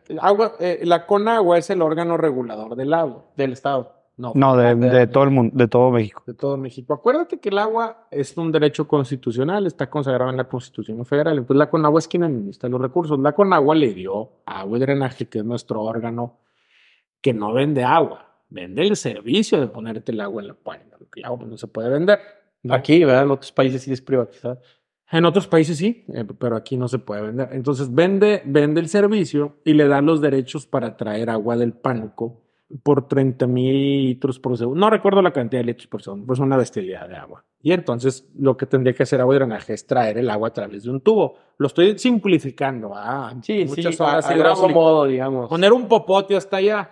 la, 0.09 0.23
agua, 0.23 0.55
eh, 0.61 0.81
la 0.85 1.07
Conagua 1.07 1.59
es 1.59 1.69
el 1.71 1.83
órgano 1.83 2.17
regulador 2.17 2.75
del 2.77 2.95
agua. 2.95 3.25
Del 3.37 3.53
Estado. 3.53 3.93
No, 4.17 4.33
No, 4.35 4.57
de, 4.57 4.75
de 4.75 5.07
todo 5.07 5.25
el 5.25 5.31
mundo, 5.31 5.57
de 5.57 5.69
todo 5.69 5.91
México. 5.91 6.23
de 6.27 6.35
todo 6.35 6.57
México. 6.57 6.93
Acuérdate 6.95 7.41
que 7.41 7.49
el 7.49 7.59
agua 7.59 8.07
es 8.11 8.37
un 8.37 8.53
derecho 8.53 8.87
constitucional, 8.87 9.67
está 9.67 9.89
consagrado 9.89 10.31
en 10.31 10.37
la 10.37 10.45
Constitución 10.45 11.05
Federal. 11.07 11.39
Entonces 11.39 11.57
la 11.57 11.71
Conagua 11.71 11.99
es 11.99 12.09
quien 12.09 12.25
administra 12.25 12.69
los 12.69 12.81
recursos. 12.81 13.19
La 13.19 13.33
Conagua 13.33 13.75
le 13.75 13.93
dio 13.95 14.31
agua 14.45 14.77
y 14.79 14.81
drenaje, 14.81 15.27
que 15.29 15.39
es 15.39 15.45
nuestro 15.45 15.83
órgano 15.83 16.39
que 17.21 17.33
no 17.33 17.53
vende 17.53 17.85
agua, 17.85 18.27
vende 18.49 18.83
el 18.83 18.97
servicio 18.97 19.61
de 19.61 19.67
ponerte 19.69 20.13
el 20.13 20.21
agua 20.21 20.43
en 20.43 20.49
la 20.49 20.55
página. 20.55 20.97
porque 20.99 21.21
El 21.21 21.27
agua 21.27 21.47
no 21.47 21.57
se 21.57 21.67
puede 21.67 21.89
vender. 21.89 22.19
¿no? 22.63 22.75
Aquí, 22.75 23.05
¿verdad? 23.05 23.23
En 23.25 23.31
otros 23.31 23.51
países 23.53 23.83
sí 23.83 23.93
es 23.93 24.01
privatizado. 24.03 24.61
En 25.13 25.25
otros 25.27 25.47
países 25.47 25.77
sí, 25.77 26.05
eh, 26.15 26.25
pero 26.39 26.57
aquí 26.57 26.77
no 26.77 26.89
se 26.89 26.99
puede 26.99 27.23
vender. 27.23 27.51
Entonces 27.53 27.95
vende, 27.95 28.43
vende 28.47 28.81
el 28.81 28.89
servicio 28.89 29.57
y 29.65 29.75
le 29.75 29.87
da 29.87 30.01
los 30.01 30.21
derechos 30.21 30.67
para 30.67 30.97
traer 30.97 31.29
agua 31.31 31.57
del 31.57 31.73
pánico 31.75 32.41
por 32.83 33.07
30 33.07 33.47
mil 33.47 34.07
litros 34.07 34.39
por 34.39 34.57
segundo. 34.57 34.81
No 34.81 34.89
recuerdo 34.89 35.21
la 35.21 35.31
cantidad 35.33 35.61
de 35.61 35.67
litros 35.67 35.87
por 35.87 36.03
segundo, 36.03 36.27
pues 36.27 36.39
una 36.39 36.57
bestialidad 36.57 37.07
de 37.09 37.17
agua. 37.17 37.45
Y 37.63 37.73
entonces 37.73 38.27
lo 38.39 38.57
que 38.57 38.65
tendría 38.65 38.95
que 38.95 39.03
hacer 39.03 39.21
agua 39.21 39.35
y 39.35 39.39
drenaje 39.39 39.75
es 39.75 39.87
traer 39.87 40.17
el 40.17 40.31
agua 40.31 40.49
a 40.49 40.53
través 40.55 40.85
de 40.85 40.91
un 40.91 41.01
tubo. 41.03 41.35
Lo 41.59 41.67
estoy 41.67 41.99
simplificando. 41.99 42.93
Ah, 42.95 43.35
Sí, 43.43 43.67
muchas 43.69 43.95
sí, 43.95 44.03
horas 44.03 44.25
a, 44.27 44.65
a 44.65 44.69
modo, 44.69 45.05
digamos. 45.05 45.49
Poner 45.51 45.73
un 45.75 45.87
popote 45.89 46.35
hasta 46.35 46.57
allá. 46.57 46.91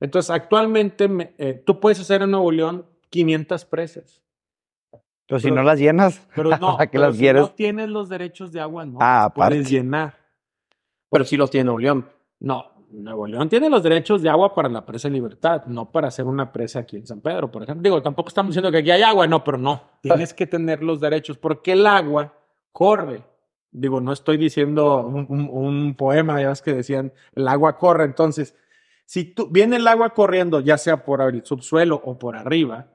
Entonces 0.00 0.30
actualmente 0.30 1.06
me- 1.06 1.32
eh, 1.38 1.62
tú 1.64 1.78
puedes 1.78 2.00
hacer 2.00 2.22
en 2.22 2.32
Nuevo 2.32 2.50
León 2.50 2.84
500 3.10 3.64
presas. 3.66 4.21
Pero 5.26 5.38
si 5.40 5.50
no 5.50 5.62
las 5.62 5.78
llenas, 5.78 6.26
Pero 6.34 6.50
no, 6.58 6.76
¿para 6.76 6.86
qué 6.86 6.98
pero 6.98 7.04
las 7.06 7.14
si 7.16 7.20
quieres? 7.20 7.42
no 7.42 7.50
tienes 7.50 7.88
los 7.88 8.08
derechos 8.08 8.52
de 8.52 8.60
agua, 8.60 8.84
no 8.84 8.98
Ah, 9.00 9.24
las 9.24 9.32
puedes 9.32 9.52
aparte. 9.60 9.70
llenar. 9.70 10.14
Pero 11.10 11.24
sí 11.24 11.36
los 11.36 11.50
tiene 11.50 11.64
Nuevo 11.64 11.78
León. 11.78 12.08
No, 12.40 12.72
Nuevo 12.90 13.26
León 13.26 13.48
tiene 13.48 13.70
los 13.70 13.82
derechos 13.82 14.20
de 14.22 14.28
agua 14.28 14.54
para 14.54 14.68
la 14.68 14.84
presa 14.84 15.08
Libertad, 15.08 15.64
no 15.66 15.90
para 15.90 16.08
hacer 16.08 16.24
una 16.26 16.52
presa 16.52 16.80
aquí 16.80 16.96
en 16.96 17.06
San 17.06 17.20
Pedro, 17.20 17.50
por 17.50 17.62
ejemplo. 17.62 17.82
Digo, 17.82 18.02
tampoco 18.02 18.28
estamos 18.28 18.50
diciendo 18.50 18.70
que 18.70 18.78
aquí 18.78 18.90
hay 18.90 19.02
agua, 19.02 19.26
no, 19.26 19.42
pero 19.44 19.58
no. 19.58 19.82
Tienes 20.02 20.34
que 20.34 20.46
tener 20.46 20.82
los 20.82 21.00
derechos 21.00 21.38
porque 21.38 21.72
el 21.72 21.86
agua 21.86 22.34
corre. 22.72 23.22
Digo, 23.70 24.00
no 24.02 24.12
estoy 24.12 24.36
diciendo 24.36 25.06
un, 25.06 25.24
un- 25.30 25.48
un 25.50 25.94
poema, 25.94 26.40
ya 26.42 26.48
ves 26.50 26.60
que 26.60 26.74
decían, 26.74 27.12
el 27.34 27.48
agua 27.48 27.78
corre. 27.78 28.04
Entonces, 28.04 28.54
si 29.06 29.24
tú, 29.24 29.48
viene 29.50 29.76
el 29.76 29.86
agua 29.88 30.10
corriendo, 30.10 30.60
ya 30.60 30.76
sea 30.76 31.04
por 31.04 31.22
el 31.22 31.44
subsuelo 31.44 32.00
o 32.04 32.18
por 32.18 32.36
arriba, 32.36 32.88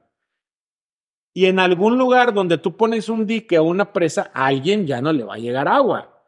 y 1.34 1.46
en 1.46 1.58
algún 1.58 1.98
lugar 1.98 2.34
donde 2.34 2.58
tú 2.58 2.76
pones 2.76 3.08
un 3.08 3.26
dique 3.26 3.58
o 3.58 3.64
una 3.64 3.92
presa, 3.92 4.30
a 4.34 4.46
alguien 4.46 4.86
ya 4.86 5.00
no 5.00 5.12
le 5.12 5.24
va 5.24 5.34
a 5.34 5.38
llegar 5.38 5.68
agua. 5.68 6.18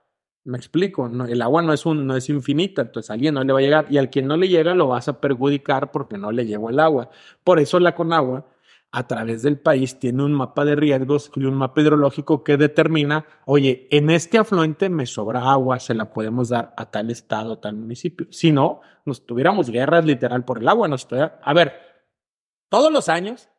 Me 0.44 0.56
explico, 0.56 1.08
no, 1.08 1.26
el 1.26 1.42
agua 1.42 1.62
no 1.62 1.72
es, 1.72 1.84
un, 1.84 2.06
no 2.06 2.16
es 2.16 2.28
infinita, 2.30 2.82
entonces 2.82 3.10
a 3.10 3.14
alguien 3.14 3.34
no 3.34 3.44
le 3.44 3.52
va 3.52 3.58
a 3.58 3.62
llegar 3.62 3.86
y 3.90 3.98
al 3.98 4.08
quien 4.08 4.26
no 4.26 4.36
le 4.36 4.48
llega 4.48 4.74
lo 4.74 4.88
vas 4.88 5.06
a 5.08 5.20
perjudicar 5.20 5.90
porque 5.90 6.16
no 6.16 6.32
le 6.32 6.46
llegó 6.46 6.70
el 6.70 6.80
agua. 6.80 7.10
Por 7.44 7.58
eso 7.60 7.78
la 7.78 7.94
Conagua, 7.94 8.46
a 8.90 9.06
través 9.06 9.42
del 9.42 9.58
país, 9.58 9.98
tiene 9.98 10.24
un 10.24 10.32
mapa 10.32 10.64
de 10.64 10.76
riesgos 10.76 11.30
y 11.36 11.44
un 11.44 11.54
mapa 11.54 11.82
hidrológico 11.82 12.42
que 12.42 12.56
determina, 12.56 13.26
oye, 13.44 13.86
en 13.90 14.08
este 14.08 14.38
afluente 14.38 14.88
me 14.88 15.04
sobra 15.04 15.50
agua, 15.50 15.78
se 15.78 15.94
la 15.94 16.10
podemos 16.10 16.48
dar 16.48 16.72
a 16.76 16.90
tal 16.90 17.10
estado, 17.10 17.52
a 17.54 17.60
tal 17.60 17.76
municipio. 17.76 18.26
Si 18.30 18.50
no, 18.50 18.80
nos 19.04 19.26
tuviéramos 19.26 19.68
guerras 19.68 20.06
literal 20.06 20.44
por 20.44 20.58
el 20.58 20.68
agua. 20.68 20.88
Nos 20.88 21.06
A 21.10 21.52
ver, 21.52 21.74
todos 22.70 22.90
los 22.90 23.10
años 23.10 23.49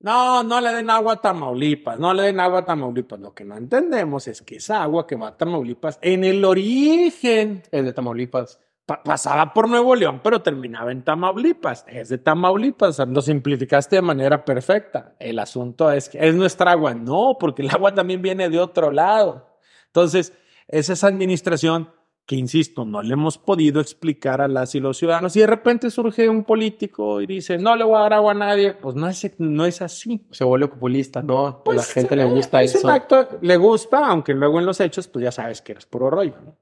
no, 0.00 0.42
no 0.44 0.60
le 0.60 0.72
den 0.72 0.90
agua 0.90 1.14
a 1.14 1.20
Tamaulipas, 1.20 1.98
no 1.98 2.14
le 2.14 2.22
den 2.24 2.38
agua 2.40 2.60
a 2.60 2.64
Tamaulipas. 2.64 3.18
Lo 3.18 3.34
que 3.34 3.44
no 3.44 3.56
entendemos 3.56 4.28
es 4.28 4.42
que 4.42 4.56
esa 4.56 4.82
agua 4.82 5.06
que 5.06 5.16
va 5.16 5.28
a 5.28 5.36
Tamaulipas, 5.36 5.98
en 6.02 6.22
el 6.24 6.44
origen, 6.44 7.62
Es 7.70 7.84
de 7.84 7.92
Tamaulipas. 7.92 8.60
pa- 8.86 9.02
pasaba 9.02 9.52
por 9.52 9.68
Nuevo 9.68 9.94
León, 9.94 10.20
pero 10.22 10.40
terminaba 10.40 10.92
en 10.92 11.02
Tamaulipas. 11.02 11.84
Es 11.88 12.08
de 12.10 12.18
Tamaulipas, 12.18 12.98
lo 13.00 13.20
simplificaste 13.20 13.96
de 13.96 14.02
manera 14.02 14.44
perfecta. 14.44 15.14
El 15.18 15.38
asunto 15.40 15.90
es 15.90 16.08
que 16.08 16.26
es 16.26 16.34
nuestra 16.34 16.72
agua. 16.72 16.94
No, 16.94 17.36
porque 17.38 17.62
el 17.62 17.70
agua 17.70 17.92
también 17.94 18.22
viene 18.22 18.48
de 18.48 18.58
otro 18.60 18.90
lado. 18.92 19.46
Entonces, 19.86 20.32
es 20.68 20.88
esa 20.90 21.06
administración 21.08 21.90
que, 22.28 22.36
insisto, 22.36 22.84
no 22.84 23.00
le 23.00 23.14
hemos 23.14 23.38
podido 23.38 23.80
explicar 23.80 24.42
a 24.42 24.48
las 24.48 24.74
y 24.74 24.80
los 24.80 24.98
ciudadanos. 24.98 25.34
Y 25.34 25.40
de 25.40 25.46
repente 25.46 25.90
surge 25.90 26.28
un 26.28 26.44
político 26.44 27.22
y 27.22 27.26
dice, 27.26 27.56
no 27.56 27.74
le 27.74 27.84
voy 27.84 27.96
a 27.96 28.00
dar 28.00 28.12
agua 28.12 28.32
a 28.32 28.34
nadie. 28.34 28.74
Pues 28.74 28.96
no 28.96 29.08
es, 29.08 29.32
no 29.38 29.64
es 29.64 29.80
así. 29.80 30.26
Se 30.30 30.44
vuelve 30.44 30.68
populista, 30.68 31.22
¿no? 31.22 31.62
Pues, 31.64 31.78
la 31.78 31.82
gente 31.84 32.16
le 32.16 32.26
gusta 32.26 32.62
es 32.62 32.74
eso. 32.74 32.86
un 32.86 32.92
acto, 32.92 33.26
le 33.40 33.56
gusta, 33.56 34.06
aunque 34.06 34.34
luego 34.34 34.58
en 34.58 34.66
los 34.66 34.78
hechos, 34.78 35.08
pues 35.08 35.22
ya 35.22 35.32
sabes 35.32 35.62
que 35.62 35.72
eres 35.72 35.86
puro 35.86 36.10
rollo, 36.10 36.34
¿no? 36.44 36.54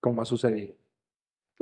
Como 0.00 0.22
ha 0.22 0.24
sucedido. 0.24 0.74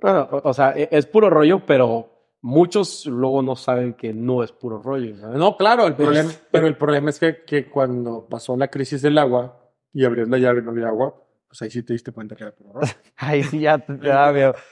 Bueno, 0.00 0.28
o, 0.30 0.50
o 0.50 0.54
sea, 0.54 0.74
e- 0.76 0.88
es 0.92 1.06
puro 1.06 1.28
rollo, 1.28 1.66
pero 1.66 2.08
muchos 2.42 3.06
luego 3.06 3.42
no 3.42 3.56
saben 3.56 3.94
que 3.94 4.12
no 4.12 4.44
es 4.44 4.52
puro 4.52 4.80
rollo. 4.80 5.16
¿sabes? 5.16 5.36
No, 5.36 5.56
claro, 5.56 5.88
el 5.88 5.96
problema, 5.96 6.30
pero 6.52 6.68
el 6.68 6.76
problema 6.76 7.10
es 7.10 7.18
que, 7.18 7.42
que 7.44 7.68
cuando 7.68 8.24
pasó 8.30 8.56
la 8.56 8.68
crisis 8.68 9.02
del 9.02 9.18
agua 9.18 9.72
y 9.92 10.04
abrías 10.04 10.28
la 10.28 10.38
llave 10.38 10.60
y 10.60 10.62
no 10.62 10.70
había 10.70 10.86
agua, 10.86 11.25
pues 11.48 11.62
ahí 11.62 11.70
sí 11.70 11.82
te 11.82 11.92
diste 11.92 12.12
cuenta 12.12 12.36
que 12.36 12.44
era 12.44 12.54
puro 12.54 12.74
rollo. 12.74 12.92
Ahí 13.16 13.42
sí 13.42 13.60
ya 13.60 13.78
te 13.78 13.96
da 13.96 14.32
miedo. 14.32 14.54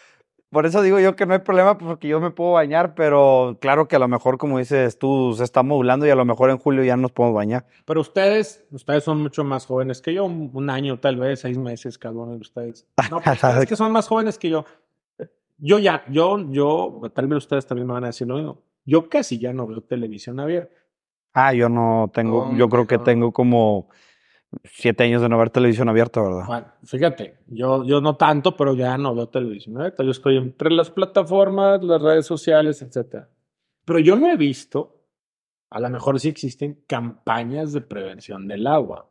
Por 0.55 0.67
eso 0.67 0.83
digo 0.83 1.01
yo 1.01 1.17
que 1.17 1.27
no 1.27 1.33
hay 1.33 1.41
problema 1.41 1.79
porque 1.79 2.07
yo 2.07 2.21
me 2.21 2.31
puedo 2.31 2.53
bañar, 2.53 2.95
pero 2.95 3.59
claro 3.61 3.89
que 3.89 3.97
a 3.97 3.99
lo 3.99 4.07
mejor, 4.07 4.39
como 4.39 4.61
dices 4.61 5.01
tú, 5.01 5.35
se 5.37 5.43
está 5.43 5.65
modulando 5.65 6.07
y 6.07 6.11
a 6.11 6.15
lo 6.15 6.25
mejor 6.25 6.49
en 6.51 6.59
julio 6.59 6.85
ya 6.85 6.97
nos 6.97 7.11
podemos 7.11 7.35
bañar. 7.35 7.67
Pero 7.85 8.01
ustedes, 8.01 8.65
ustedes 8.71 9.03
son 9.03 9.21
mucho 9.21 9.43
más 9.43 9.67
jóvenes 9.67 10.01
que 10.01 10.15
yo, 10.15 10.27
un, 10.27 10.71
año 10.71 11.01
tal 11.01 11.17
vez, 11.17 11.41
seis 11.41 11.59
meses 11.59 11.99
cada 11.99 12.15
uno 12.15 12.35
de 12.35 12.39
ustedes. 12.39 12.87
No, 13.11 13.21
pues 13.25 13.43
ustedes 13.43 13.67
que 13.67 13.75
son 13.75 13.91
más 13.91 14.07
jóvenes 14.07 14.39
que 14.39 14.49
yo. 14.49 14.65
Yo 15.59 15.81
ya, 15.81 16.05
yo, 16.09 16.39
yo, 16.53 17.01
tal 17.13 17.27
vez 17.27 17.39
ustedes 17.39 17.67
también 17.67 17.89
me 17.89 17.95
van 17.95 18.05
a 18.05 18.09
decir 18.09 18.29
lo 18.29 18.37
mismo. 18.37 18.63
Yo 18.85 19.09
casi 19.09 19.41
ya 19.41 19.53
no 19.53 19.67
veo 19.67 19.81
televisión 19.81 20.39
abierta. 20.39 20.77
Ah, 21.33 21.53
yo 21.53 21.69
no 21.69 22.13
tengo, 22.15 22.45
¿Cómo 22.45 22.57
yo 22.57 22.69
creo 22.69 22.87
que 22.87 22.99
tengo 22.99 23.33
como 23.33 23.89
siete 24.65 25.05
años 25.05 25.23
de 25.23 25.29
no 25.29 25.39
ver 25.39 25.51
televisión 25.51 25.89
abierta, 25.89 26.23
¿verdad? 26.23 26.47
Bueno, 26.47 26.67
fíjate, 26.85 27.39
yo, 27.47 27.85
yo 27.85 28.01
no 28.01 28.17
tanto, 28.17 28.57
pero 28.57 28.75
ya 28.75 28.97
no 28.99 29.15
veo 29.15 29.29
televisión 29.29 29.77
abierta. 29.77 30.05
Yo 30.05 30.11
estoy 30.11 30.37
entre 30.37 30.71
las 30.71 30.91
plataformas, 30.91 31.83
las 31.83 32.01
redes 32.01 32.27
sociales, 32.27 32.83
etcétera. 32.83 33.29
Pero 33.85 33.99
yo 33.99 34.17
no 34.17 34.31
he 34.31 34.37
visto, 34.37 35.03
a 35.71 35.81
lo 35.81 35.91
mejor 35.91 36.19
sí 36.21 36.29
existen 36.29 36.85
campañas 36.87 37.73
de 37.73 37.81
prevención 37.81 38.49
del 38.49 38.67
agua. 38.67 39.11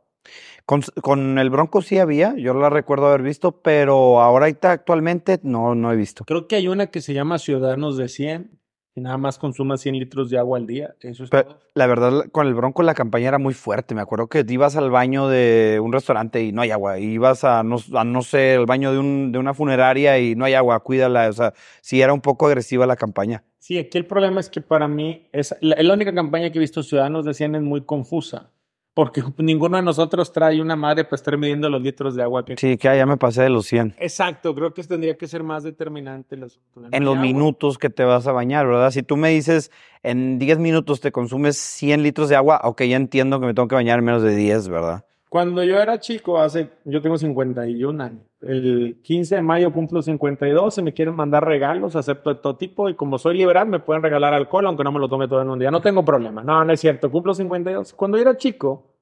Con, 0.65 0.81
con 1.01 1.37
el 1.37 1.49
Bronco 1.49 1.81
sí 1.81 1.99
había, 1.99 2.35
yo 2.37 2.53
la 2.53 2.69
recuerdo 2.69 3.07
haber 3.07 3.21
visto, 3.21 3.61
pero 3.61 4.21
ahorita 4.21 4.71
actualmente 4.71 5.39
no, 5.43 5.75
no 5.75 5.91
he 5.91 5.95
visto. 5.95 6.23
Creo 6.23 6.47
que 6.47 6.55
hay 6.55 6.69
una 6.69 6.87
que 6.87 7.01
se 7.01 7.13
llama 7.13 7.37
Ciudadanos 7.37 7.97
de 7.97 8.07
100, 8.07 8.59
y 8.95 9.01
nada 9.01 9.17
más 9.17 9.39
consuma 9.39 9.77
100 9.77 9.97
litros 9.97 10.29
de 10.29 10.37
agua 10.37 10.59
al 10.59 10.67
día. 10.67 10.95
Eso 11.01 11.23
es 11.23 11.29
todo. 11.29 11.59
La 11.73 11.87
verdad, 11.87 12.25
con 12.31 12.47
el 12.47 12.53
Bronco 12.53 12.83
la 12.83 12.93
campaña 12.93 13.29
era 13.29 13.39
muy 13.39 13.53
fuerte. 13.53 13.95
Me 13.95 14.01
acuerdo 14.01 14.27
que 14.27 14.45
ibas 14.47 14.75
al 14.75 14.91
baño 14.91 15.27
de 15.27 15.79
un 15.81 15.91
restaurante 15.91 16.43
y 16.43 16.51
no 16.51 16.61
hay 16.61 16.71
agua. 16.71 16.99
Ibas 16.99 17.43
a 17.43 17.63
no, 17.63 17.77
a 17.93 18.03
no 18.03 18.21
sé, 18.21 18.53
el 18.53 18.65
baño 18.65 18.91
de, 18.91 18.99
un, 18.99 19.31
de 19.31 19.39
una 19.39 19.53
funeraria 19.53 20.19
y 20.19 20.35
no 20.35 20.45
hay 20.45 20.53
agua, 20.53 20.79
cuídala. 20.81 21.27
O 21.29 21.33
sea, 21.33 21.53
sí 21.81 22.01
era 22.01 22.13
un 22.13 22.21
poco 22.21 22.47
agresiva 22.47 22.85
la 22.85 22.95
campaña. 22.95 23.43
Sí, 23.57 23.79
aquí 23.79 23.97
el 23.97 24.05
problema 24.05 24.39
es 24.39 24.49
que 24.49 24.61
para 24.61 24.87
mí 24.87 25.27
es 25.31 25.55
la, 25.61 25.75
la 25.81 25.93
única 25.93 26.13
campaña 26.13 26.51
que 26.51 26.59
he 26.59 26.61
visto 26.61 26.83
Ciudadanos 26.83 27.25
de 27.25 27.33
100 27.33 27.55
es 27.55 27.61
muy 27.61 27.81
confusa, 27.85 28.51
porque 28.93 29.23
ninguno 29.37 29.77
de 29.77 29.83
nosotros 29.83 30.31
trae 30.31 30.61
una 30.61 30.75
madre 30.75 31.03
para 31.03 31.15
estar 31.15 31.37
midiendo 31.37 31.69
los 31.69 31.81
litros 31.81 32.15
de 32.15 32.23
agua 32.23 32.45
que 32.45 32.57
Sí, 32.57 32.77
que 32.77 32.89
ah, 32.89 32.95
ya 32.95 33.05
me 33.05 33.17
pasé 33.17 33.43
de 33.43 33.49
los 33.49 33.65
100. 33.67 33.95
Exacto, 33.99 34.53
creo 34.53 34.73
que 34.73 34.83
tendría 34.83 35.17
que 35.17 35.27
ser 35.27 35.43
más 35.43 35.63
determinante 35.63 36.35
el 36.35 36.43
asunto 36.43 36.81
de 36.81 36.89
no 36.89 36.97
En 36.97 37.05
los 37.05 37.15
agua. 37.15 37.23
minutos 37.25 37.77
que 37.77 37.89
te 37.89 38.03
vas 38.03 38.27
a 38.27 38.31
bañar, 38.31 38.67
¿verdad? 38.67 38.91
Si 38.91 39.03
tú 39.03 39.17
me 39.17 39.29
dices 39.29 39.71
en 40.03 40.39
10 40.39 40.59
minutos 40.59 41.01
te 41.01 41.11
consumes 41.11 41.57
100 41.57 42.03
litros 42.03 42.29
de 42.29 42.35
agua, 42.35 42.61
ok, 42.63 42.83
ya 42.83 42.97
entiendo 42.97 43.39
que 43.39 43.47
me 43.47 43.53
tengo 43.53 43.67
que 43.67 43.75
bañar 43.75 43.99
en 43.99 44.05
menos 44.05 44.21
de 44.23 44.35
10, 44.35 44.67
¿verdad? 44.69 45.05
Cuando 45.33 45.63
yo 45.63 45.79
era 45.79 45.99
chico, 45.99 46.37
hace, 46.37 46.69
yo 46.85 47.01
tengo 47.01 47.17
51 47.17 47.99
años, 48.03 48.21
el 48.41 48.99
15 49.01 49.37
de 49.37 49.41
mayo 49.41 49.73
cumplo 49.73 49.99
52, 50.03 50.71
se 50.75 50.83
me 50.83 50.93
quieren 50.93 51.15
mandar 51.15 51.43
regalos, 51.43 51.95
acepto 51.95 52.29
de 52.29 52.39
todo 52.39 52.55
tipo, 52.55 52.87
y 52.87 52.93
como 52.93 53.17
soy 53.17 53.35
liberal, 53.35 53.67
me 53.67 53.79
pueden 53.79 54.03
regalar 54.03 54.35
alcohol, 54.35 54.67
aunque 54.67 54.83
no 54.83 54.91
me 54.91 54.99
lo 54.99 55.09
tome 55.09 55.27
todo 55.27 55.41
en 55.41 55.49
un 55.49 55.57
día, 55.57 55.71
no 55.71 55.81
tengo 55.81 56.05
problema, 56.05 56.43
no, 56.43 56.63
no 56.63 56.71
es 56.71 56.79
cierto, 56.79 57.09
cumplo 57.09 57.33
52. 57.33 57.93
Cuando 57.93 58.17
yo 58.17 58.21
era 58.21 58.37
chico, 58.37 58.93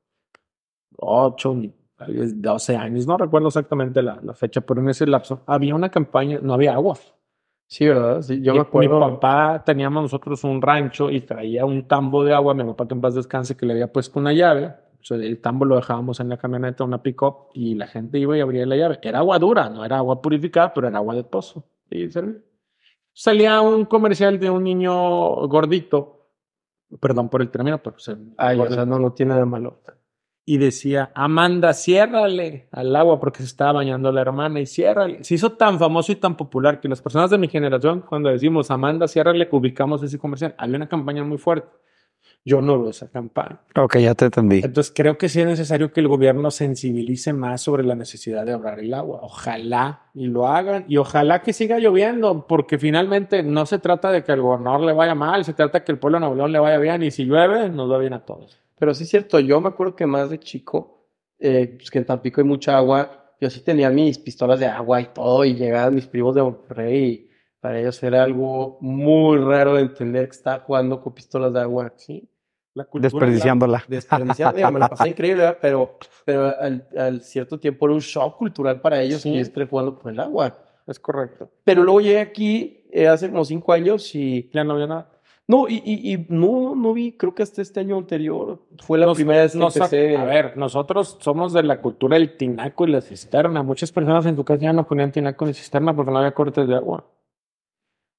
8, 0.97 1.55
tal 1.97 2.13
vez 2.13 2.41
12 2.41 2.77
años, 2.77 3.05
no 3.05 3.17
recuerdo 3.17 3.49
exactamente 3.49 4.01
la, 4.01 4.17
la 4.23 4.33
fecha, 4.33 4.61
pero 4.61 4.79
en 4.79 4.87
ese 4.87 5.05
lapso 5.07 5.41
había 5.45 5.75
una 5.75 5.89
campaña, 5.89 6.39
no 6.41 6.53
había 6.53 6.73
agua. 6.75 6.95
Sí, 7.67 7.87
¿verdad? 7.87 8.21
Sí, 8.21 8.41
yo 8.41 8.53
Mi- 8.53 8.59
me 8.59 8.61
acuerdo. 8.61 8.99
Mi 9.05 9.15
papá 9.15 9.63
teníamos 9.65 10.03
nosotros 10.03 10.45
un 10.45 10.61
rancho 10.61 11.09
y 11.09 11.19
traía 11.19 11.65
un 11.65 11.87
tambo 11.89 12.23
de 12.23 12.33
agua. 12.33 12.53
Mi 12.53 12.63
papá 12.63 12.87
que 12.87 12.93
en 12.93 13.01
paz 13.01 13.15
descanse 13.15 13.57
que 13.57 13.65
le 13.65 13.73
había 13.73 13.91
puesto 13.91 14.17
una 14.19 14.31
llave. 14.33 14.73
O 15.01 15.03
sea, 15.03 15.17
el 15.17 15.41
tambo 15.41 15.65
lo 15.65 15.75
dejábamos 15.75 16.19
en 16.19 16.29
la 16.29 16.37
camioneta, 16.37 16.83
una 16.83 17.01
pick-up, 17.01 17.49
y 17.53 17.73
la 17.75 17.87
gente 17.87 18.19
iba 18.19 18.37
y 18.37 18.41
abría 18.41 18.65
la 18.67 18.75
llave. 18.75 18.99
Era 19.01 19.19
agua 19.19 19.39
dura, 19.39 19.69
no 19.69 19.83
era 19.83 19.97
agua 19.97 20.21
purificada, 20.21 20.73
pero 20.73 20.87
era 20.87 20.97
agua 20.97 21.15
de 21.15 21.23
pozo. 21.23 21.65
Y 21.89 22.09
servía. 22.09 22.37
Salía 23.13 23.59
un 23.61 23.85
comercial 23.85 24.39
de 24.39 24.49
un 24.49 24.63
niño 24.63 24.93
gordito, 25.47 26.29
perdón 26.99 27.29
por 27.29 27.41
el 27.41 27.49
término, 27.49 27.81
pero 27.81 27.95
el 28.07 28.33
Ay, 28.37 28.59
o 28.59 28.69
sea, 28.69 28.85
no, 28.85 28.99
no 28.99 29.11
tiene 29.13 29.35
de 29.35 29.45
malo. 29.45 29.81
y 30.45 30.57
decía, 30.57 31.11
Amanda, 31.13 31.73
ciérrale 31.73 32.67
al 32.71 32.95
agua 32.95 33.19
porque 33.19 33.39
se 33.39 33.45
estaba 33.45 33.73
bañando 33.73 34.11
la 34.11 34.21
hermana 34.21 34.59
y 34.59 34.65
ciérrale. 34.65 35.23
Se 35.23 35.35
hizo 35.35 35.53
tan 35.53 35.77
famoso 35.77 36.11
y 36.11 36.15
tan 36.15 36.37
popular 36.37 36.79
que 36.79 36.87
las 36.87 37.01
personas 37.01 37.29
de 37.29 37.37
mi 37.37 37.47
generación, 37.47 38.01
cuando 38.01 38.29
decimos 38.29 38.71
Amanda, 38.71 39.07
ciérrale, 39.07 39.47
ubicamos 39.51 40.03
ese 40.03 40.17
comercial. 40.17 40.55
Había 40.57 40.77
una 40.77 40.89
campaña 40.89 41.23
muy 41.23 41.37
fuerte. 41.37 41.69
Yo 42.43 42.59
no 42.61 42.81
veo 42.81 42.89
esa 42.89 43.09
campaña. 43.09 43.61
Ok, 43.75 43.97
ya 43.97 44.15
te 44.15 44.25
entendí. 44.25 44.61
Entonces 44.63 44.91
creo 44.95 45.17
que 45.17 45.29
sí 45.29 45.41
es 45.41 45.45
necesario 45.45 45.93
que 45.93 45.99
el 45.99 46.07
gobierno 46.07 46.49
sensibilice 46.49 47.33
más 47.33 47.61
sobre 47.61 47.83
la 47.83 47.93
necesidad 47.93 48.45
de 48.45 48.53
ahorrar 48.53 48.79
el 48.79 48.93
agua. 48.95 49.19
Ojalá 49.21 50.09
y 50.15 50.25
lo 50.25 50.47
hagan 50.47 50.85
y 50.87 50.97
ojalá 50.97 51.43
que 51.43 51.53
siga 51.53 51.77
lloviendo, 51.77 52.47
porque 52.47 52.79
finalmente 52.79 53.43
no 53.43 53.67
se 53.67 53.77
trata 53.77 54.11
de 54.11 54.23
que 54.23 54.31
al 54.31 54.41
gobernador 54.41 54.81
le 54.81 54.93
vaya 54.93 55.13
mal, 55.13 55.45
se 55.45 55.53
trata 55.53 55.79
de 55.79 55.85
que 55.85 55.91
el 55.91 55.99
pueblo 55.99 56.17
de 56.17 56.21
Nuevo 56.21 56.35
León 56.35 56.51
le 56.51 56.59
vaya 56.59 56.79
bien 56.79 57.03
y 57.03 57.11
si 57.11 57.25
llueve 57.25 57.69
nos 57.69 57.91
va 57.91 57.99
bien 57.99 58.13
a 58.13 58.25
todos. 58.25 58.59
Pero 58.79 58.95
sí 58.95 59.03
es 59.03 59.09
cierto, 59.11 59.39
yo 59.39 59.61
me 59.61 59.69
acuerdo 59.69 59.95
que 59.95 60.07
más 60.07 60.31
de 60.31 60.39
chico, 60.39 61.05
eh, 61.37 61.75
pues 61.77 61.91
que 61.91 61.99
en 61.99 62.05
Tampico 62.05 62.41
hay 62.41 62.47
mucha 62.47 62.75
agua, 62.75 63.35
yo 63.39 63.51
sí 63.51 63.59
tenía 63.61 63.91
mis 63.91 64.17
pistolas 64.17 64.59
de 64.59 64.65
agua 64.65 64.99
y 64.99 65.05
todo, 65.13 65.45
y 65.45 65.53
llegaban 65.53 65.93
mis 65.93 66.07
primos 66.07 66.33
de 66.33 66.41
Monterrey, 66.41 67.03
y 67.05 67.29
para 67.59 67.79
ellos 67.79 68.01
era 68.01 68.23
algo 68.23 68.79
muy 68.81 69.37
raro 69.37 69.75
de 69.75 69.81
entender 69.81 70.25
que 70.25 70.35
estaba 70.35 70.63
jugando 70.63 70.99
con 70.99 71.13
pistolas 71.13 71.53
de 71.53 71.61
agua, 71.61 71.93
¿sí? 71.95 72.27
La 72.73 72.85
cultura 72.85 73.09
Desperdiciándola. 73.11 73.83
Desperdiciando, 73.87 74.57
digo, 74.57 74.71
me 74.71 74.79
la 74.79 74.87
pasé 74.89 75.09
increíble, 75.09 75.41
¿verdad? 75.43 75.57
Pero, 75.61 75.97
pero 76.25 76.53
al, 76.57 76.87
al 76.97 77.21
cierto 77.21 77.59
tiempo 77.59 77.85
era 77.85 77.93
un 77.95 77.99
shock 77.99 78.37
cultural 78.37 78.79
para 78.79 79.01
ellos 79.01 79.21
Sí. 79.21 79.33
que 79.33 79.39
estar 79.41 79.67
jugando 79.69 79.99
con 79.99 80.13
el 80.13 80.19
agua. 80.19 80.57
Es 80.87 80.99
correcto. 80.99 81.49
Pero 81.63 81.83
luego 81.83 82.01
llegué 82.01 82.19
aquí 82.21 82.85
eh, 82.91 83.07
hace 83.07 83.29
como 83.29 83.45
cinco 83.45 83.73
años 83.73 84.13
y 84.15 84.49
Ya 84.53 84.63
no 84.63 84.73
había 84.73 84.87
nada. 84.87 85.09
no, 85.47 85.67
y, 85.69 85.81
y, 85.85 86.13
y 86.13 86.25
no, 86.29 86.73
no 86.75 86.93
vi, 86.93 87.11
creo 87.17 87.35
que 87.35 87.43
hasta 87.43 87.61
este 87.61 87.81
año 87.81 87.97
anterior 87.97 88.61
fue 88.81 88.97
la 88.97 89.05
Nos- 89.05 89.17
primera 89.17 89.41
vez 89.41 89.51
que 89.51 89.57
nos- 89.57 89.75
empecé. 89.75 90.15
A 90.17 90.23
ver, 90.23 90.55
nosotros 90.57 91.17
somos 91.19 91.51
de 91.53 91.63
la 91.63 91.81
cultura 91.81 92.17
del 92.17 92.37
tinaco 92.37 92.87
y 92.87 92.91
la 92.91 93.01
cisterna. 93.01 93.63
Muchas 93.63 93.91
personas 93.91 94.25
en 94.25 94.35
tu 94.37 94.45
casa 94.45 94.61
ya 94.61 94.71
no 94.73 94.87
ponían 94.87 95.11
tinaco 95.11 95.45
ni 95.45 95.53
cisterna 95.53 95.93
porque 95.95 96.11
no 96.11 96.17
había 96.19 96.33
cortes 96.33 96.65
de 96.67 96.75
agua. 96.75 97.05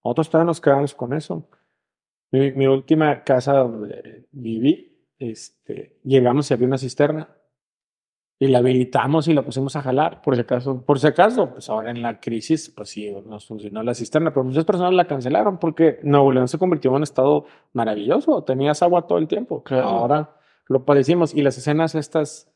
Nosotros 0.05 0.29
todavía 0.31 0.47
nos 0.49 0.61
quedamos 0.61 0.95
con 0.95 1.15
eso. 1.15 1.49
Mi, 2.33 2.53
mi 2.53 2.67
última 2.67 3.23
casa 3.23 3.53
donde 3.59 4.27
viví, 4.33 5.07
este, 5.19 6.01
llegamos 6.03 6.51
y 6.51 6.55
había 6.55 6.67
una 6.67 6.79
cisterna. 6.79 7.29
Y 8.39 8.49
la 8.49 8.59
habilitamos 8.59 9.29
y 9.29 9.35
la 9.35 9.43
pusimos 9.43 9.77
a 9.77 9.83
jalar, 9.83 10.21
por 10.21 10.35
si 10.35 10.41
acaso. 10.41 10.85
Por 10.85 10.99
si 10.99 11.07
acaso, 11.07 11.51
pues 11.51 11.71
ahora 11.71 11.93
en 11.93 12.03
la 12.03 12.19
crisis, 12.19 12.71
pues 12.71 12.89
sí, 12.89 13.09
nos 13.25 13.47
funcionó 13.47 13.85
la 13.85 13.95
cisterna, 13.95 14.33
pero 14.33 14.43
muchas 14.43 14.65
personas 14.65 14.93
la 14.95 15.07
cancelaron 15.07 15.59
porque 15.59 16.01
Nuevo 16.03 16.33
León 16.33 16.49
se 16.49 16.59
convirtió 16.59 16.91
en 16.91 16.97
un 16.97 17.03
estado 17.05 17.45
maravilloso. 17.73 18.43
Tenías 18.43 18.83
agua 18.83 19.07
todo 19.07 19.19
el 19.19 19.29
tiempo. 19.29 19.63
Claro. 19.63 19.87
Ahora 19.87 20.37
lo 20.67 20.85
padecimos. 20.85 21.35
Y 21.35 21.43
las 21.43 21.57
escenas 21.57 21.95
estas 21.95 22.53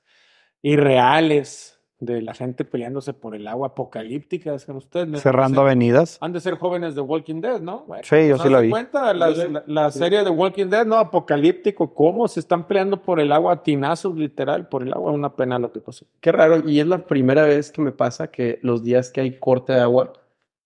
irreales 0.61 1.76
de 1.99 2.21
la 2.21 2.35
gente 2.35 2.65
peleándose 2.67 3.15
por 3.15 3.35
el 3.35 3.49
agua 3.49 3.69
apocalípticas, 3.69 4.63
¿saben 4.63 4.77
ustedes? 4.77 5.23
Cerrando 5.23 5.45
Han 5.47 5.53
de 5.53 5.57
ser- 5.57 5.61
avenidas. 5.67 6.19
Han 6.21 6.33
de 6.35 6.41
ser 6.41 6.55
jóvenes 6.57 6.95
de 6.95 7.01
Walking 7.01 7.41
Dead, 7.41 7.61
¿no? 7.61 7.85
Bueno, 7.87 8.03
Sí, 8.05 8.29
yo 8.29 8.37
¿no 8.37 8.43
sí 8.43 8.51
la 8.51 8.59
se 8.59 8.65
vi. 8.65 8.71
cuenta 8.71 9.15
la, 9.15 9.31
la- 9.31 9.65
la 9.67 9.91
serie 9.91 10.23
de 10.23 10.29
Walking 10.29 10.67
Dead, 10.67 10.85
¿no? 10.85 10.97
Apocalíptico, 10.97 11.95
cómo 11.95 12.29
se 12.29 12.41
están 12.41 12.67
peleando 12.67 13.01
por 13.01 13.19
el 13.19 13.33
agua, 13.33 13.55
a 13.55 13.63
tinazos, 13.63 14.15
literal, 14.15 14.69
por 14.69 14.83
el 14.83 14.93
agua, 14.93 15.11
una 15.13 15.35
pena 15.35 15.59
lo 15.59 15.73
que 15.73 15.81
pasó. 15.81 16.05
Qué 16.21 16.33
raro, 16.33 16.69
y 16.69 16.81
es 16.81 16.87
la 16.87 16.99
primera 17.07 17.45
vez 17.45 17.73
que 17.73 17.81
me 17.81 17.93
pasa 17.93 18.31
que 18.31 18.59
los 18.63 18.83
días 18.83 19.11
que 19.11 19.23
hay 19.23 19.39
corte 19.39 19.73
de 19.73 19.81
agua, 19.81 20.13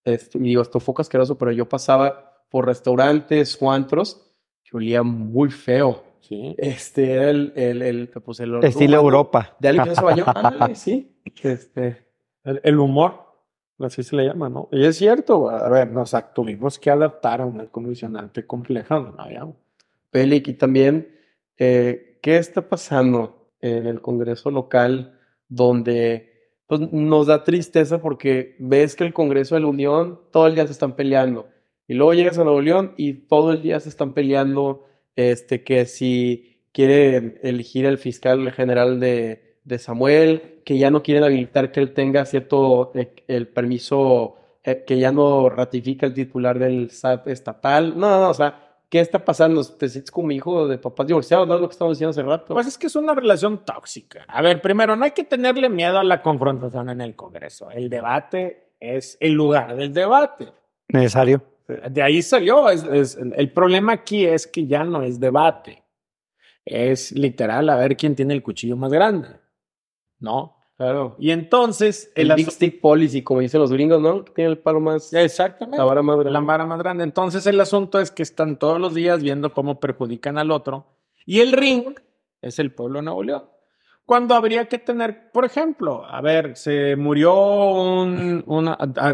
y 0.04 0.38
digo, 0.40 0.62
esto 0.62 0.80
fue 0.80 0.94
asqueroso, 0.98 1.38
pero 1.38 1.52
yo 1.52 1.68
pasaba 1.68 2.42
por 2.50 2.66
restaurantes 2.66 3.56
o 3.60 3.70
antros 3.70 4.26
que 4.64 4.76
olía 4.76 5.04
muy 5.04 5.50
feo. 5.50 6.02
Sí. 6.30 6.54
Este 6.58 7.12
era 7.12 7.28
el, 7.30 7.52
el, 7.56 7.82
el, 7.82 8.08
pues 8.08 8.38
el 8.38 8.62
Estilo 8.62 9.00
humano 9.00 9.02
Europa. 9.02 9.56
De 9.58 9.68
alguien 9.68 9.82
que 9.82 9.90
no 9.90 9.96
se 9.96 10.04
bañó. 10.04 10.24
Ándale, 10.32 10.76
sí. 10.76 11.12
Este, 11.42 12.06
El, 12.44 12.60
el 12.62 12.78
humor, 12.78 13.14
así 13.80 14.04
se 14.04 14.14
le 14.14 14.26
llama, 14.26 14.48
¿no? 14.48 14.68
Y 14.70 14.84
es 14.84 14.96
cierto, 14.96 15.50
a 15.50 15.68
ver, 15.68 15.90
nos 15.90 16.14
tuvimos 16.32 16.78
que 16.78 16.88
adaptar 16.88 17.40
a 17.40 17.46
una 17.46 17.66
condicionante 17.66 18.46
compleja 18.46 18.94
donde 18.94 19.10
no 19.16 19.22
había 19.24 19.48
y 20.12 20.54
también, 20.54 21.18
eh, 21.58 22.20
¿qué 22.22 22.36
está 22.36 22.68
pasando 22.68 23.50
en 23.60 23.88
el 23.88 24.00
Congreso 24.00 24.52
local 24.52 25.18
donde 25.48 26.54
pues, 26.68 26.80
nos 26.92 27.26
da 27.26 27.42
tristeza 27.42 28.00
porque 28.00 28.54
ves 28.60 28.94
que 28.94 29.02
el 29.02 29.12
Congreso 29.12 29.56
de 29.56 29.62
la 29.62 29.66
Unión 29.66 30.20
todo 30.30 30.46
el 30.46 30.54
día 30.54 30.66
se 30.66 30.72
están 30.72 30.94
peleando 30.94 31.48
y 31.88 31.94
luego 31.94 32.14
llegas 32.14 32.38
a 32.38 32.44
Nuevo 32.44 32.60
León 32.60 32.94
y 32.96 33.14
todo 33.14 33.50
el 33.50 33.62
día 33.62 33.80
se 33.80 33.88
están 33.88 34.12
peleando 34.12 34.86
este, 35.16 35.64
que 35.64 35.86
si 35.86 36.62
quieren 36.72 37.38
elegir 37.42 37.84
el 37.86 37.98
fiscal 37.98 38.50
general 38.52 39.00
de, 39.00 39.58
de 39.64 39.78
Samuel, 39.78 40.62
que 40.64 40.78
ya 40.78 40.90
no 40.90 41.02
quieren 41.02 41.24
habilitar 41.24 41.72
que 41.72 41.80
él 41.80 41.94
tenga 41.94 42.24
cierto, 42.24 42.92
eh, 42.94 43.14
el 43.28 43.48
permiso 43.48 44.36
eh, 44.62 44.84
que 44.86 44.98
ya 44.98 45.10
no 45.12 45.48
ratifica 45.48 46.06
el 46.06 46.14
titular 46.14 46.58
del 46.58 46.90
SAT 46.90 47.28
estatal. 47.28 47.98
No, 47.98 48.20
no, 48.20 48.30
o 48.30 48.34
sea, 48.34 48.78
¿qué 48.88 49.00
está 49.00 49.24
pasando? 49.24 49.64
¿Te 49.64 49.88
sientes 49.88 50.10
como 50.10 50.30
hijo 50.32 50.68
de 50.68 50.78
papás 50.78 51.06
divorciados? 51.06 51.48
¿No 51.48 51.54
es 51.54 51.60
lo 51.60 51.68
que 51.68 51.72
estamos 51.72 51.96
diciendo 51.96 52.10
hace 52.10 52.22
rato? 52.22 52.54
Pues 52.54 52.66
es 52.66 52.76
que 52.76 52.88
es 52.88 52.96
una 52.96 53.14
relación 53.14 53.64
tóxica. 53.64 54.24
A 54.28 54.42
ver, 54.42 54.60
primero, 54.60 54.96
no 54.96 55.04
hay 55.04 55.12
que 55.12 55.24
tenerle 55.24 55.68
miedo 55.68 55.98
a 55.98 56.04
la 56.04 56.22
confrontación 56.22 56.90
en 56.90 57.00
el 57.00 57.16
Congreso. 57.16 57.70
El 57.70 57.88
debate 57.88 58.74
es 58.78 59.16
el 59.20 59.32
lugar 59.32 59.76
del 59.76 59.92
debate. 59.92 60.48
Necesario. 60.88 61.49
De 61.90 62.02
ahí 62.02 62.22
salió. 62.22 62.68
Es, 62.70 62.84
es- 62.84 63.16
el 63.16 63.52
problema 63.52 63.92
aquí 63.92 64.24
es 64.24 64.46
que 64.46 64.66
ya 64.66 64.84
no 64.84 65.02
es 65.02 65.18
debate. 65.20 65.82
Es 66.64 67.12
literal 67.12 67.68
a 67.70 67.76
ver 67.76 67.96
quién 67.96 68.14
tiene 68.14 68.34
el 68.34 68.42
cuchillo 68.42 68.76
más 68.76 68.92
grande. 68.92 69.28
¿No? 70.18 70.56
claro. 70.76 71.16
Y 71.18 71.30
entonces... 71.30 72.10
El 72.14 72.30
asu- 72.30 72.36
Big 72.36 72.50
Stick 72.50 72.80
Policy, 72.80 73.22
como 73.22 73.40
dicen 73.40 73.60
los 73.60 73.70
gringos, 73.72 74.00
¿no? 74.00 74.24
Tiene 74.24 74.50
el 74.50 74.58
palo 74.58 74.80
más... 74.80 75.12
Exactamente. 75.12 75.76
La 75.78 75.84
vara 75.84 76.00
más 76.02 76.16
grande. 76.16 76.30
la 76.32 76.40
vara 76.40 76.64
más 76.66 76.78
grande. 76.78 77.04
Entonces 77.04 77.46
el 77.46 77.60
asunto 77.60 78.00
es 78.00 78.10
que 78.10 78.22
están 78.22 78.58
todos 78.58 78.80
los 78.80 78.94
días 78.94 79.22
viendo 79.22 79.52
cómo 79.52 79.78
perjudican 79.80 80.38
al 80.38 80.50
otro. 80.50 80.86
Y 81.26 81.40
el 81.40 81.52
ring 81.52 81.94
es 82.40 82.58
el 82.58 82.72
pueblo 82.74 82.98
de 83.00 83.04
Nuevo 83.04 83.22
León. 83.22 83.44
Cuando 84.10 84.34
habría 84.34 84.66
que 84.66 84.78
tener, 84.78 85.30
por 85.30 85.44
ejemplo, 85.44 86.04
a 86.04 86.20
ver, 86.20 86.56
se 86.56 86.96
murió 86.96 87.32
un, 87.32 88.42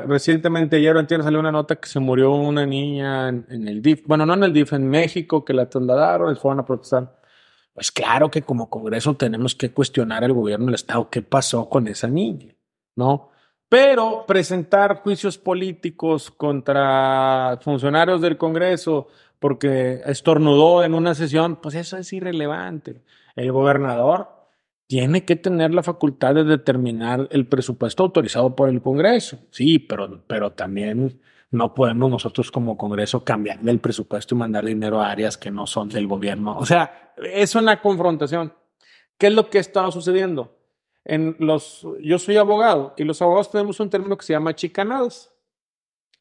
recientemente 0.07 0.77
ayer 0.77 0.97
o 0.97 0.99
antier 0.99 1.23
salió 1.23 1.39
una 1.39 1.53
nota 1.53 1.77
que 1.77 1.87
se 1.87 2.01
murió 2.01 2.33
una 2.33 2.65
niña 2.65 3.29
en, 3.29 3.45
en 3.51 3.69
el 3.69 3.83
DIF, 3.83 4.07
bueno, 4.07 4.25
no 4.25 4.33
en 4.33 4.45
el 4.45 4.55
DIF, 4.55 4.73
en 4.73 4.89
México, 4.89 5.45
que 5.45 5.53
la 5.53 5.69
trasladaron 5.69 6.33
y 6.33 6.37
fueron 6.37 6.61
a 6.61 6.65
protestar. 6.65 7.21
Pues 7.75 7.93
claro 7.93 8.31
que 8.31 8.41
como 8.41 8.71
Congreso 8.71 9.15
tenemos 9.17 9.55
que 9.55 9.71
cuestionar 9.71 10.25
al 10.25 10.33
gobierno 10.33 10.65
del 10.65 10.77
Estado 10.77 11.11
qué 11.11 11.21
pasó 11.21 11.69
con 11.69 11.89
esa 11.89 12.09
niña, 12.09 12.55
¿no? 12.95 13.29
Pero 13.69 14.25
presentar 14.27 15.03
juicios 15.03 15.37
políticos 15.37 16.31
contra 16.31 17.59
funcionarios 17.61 18.23
del 18.23 18.39
Congreso 18.39 19.09
porque 19.41 20.01
estornudó 20.07 20.83
en 20.85 20.95
una 20.95 21.15
sesión, 21.15 21.57
pues 21.57 21.75
eso 21.75 21.99
es 21.99 22.11
irrelevante. 22.15 23.03
El 23.35 23.53
gobernador 23.53 24.36
tiene 24.87 25.25
que 25.25 25.37
tener 25.37 25.75
la 25.75 25.83
facultad 25.83 26.35
de 26.35 26.45
determinar 26.45 27.29
el 27.31 27.47
presupuesto 27.47 28.05
autorizado 28.05 28.55
por 28.55 28.69
el 28.69 28.81
Congreso. 28.81 29.39
Sí, 29.51 29.79
pero, 29.79 30.23
pero 30.27 30.53
también 30.53 31.21
no 31.51 31.75
podemos 31.75 32.11
nosotros 32.11 32.51
como 32.51 32.77
Congreso 32.77 33.25
cambiarle 33.25 33.71
el 33.71 33.81
presupuesto 33.81 34.35
y 34.35 34.39
mandar 34.39 34.65
dinero 34.65 35.01
a 35.01 35.11
áreas 35.11 35.37
que 35.37 35.51
no 35.51 35.67
son 35.67 35.89
del 35.89 36.07
gobierno. 36.07 36.57
O 36.59 36.67
sea, 36.67 37.13
es 37.17 37.55
una 37.55 37.81
confrontación. 37.81 38.53
¿Qué 39.19 39.29
es 39.29 39.33
lo 39.33 39.49
que 39.49 39.59
ha 39.59 39.61
estado 39.61 39.91
sucediendo? 39.91 40.57
En 41.05 41.37
los, 41.39 41.87
yo 42.01 42.19
soy 42.19 42.37
abogado 42.37 42.95
y 42.97 43.05
los 43.05 43.23
abogados 43.23 43.51
tenemos 43.51 43.79
un 43.81 43.91
término 43.91 44.17
que 44.17 44.27
se 44.27 44.33
llama 44.33 44.55
chicanadas. 44.55 45.33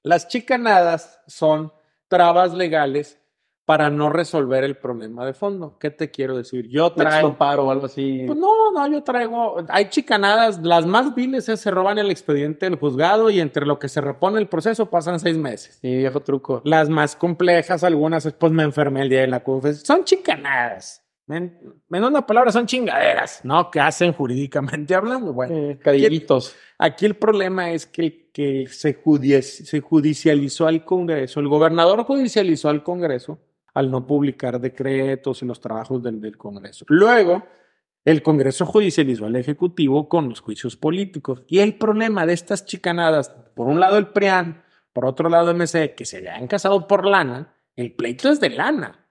Las 0.04 0.28
chicanadas 0.28 1.20
son 1.28 1.74
trabas 2.08 2.54
legales 2.54 3.20
para 3.66 3.90
no 3.90 4.10
resolver 4.12 4.64
el 4.64 4.78
problema 4.78 5.26
de 5.26 5.34
fondo. 5.34 5.78
¿Qué 5.80 5.90
te 5.90 6.12
quiero 6.12 6.38
decir? 6.38 6.68
Yo 6.70 6.92
traigo... 6.92 7.36
paro 7.36 7.66
o 7.66 7.72
algo 7.72 7.88
así. 7.88 8.24
Pues 8.28 8.38
no, 8.38 8.72
no, 8.72 8.88
yo 8.88 9.02
traigo. 9.04 9.58
Hay 9.70 9.90
chicanadas, 9.90 10.60
las 10.62 10.86
más 10.86 11.16
viles 11.16 11.50
es 11.50 11.62
se 11.62 11.72
roban 11.72 11.98
el 11.98 12.12
expediente 12.12 12.68
del 12.70 12.78
juzgado 12.78 13.30
y 13.32 13.40
entre 13.40 13.66
lo 13.66 13.80
que 13.80 13.90
se 13.90 14.02
repone 14.02 14.40
el 14.40 14.48
proceso 14.48 14.90
pasan 14.90 15.20
seis 15.20 15.38
meses. 15.38 15.80
Sí, 15.82 15.98
viejo 15.98 16.20
truco. 16.20 16.62
Las 16.64 16.90
más 16.90 17.16
complejas, 17.16 17.84
algunas 17.84 18.26
es 18.28 18.34
pues 18.34 18.52
me 18.52 18.62
enfermé 18.64 19.02
el 19.02 19.10
día 19.10 19.22
de 19.22 19.28
la 19.28 19.44
CUF. 19.44 19.66
Son 19.84 20.04
chicanadas. 20.04 21.02
En, 21.28 21.58
en 21.92 22.04
una 22.04 22.24
palabra, 22.24 22.52
son 22.52 22.68
chingaderas, 22.68 23.42
¿no? 23.44 23.72
Que 23.72 23.80
hacen 23.80 24.14
jurídicamente 24.14 24.94
hablando. 24.94 25.34
Bueno, 25.34 25.56
Eh, 25.56 25.80
cadillitos. 25.82 26.56
Aquí 26.78 27.08
el 27.08 27.16
problema 27.16 27.72
es 27.72 27.88
que, 27.88 28.30
que 28.32 28.68
se, 28.70 29.02
judi- 29.02 29.42
se 29.42 29.80
judicializó 29.82 30.68
al 30.68 30.86
Congreso, 30.86 31.40
el 31.40 31.48
gobernador 31.48 32.04
judicializó 32.04 32.70
al 32.70 32.84
Congreso 32.84 33.40
al 33.76 33.92
no 33.92 34.08
publicar 34.08 34.60
decretos 34.60 35.44
y 35.44 35.46
los 35.46 35.62
trabajos 35.62 36.02
del, 36.02 36.20
del 36.20 36.38
Congreso. 36.38 36.86
Luego, 36.90 37.44
el 38.04 38.24
Congreso 38.24 38.66
judicializó 38.66 39.26
al 39.28 39.36
Ejecutivo 39.36 40.10
con 40.10 40.30
los 40.30 40.40
juicios 40.40 40.76
políticos. 40.76 41.44
Y 41.48 41.60
el 41.60 41.76
problema 41.78 42.26
de 42.26 42.34
estas 42.34 42.66
chicanadas, 42.66 43.30
por 43.54 43.68
un 43.68 43.80
lado 43.80 43.98
el 43.98 44.08
PRIAN, 44.08 44.64
por 44.94 45.06
otro 45.06 45.30
lado 45.30 45.54
MC, 45.54 45.94
que 45.96 46.06
se 46.06 46.18
habían 46.18 46.48
casado 46.48 46.88
por 46.88 47.06
lana, 47.06 47.54
el 47.76 47.94
pleito 47.94 48.30
es 48.30 48.40
de 48.40 48.50
lana. 48.50 49.02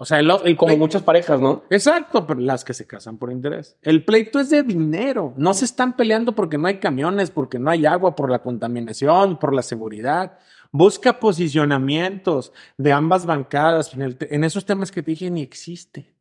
O 0.00 0.04
sea, 0.04 0.20
el, 0.20 0.30
el 0.44 0.56
Como 0.56 0.72
pleito- 0.74 0.78
muchas 0.78 1.02
parejas, 1.02 1.40
¿no? 1.40 1.64
Exacto, 1.70 2.24
pero 2.26 2.38
las 2.40 2.64
que 2.64 2.72
se 2.74 2.86
casan 2.86 3.18
por 3.18 3.32
interés. 3.32 3.76
El 3.82 4.04
pleito 4.04 4.38
es 4.38 4.48
de 4.50 4.62
dinero. 4.62 5.34
No 5.36 5.54
se 5.54 5.64
están 5.64 5.96
peleando 5.96 6.32
porque 6.36 6.56
no 6.58 6.68
hay 6.68 6.78
camiones, 6.78 7.30
porque 7.30 7.58
no 7.58 7.68
hay 7.70 7.84
agua, 7.84 8.14
por 8.14 8.30
la 8.30 8.38
contaminación, 8.40 9.38
por 9.38 9.52
la 9.54 9.62
seguridad. 9.62 10.38
Busca 10.70 11.18
posicionamientos 11.18 12.52
de 12.76 12.92
ambas 12.92 13.26
bancadas. 13.26 13.94
En, 13.94 14.02
el 14.02 14.16
te- 14.16 14.34
en 14.34 14.44
esos 14.44 14.64
temas 14.64 14.90
que 14.92 15.02
te 15.02 15.10
dije 15.12 15.30
ni 15.30 15.42
existe. 15.42 16.14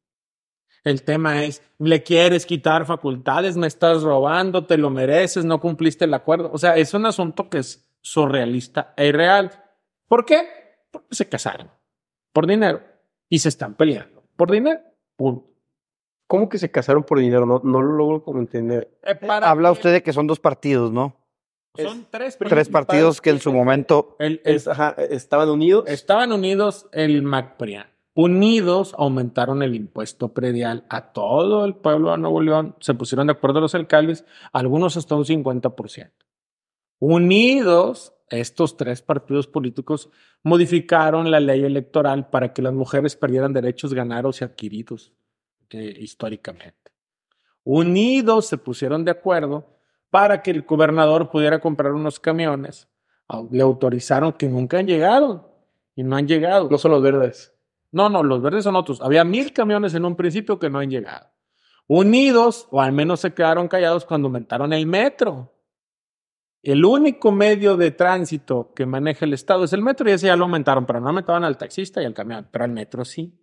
El 0.84 1.04
tema 1.04 1.44
es, 1.44 1.62
le 1.80 2.02
quieres 2.02 2.46
quitar 2.46 2.86
facultades, 2.86 3.58
me 3.58 3.68
estás 3.68 4.04
robando, 4.04 4.66
te 4.66 4.78
lo 4.78 4.90
mereces, 4.90 5.44
no 5.44 5.60
cumpliste 5.60 6.06
el 6.06 6.14
acuerdo. 6.14 6.50
O 6.54 6.58
sea, 6.58 6.78
es 6.78 6.94
un 6.94 7.06
asunto 7.06 7.50
que 7.50 7.58
es 7.58 7.90
surrealista 8.02 8.94
e 8.96 9.08
irreal. 9.08 9.52
¿Por 10.08 10.24
qué? 10.24 10.48
Porque 10.92 11.14
se 11.14 11.28
casaron 11.28 11.70
por 12.32 12.48
dinero 12.48 12.82
y 13.28 13.40
se 13.40 13.50
están 13.50 13.74
peleando 13.74 14.24
por 14.38 14.50
dinero. 14.50 14.80
Punto. 15.18 15.46
¿Cómo 16.28 16.48
que 16.48 16.58
se 16.58 16.72
casaron 16.72 17.04
por 17.04 17.20
dinero? 17.20 17.46
No, 17.46 17.60
no 17.64 17.82
lo 17.82 17.94
logro 17.94 18.24
como 18.24 18.40
entender. 18.40 18.98
Eh, 19.04 19.16
para 19.16 19.50
Habla 19.50 19.70
que- 19.70 19.74
usted 19.74 19.92
de 19.94 20.04
que 20.04 20.14
son 20.14 20.28
dos 20.28 20.40
partidos, 20.40 20.92
¿no? 20.92 21.16
Son 21.84 22.08
tres, 22.10 22.38
Tres 22.38 22.70
partidos 22.70 23.22
que 23.22 23.30
en 23.30 23.40
su 23.40 23.52
momento 23.54 24.16
El- 24.20 24.42
el- 24.46 24.56
Es- 24.56 24.68
ajá, 24.68 24.96
estaban 25.10 25.50
unidos. 25.50 25.86
estaban 25.88 26.32
unidos 26.32 26.88
el 26.92 27.22
MacPrian. 27.24 27.88
Unidos 28.14 28.96
aumentaron 28.98 29.62
el 29.62 29.76
impuesto 29.76 30.34
predial 30.34 30.86
a 30.90 31.12
todo 31.14 31.66
el 31.66 31.76
pueblo 31.76 32.12
de 32.12 32.18
Nuevo 32.18 32.42
León. 32.42 32.76
Se 32.80 32.96
pusieron 32.96 33.28
de 33.28 33.34
acuerdo 33.34 33.62
los 33.62 33.76
alcaldes, 33.76 34.26
algunos 34.54 34.98
hasta 34.98 35.14
un 35.16 35.24
50%. 35.26 36.12
Unidos, 37.00 38.14
estos 38.30 38.76
tres 38.76 39.02
partidos 39.04 39.46
políticos 39.48 40.10
modificaron 40.44 41.30
la 41.30 41.40
ley 41.40 41.64
electoral 41.64 42.30
para 42.30 42.54
que 42.54 42.62
las 42.64 42.74
mujeres 42.74 43.16
perdieran 43.16 43.54
derechos 43.54 43.94
ganados 43.94 44.42
y 44.42 44.46
adquiridos 44.46 45.14
eh, 45.70 45.96
históricamente. 46.00 46.92
Unidos 47.64 48.48
se 48.48 48.58
pusieron 48.58 49.06
de 49.06 49.12
acuerdo 49.12 49.77
para 50.10 50.42
que 50.42 50.52
el 50.52 50.62
gobernador 50.64 51.30
pudiera 51.30 51.60
comprar 51.60 51.94
unos 51.94 52.20
camiones. 52.20 52.88
Au- 53.28 53.50
Le 53.52 53.62
autorizaron 53.62 54.34
que 54.34 54.48
nunca 54.48 54.80
han 54.80 54.88
llegado 54.88 55.54
y 55.96 56.04
no 56.04 56.16
han 56.16 56.28
llegado. 56.28 56.70
No 56.70 56.78
son 56.78 56.92
los 56.92 57.02
verdes. 57.02 57.54
No, 57.92 58.10
no, 58.10 58.24
los 58.24 58.42
verdes 58.42 58.64
son 58.64 58.76
otros. 58.76 59.02
Había 59.02 59.24
mil 59.24 59.54
camiones 59.54 59.94
en 59.94 60.06
un 60.06 60.16
principio 60.16 60.60
que 60.60 60.70
no 60.70 60.80
han 60.80 60.90
llegado. 60.90 61.28
Unidos, 61.88 62.68
o 62.72 62.82
al 62.82 62.92
menos 62.92 63.22
se 63.22 63.34
quedaron 63.34 63.68
callados 63.68 64.06
cuando 64.06 64.28
aumentaron 64.28 64.74
el 64.74 64.86
metro. 64.86 65.54
El 66.62 66.84
único 66.84 67.32
medio 67.32 67.78
de 67.78 67.92
tránsito 67.92 68.74
que 68.76 68.86
maneja 68.86 69.24
el 69.24 69.34
Estado 69.34 69.64
es 69.64 69.72
el 69.74 69.82
metro 69.82 70.10
y 70.10 70.14
ese 70.14 70.28
ya 70.28 70.36
lo 70.36 70.44
aumentaron, 70.46 70.86
pero 70.86 71.00
no 71.00 71.08
aumentaban 71.08 71.46
al 71.46 71.58
taxista 71.58 72.02
y 72.02 72.06
al 72.06 72.14
camión, 72.14 72.48
pero 72.52 72.66
al 72.66 72.72
metro 72.72 73.06
sí. 73.06 73.40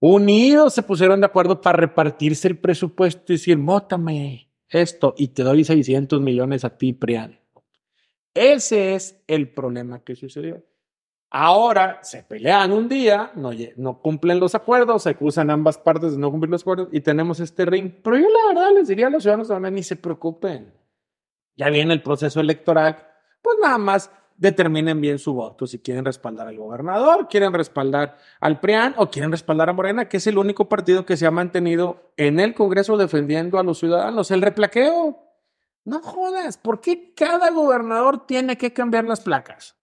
Unidos 0.00 0.74
se 0.74 0.82
pusieron 0.82 1.20
de 1.20 1.26
acuerdo 1.26 1.60
para 1.60 1.76
repartirse 1.78 2.48
el 2.48 2.58
presupuesto 2.58 3.32
y 3.32 3.36
decir, 3.36 3.58
mótame 3.58 4.51
esto 4.72 5.14
y 5.16 5.28
te 5.28 5.42
doy 5.42 5.64
600 5.64 6.20
millones 6.20 6.64
a 6.64 6.76
ti, 6.76 6.92
Prian. 6.92 7.38
Ese 8.34 8.94
es 8.94 9.22
el 9.26 9.52
problema 9.52 10.02
que 10.02 10.16
sucedió. 10.16 10.64
Ahora 11.34 12.00
se 12.02 12.22
pelean 12.22 12.72
un 12.72 12.88
día, 12.88 13.32
no, 13.34 14.02
cumplen 14.02 14.38
los 14.38 14.54
acuerdos, 14.54 15.04
se 15.04 15.10
acusan 15.10 15.50
ambas 15.50 15.78
partes 15.78 16.12
de 16.12 16.18
no 16.18 16.30
cumplir 16.30 16.50
los 16.50 16.60
acuerdos 16.60 16.88
y 16.92 17.00
tenemos 17.00 17.40
este 17.40 17.64
ring. 17.64 17.90
Pero 18.02 18.18
yo 18.18 18.28
la 18.28 18.48
verdad 18.48 18.74
les 18.74 18.88
diría 18.88 19.06
a 19.06 19.10
los 19.10 19.22
ciudadanos 19.22 19.50
ahora 19.50 19.70
ni 19.70 19.82
se 19.82 19.96
preocupen. 19.96 20.74
Ya 21.56 21.70
viene 21.70 21.94
el 21.94 22.02
proceso 22.02 22.40
electoral, 22.40 22.98
pues 23.40 23.56
nada 23.62 23.78
más 23.78 24.10
determinen 24.36 25.00
bien 25.00 25.18
su 25.18 25.34
voto, 25.34 25.66
si 25.66 25.78
quieren 25.78 26.04
respaldar 26.04 26.48
al 26.48 26.56
gobernador, 26.56 27.28
quieren 27.28 27.52
respaldar 27.52 28.18
al 28.40 28.60
PRIAN 28.60 28.94
o 28.96 29.10
quieren 29.10 29.30
respaldar 29.30 29.68
a 29.70 29.72
Morena, 29.72 30.08
que 30.08 30.16
es 30.16 30.26
el 30.26 30.38
único 30.38 30.68
partido 30.68 31.06
que 31.06 31.16
se 31.16 31.26
ha 31.26 31.30
mantenido 31.30 32.12
en 32.16 32.40
el 32.40 32.54
Congreso 32.54 32.96
defendiendo 32.96 33.58
a 33.58 33.62
los 33.62 33.78
ciudadanos. 33.78 34.30
El 34.30 34.42
replaqueo. 34.42 35.18
No 35.84 36.00
jodas, 36.00 36.58
¿por 36.58 36.80
qué 36.80 37.12
cada 37.14 37.50
gobernador 37.50 38.26
tiene 38.26 38.56
que 38.56 38.72
cambiar 38.72 39.04
las 39.04 39.20
placas? 39.20 39.76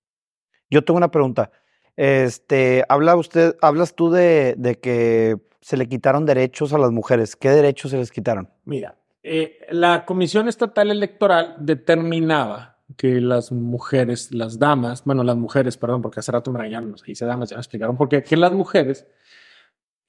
Yo 0.69 0.83
tengo 0.83 0.97
una 0.97 1.11
pregunta. 1.11 1.51
Este, 1.97 2.85
habla 2.87 3.17
usted, 3.17 3.57
hablas 3.61 3.95
tú 3.95 4.09
de, 4.09 4.55
de 4.57 4.79
que 4.79 5.37
se 5.59 5.75
le 5.75 5.89
quitaron 5.89 6.25
derechos 6.25 6.71
a 6.71 6.77
las 6.77 6.91
mujeres. 6.91 7.35
¿Qué 7.35 7.49
derechos 7.49 7.91
se 7.91 7.97
les 7.97 8.11
quitaron? 8.11 8.49
Mira, 8.63 8.95
eh, 9.21 9.67
la 9.71 10.05
Comisión 10.05 10.47
Estatal 10.47 10.89
Electoral 10.91 11.55
determinaba 11.59 12.78
que 12.97 13.21
las 13.21 13.51
mujeres, 13.51 14.33
las 14.33 14.59
damas, 14.59 15.03
bueno, 15.03 15.23
las 15.23 15.37
mujeres, 15.37 15.77
perdón, 15.77 16.01
porque 16.01 16.19
hace 16.19 16.31
rato 16.31 16.51
me 16.51 16.59
regañaron, 16.59 16.97
se 16.97 17.05
dice 17.05 17.25
damas, 17.25 17.49
ya 17.49 17.57
me 17.57 17.61
explicaron 17.61 17.97
por 17.97 18.09
qué, 18.09 18.23
que 18.23 18.37
las 18.37 18.51
mujeres 18.51 19.07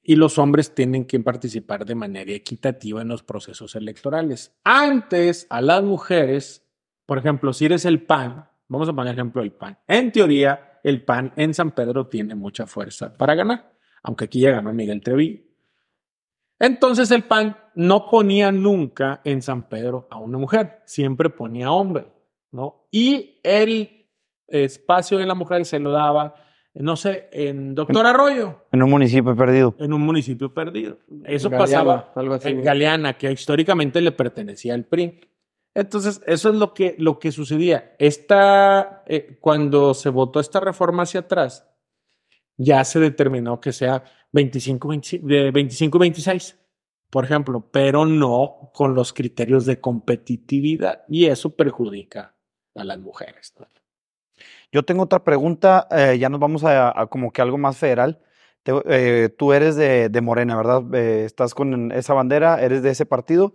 y 0.02 0.16
los 0.16 0.38
hombres 0.38 0.74
tienen 0.74 1.04
que 1.04 1.20
participar 1.20 1.84
de 1.84 1.94
manera 1.94 2.32
equitativa 2.32 3.02
en 3.02 3.08
los 3.08 3.22
procesos 3.22 3.74
electorales. 3.76 4.56
Antes, 4.64 5.46
a 5.50 5.60
las 5.60 5.82
mujeres, 5.82 6.66
por 7.06 7.18
ejemplo, 7.18 7.52
si 7.52 7.66
eres 7.66 7.84
el 7.84 8.02
PAN, 8.02 8.50
Vamos 8.70 8.88
a 8.88 8.92
poner 8.92 9.14
ejemplo 9.14 9.42
el 9.42 9.50
PAN. 9.50 9.76
En 9.88 10.12
teoría, 10.12 10.78
el 10.84 11.04
PAN 11.04 11.32
en 11.34 11.52
San 11.52 11.72
Pedro 11.72 12.06
tiene 12.06 12.36
mucha 12.36 12.66
fuerza 12.66 13.12
para 13.12 13.34
ganar, 13.34 13.72
aunque 14.04 14.26
aquí 14.26 14.40
ya 14.40 14.52
ganó 14.52 14.72
Miguel 14.72 15.00
Trevi. 15.00 15.44
Entonces 16.56 17.10
el 17.10 17.24
PAN 17.24 17.56
no 17.74 18.08
ponía 18.08 18.52
nunca 18.52 19.22
en 19.24 19.42
San 19.42 19.68
Pedro 19.68 20.06
a 20.08 20.18
una 20.18 20.38
mujer, 20.38 20.82
siempre 20.84 21.30
ponía 21.30 21.72
hombre, 21.72 22.06
¿no? 22.52 22.86
Y 22.90 23.40
el 23.42 24.06
espacio 24.50 25.18
de 25.18 25.26
la 25.26 25.34
mujer 25.34 25.64
se 25.64 25.78
lo 25.78 25.92
daba, 25.92 26.34
no 26.74 26.96
sé, 26.96 27.28
en 27.32 27.74
Doctor 27.74 28.06
Arroyo. 28.06 28.66
En 28.72 28.82
un 28.82 28.90
municipio 28.90 29.34
perdido. 29.36 29.74
En 29.78 29.92
un 29.92 30.02
municipio 30.02 30.52
perdido. 30.52 30.98
Eso 31.24 31.50
pasaba 31.50 32.12
algo 32.14 32.34
así. 32.34 32.48
en 32.48 32.62
Galeana, 32.62 33.16
que 33.16 33.30
históricamente 33.30 34.00
le 34.00 34.12
pertenecía 34.12 34.74
al 34.74 34.84
PRI. 34.84 35.20
Entonces, 35.74 36.20
eso 36.26 36.48
es 36.48 36.56
lo 36.56 36.74
que, 36.74 36.96
lo 36.98 37.18
que 37.18 37.30
sucedía. 37.30 37.94
Esta, 37.98 39.04
eh, 39.06 39.38
cuando 39.40 39.94
se 39.94 40.08
votó 40.08 40.40
esta 40.40 40.58
reforma 40.58 41.04
hacia 41.04 41.20
atrás, 41.20 41.68
ya 42.56 42.84
se 42.84 42.98
determinó 42.98 43.60
que 43.60 43.72
sea 43.72 44.02
25, 44.32 44.88
25 44.88 45.98
26, 45.98 46.58
por 47.08 47.24
ejemplo, 47.24 47.68
pero 47.70 48.04
no 48.04 48.70
con 48.74 48.94
los 48.94 49.12
criterios 49.12 49.64
de 49.64 49.80
competitividad. 49.80 51.04
Y 51.08 51.26
eso 51.26 51.50
perjudica 51.54 52.34
a 52.74 52.84
las 52.84 52.98
mujeres. 52.98 53.54
Yo 54.72 54.84
tengo 54.84 55.04
otra 55.04 55.24
pregunta, 55.24 55.86
eh, 55.90 56.18
ya 56.18 56.28
nos 56.28 56.40
vamos 56.40 56.64
a, 56.64 57.06
como 57.10 57.32
que 57.32 57.42
algo 57.42 57.58
más 57.58 57.76
federal. 57.76 58.20
Eh, 58.64 59.30
tú 59.36 59.52
eres 59.52 59.76
de, 59.76 60.08
de 60.08 60.20
Morena, 60.20 60.56
¿verdad? 60.56 60.94
estás 60.94 61.54
con 61.54 61.92
esa 61.92 62.14
bandera, 62.14 62.60
eres 62.62 62.82
de 62.82 62.90
ese 62.90 63.06
partido. 63.06 63.54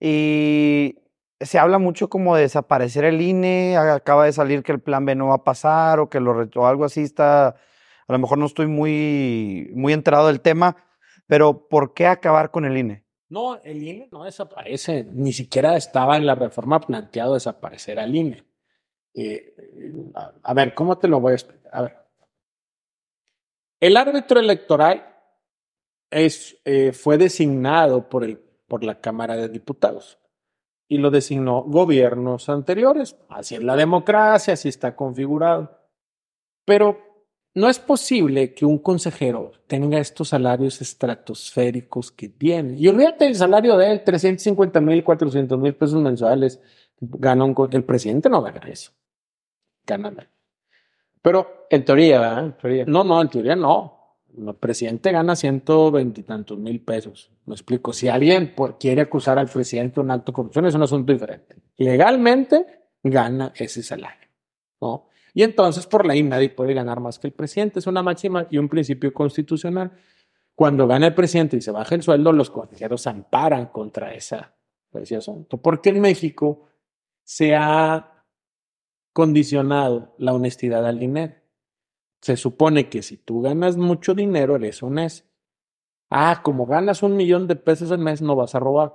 Y 0.00 0.96
se 1.40 1.58
habla 1.58 1.78
mucho 1.78 2.08
como 2.08 2.34
de 2.36 2.42
desaparecer 2.42 3.04
el 3.04 3.20
INE, 3.20 3.76
acaba 3.76 4.24
de 4.24 4.32
salir 4.32 4.62
que 4.62 4.72
el 4.72 4.80
plan 4.80 5.04
B 5.04 5.14
no 5.14 5.28
va 5.28 5.36
a 5.36 5.44
pasar 5.44 6.00
o 6.00 6.08
que 6.08 6.20
lo 6.20 6.48
o 6.54 6.66
algo 6.66 6.84
así 6.84 7.02
está, 7.02 7.48
a 7.48 8.12
lo 8.12 8.18
mejor 8.18 8.38
no 8.38 8.46
estoy 8.46 8.66
muy, 8.66 9.70
muy 9.74 9.92
enterado 9.92 10.26
del 10.26 10.40
tema, 10.40 10.76
pero 11.26 11.68
¿por 11.68 11.94
qué 11.94 12.06
acabar 12.06 12.50
con 12.50 12.64
el 12.64 12.76
INE? 12.76 13.04
No, 13.28 13.60
el 13.62 13.82
INE 13.82 14.08
no 14.10 14.24
desaparece, 14.24 15.06
ni 15.12 15.32
siquiera 15.32 15.76
estaba 15.76 16.16
en 16.16 16.26
la 16.26 16.34
reforma 16.34 16.80
planteado 16.80 17.34
desaparecer 17.34 17.98
al 17.98 18.14
INE. 18.14 18.44
A, 20.42 20.54
ver, 20.54 20.74
¿cómo 20.74 20.98
te 20.98 21.08
lo 21.08 21.20
voy 21.20 21.32
a 21.32 21.34
explicar? 21.34 22.06
El 23.80 23.96
árbitro 23.96 24.40
electoral 24.40 25.16
es, 26.10 26.60
eh, 26.64 26.92
fue 26.92 27.18
designado 27.18 28.08
por, 28.08 28.24
el, 28.24 28.38
por 28.66 28.84
la 28.84 29.00
Cámara 29.00 29.36
de 29.36 29.48
Diputados 29.48 30.18
y 30.88 30.98
lo 30.98 31.10
designó 31.10 31.62
gobiernos 31.62 32.48
anteriores. 32.48 33.16
Así 33.28 33.54
es 33.54 33.62
la 33.62 33.76
democracia, 33.76 34.54
así 34.54 34.68
está 34.68 34.96
configurado. 34.96 35.78
Pero 36.64 36.98
no 37.54 37.68
es 37.68 37.78
posible 37.78 38.54
que 38.54 38.64
un 38.64 38.78
consejero 38.78 39.52
tenga 39.66 39.98
estos 39.98 40.28
salarios 40.28 40.80
estratosféricos 40.80 42.10
que 42.10 42.28
tiene. 42.28 42.78
Y 42.78 42.88
olvídate 42.88 43.26
del 43.26 43.34
salario 43.34 43.76
de 43.76 43.92
él, 43.92 44.04
350 44.04 44.80
mil, 44.80 45.04
400 45.04 45.58
mil 45.58 45.74
pesos 45.74 46.00
mensuales. 46.00 46.60
Gana 47.00 47.46
el 47.72 47.84
presidente 47.84 48.28
no 48.28 48.42
gana 48.42 48.60
eso. 48.68 48.92
Gana. 49.96 50.30
Pero 51.22 51.66
en 51.70 51.84
teoría, 51.84 52.20
¿verdad? 52.20 52.44
En 52.44 52.52
teoría. 52.56 52.84
No, 52.86 53.04
no, 53.04 53.20
en 53.20 53.28
teoría 53.28 53.56
no 53.56 53.98
el 54.36 54.54
presidente 54.54 55.10
gana 55.10 55.34
ciento 55.34 55.90
veintitantos 55.90 56.58
mil 56.58 56.80
pesos. 56.80 57.30
Me 57.46 57.54
explico. 57.54 57.92
Si 57.92 58.08
alguien 58.08 58.54
quiere 58.78 59.02
acusar 59.02 59.38
al 59.38 59.48
presidente 59.48 59.96
de 59.96 60.00
un 60.02 60.10
acto 60.10 60.32
de 60.32 60.36
corrupción, 60.36 60.66
es 60.66 60.74
un 60.74 60.82
asunto 60.82 61.12
diferente. 61.12 61.56
Legalmente 61.76 62.66
gana 63.02 63.52
ese 63.56 63.82
salario. 63.82 64.28
¿no? 64.80 65.08
Y 65.34 65.42
entonces, 65.42 65.86
por 65.86 66.06
ley, 66.06 66.22
nadie 66.22 66.50
puede 66.50 66.74
ganar 66.74 67.00
más 67.00 67.18
que 67.18 67.28
el 67.28 67.32
presidente. 67.32 67.78
Es 67.78 67.86
una 67.86 68.02
máxima 68.02 68.46
y 68.50 68.58
un 68.58 68.68
principio 68.68 69.12
constitucional. 69.12 69.92
Cuando 70.54 70.86
gana 70.86 71.06
el 71.06 71.14
presidente 71.14 71.56
y 71.56 71.60
se 71.60 71.70
baja 71.70 71.94
el 71.94 72.02
sueldo, 72.02 72.32
los 72.32 72.50
consejeros 72.50 73.06
amparan 73.06 73.66
contra 73.66 74.12
esa, 74.12 74.54
ese 74.92 75.16
asunto. 75.16 75.58
Porque 75.58 75.90
en 75.90 76.00
México 76.00 76.66
se 77.22 77.54
ha 77.54 78.17
condicionado 79.18 80.14
la 80.16 80.32
honestidad 80.32 80.86
al 80.86 81.00
dinero. 81.00 81.34
Se 82.20 82.36
supone 82.36 82.88
que 82.88 83.02
si 83.02 83.16
tú 83.16 83.42
ganas 83.42 83.76
mucho 83.76 84.14
dinero, 84.14 84.54
eres 84.54 84.80
honesto. 84.80 85.28
Ah, 86.08 86.40
como 86.44 86.66
ganas 86.66 87.02
un 87.02 87.16
millón 87.16 87.48
de 87.48 87.56
pesos 87.56 87.90
al 87.90 87.98
mes, 87.98 88.22
no 88.22 88.36
vas 88.36 88.54
a 88.54 88.60
robar. 88.60 88.94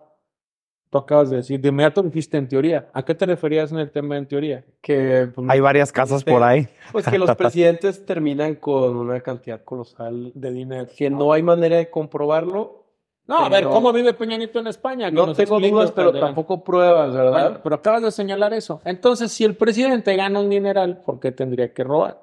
Tú 0.89 0.97
acabas 0.97 1.29
de 1.29 1.35
decir, 1.35 1.59
de 1.59 1.67
inmediato 1.67 2.01
dijiste 2.01 2.37
en 2.37 2.47
teoría. 2.47 2.89
¿A 2.93 3.03
qué 3.03 3.13
te 3.13 3.25
referías 3.25 3.73
en 3.73 3.79
el 3.79 3.91
tema 3.91 4.15
en 4.15 4.25
teoría? 4.25 4.63
Que 4.79 5.27
pues, 5.35 5.45
hay 5.49 5.59
varias 5.59 5.91
casas 5.91 6.23
por 6.23 6.41
ahí. 6.41 6.69
Pues 6.93 7.05
que 7.05 7.19
los 7.19 7.35
presidentes 7.35 8.05
terminan 8.05 8.55
con 8.55 8.95
una 8.95 9.19
cantidad 9.19 9.61
colosal 9.61 10.31
de 10.33 10.51
dinero. 10.53 10.87
Que 10.95 11.09
no 11.09 11.33
hay 11.33 11.43
manera 11.43 11.75
de 11.75 11.89
comprobarlo. 11.89 12.82
No, 13.25 13.37
a 13.37 13.49
ver, 13.49 13.63
¿cómo 13.65 13.93
vive 13.93 14.13
Peñanito 14.13 14.59
en 14.59 14.67
España? 14.67 15.09
no 15.09 15.33
tengo 15.33 15.59
dudas, 15.59 15.91
pero 15.91 16.11
tampoco 16.11 16.63
pruebas, 16.63 17.13
¿verdad? 17.13 17.61
pero 17.63 17.75
acabas 17.75 18.01
de 18.01 18.11
señalar 18.11 18.53
eso. 18.53 18.81
Entonces, 18.83 19.31
si 19.31 19.45
el 19.45 19.55
presidente 19.55 20.15
gana 20.15 20.39
un 20.39 20.49
dineral, 20.49 21.01
¿por 21.05 21.19
qué 21.19 21.31
tendría 21.31 21.73
que 21.73 21.83
robar? 21.83 22.21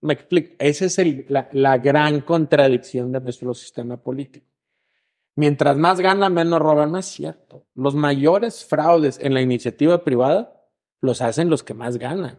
Me 0.00 0.14
explico. 0.14 0.54
Esa 0.58 0.84
es 0.84 0.98
la, 1.28 1.78
gran 1.78 2.20
contradicción 2.20 3.10
de 3.10 3.20
nuestro 3.20 3.54
sistema 3.54 3.96
político. 3.96 4.46
Mientras 5.34 5.76
más 5.76 6.00
gana, 6.00 6.28
menos 6.28 6.60
roba. 6.60 6.86
No 6.86 6.98
es 6.98 7.06
cierto. 7.06 7.66
Los 7.74 7.94
mayores 7.94 8.64
fraudes 8.64 9.18
en 9.20 9.34
la 9.34 9.40
iniciativa 9.40 10.04
privada 10.04 10.52
los 11.00 11.22
hacen 11.22 11.48
los 11.48 11.62
que 11.62 11.74
más 11.74 11.96
ganan. 11.96 12.38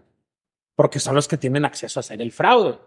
Porque 0.76 1.00
son 1.00 1.16
los 1.16 1.28
que 1.28 1.38
tienen 1.38 1.66
acceso 1.66 2.00
a 2.00 2.02
hacer 2.02 2.22
el 2.22 2.32
fraude. 2.32 2.78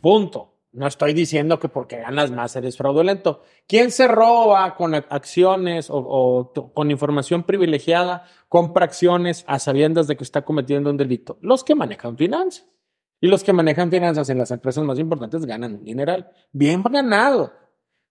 Punto. 0.00 0.57
No 0.72 0.86
estoy 0.86 1.14
diciendo 1.14 1.58
que 1.58 1.68
porque 1.68 1.98
ganas 1.98 2.30
más 2.30 2.54
eres 2.54 2.76
fraudulento. 2.76 3.42
¿Quién 3.66 3.90
se 3.90 4.06
roba 4.06 4.76
con 4.76 4.94
acciones 4.94 5.88
o, 5.90 6.52
con 6.74 6.90
información 6.90 7.42
privilegiada, 7.44 8.26
compra 8.48 8.84
acciones 8.84 9.44
a 9.46 9.58
sabiendas 9.58 10.06
de 10.06 10.16
que 10.16 10.24
está 10.24 10.42
cometiendo 10.42 10.90
un 10.90 10.98
delito? 10.98 11.38
Los 11.40 11.64
que 11.64 11.74
manejan 11.74 12.16
finanzas. 12.18 12.68
Y 13.20 13.26
los 13.26 13.42
que 13.42 13.52
manejan 13.52 13.90
finanzas 13.90 14.28
en 14.30 14.38
las 14.38 14.50
empresas 14.50 14.84
más 14.84 14.98
importantes 14.98 15.44
ganan 15.44 15.74
un 15.74 15.84
dineral. 15.84 16.30
Bien 16.52 16.82
ganado. 16.82 17.52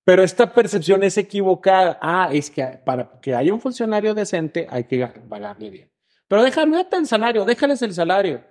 Pero 0.03 0.24
esta 0.24 0.53
percepción 0.53 1.03
es 1.03 1.18
equivocada. 1.18 1.97
Ah, 2.01 2.30
es 2.32 2.49
que 2.49 2.64
para 2.86 3.20
que 3.22 3.36
haya 3.36 3.53
un 3.53 3.62
funcionario 3.62 4.14
decente 4.14 4.68
hay 4.70 4.86
que 4.86 5.05
pagarle 5.30 5.70
bien. 5.70 5.91
Pero 6.28 6.43
déjame 6.43 6.86
el 6.91 7.08
salario, 7.08 7.45
déjales 7.45 7.82
el 7.82 7.93
salario. 7.93 8.43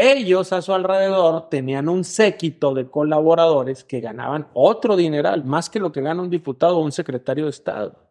Ellos 0.00 0.52
a 0.52 0.62
su 0.62 0.72
alrededor 0.72 1.48
tenían 1.50 1.88
un 1.88 2.04
séquito 2.04 2.74
de 2.74 2.88
colaboradores 2.88 3.84
que 3.84 4.00
ganaban 4.00 4.48
otro 4.54 4.96
dineral, 4.96 5.44
más 5.44 5.68
que 5.68 5.80
lo 5.80 5.92
que 5.92 6.00
gana 6.00 6.22
un 6.22 6.30
diputado 6.30 6.78
o 6.78 6.84
un 6.84 6.92
secretario 6.92 7.44
de 7.44 7.50
Estado. 7.50 8.10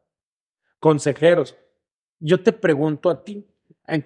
Consejeros. 0.80 1.58
Yo 2.20 2.44
te 2.44 2.52
pregunto 2.54 3.10
a 3.10 3.24
ti, 3.24 3.48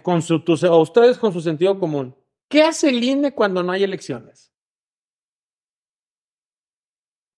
con 0.01 0.21
su, 0.21 0.43
ustedes 0.47 1.17
con 1.17 1.33
su 1.33 1.41
sentido 1.41 1.79
común, 1.79 2.15
¿Qué 2.53 2.61
hace 2.61 2.89
el 2.89 3.03
INE 3.03 3.33
cuando 3.33 3.63
no 3.63 3.71
hay 3.71 3.83
elecciones? 3.83 4.53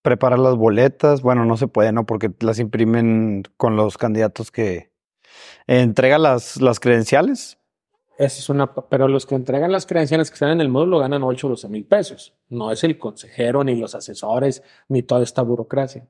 Preparar 0.02 0.40
las 0.40 0.58
boletas. 0.58 1.22
Bueno, 1.22 1.46
no 1.46 1.56
se 1.56 1.70
puede, 1.70 1.94
¿no? 1.94 2.06
Porque 2.06 2.30
las 2.42 2.60
imprimen 2.60 3.44
con 3.56 3.78
los 3.78 3.98
candidatos 3.98 4.52
que 4.52 4.92
entregan 5.68 6.22
las, 6.22 6.62
las 6.62 6.82
credenciales. 6.82 7.58
Esa 8.18 8.40
es 8.40 8.50
una, 8.50 8.74
pero 8.74 9.08
los 9.08 9.26
que 9.26 9.36
entregan 9.36 9.72
las 9.72 9.86
credenciales 9.86 10.30
que 10.30 10.36
están 10.36 10.52
en 10.52 10.62
el 10.62 10.70
módulo 10.70 11.00
ganan 11.00 11.24
8 11.24 11.48
o 11.48 11.50
12 11.52 11.68
mil 11.70 11.86
pesos. 11.86 12.34
No 12.50 12.72
es 12.72 12.84
el 12.84 12.98
consejero, 12.98 13.64
ni 13.64 13.76
los 13.76 13.94
asesores, 13.96 14.64
ni 14.88 15.04
toda 15.04 15.24
esta 15.24 15.42
burocracia. 15.42 16.08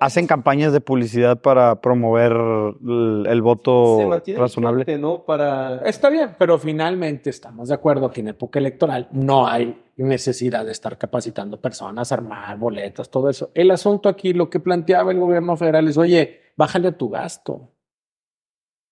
Hacen 0.00 0.26
campañas 0.26 0.72
de 0.72 0.80
publicidad 0.80 1.40
para 1.40 1.80
promover 1.80 2.32
el, 2.32 3.42
voto 3.42 4.20
razonable. 4.36 4.98
¿no? 4.98 5.24
Para... 5.24 5.78
Está 5.78 6.10
bien, 6.10 6.34
pero 6.38 6.58
finalmente 6.58 7.30
estamos 7.30 7.68
de 7.68 7.74
acuerdo 7.74 8.10
que 8.10 8.20
en 8.20 8.28
época 8.28 8.58
electoral 8.58 9.08
no 9.12 9.46
hay 9.46 9.80
necesidad 9.96 10.64
de 10.64 10.72
estar 10.72 10.98
capacitando 10.98 11.60
personas, 11.60 12.12
armar 12.12 12.58
boletas, 12.58 13.08
todo 13.08 13.30
eso. 13.30 13.50
El 13.54 13.70
asunto 13.70 14.08
aquí, 14.08 14.32
lo 14.32 14.50
que 14.50 14.60
planteaba 14.60 15.12
el 15.12 15.18
gobierno 15.18 15.56
federal 15.56 15.88
es, 15.88 15.96
oye, 15.96 16.40
bájale 16.56 16.88
a 16.88 16.98
tu 16.98 17.08
gasto. 17.08 17.70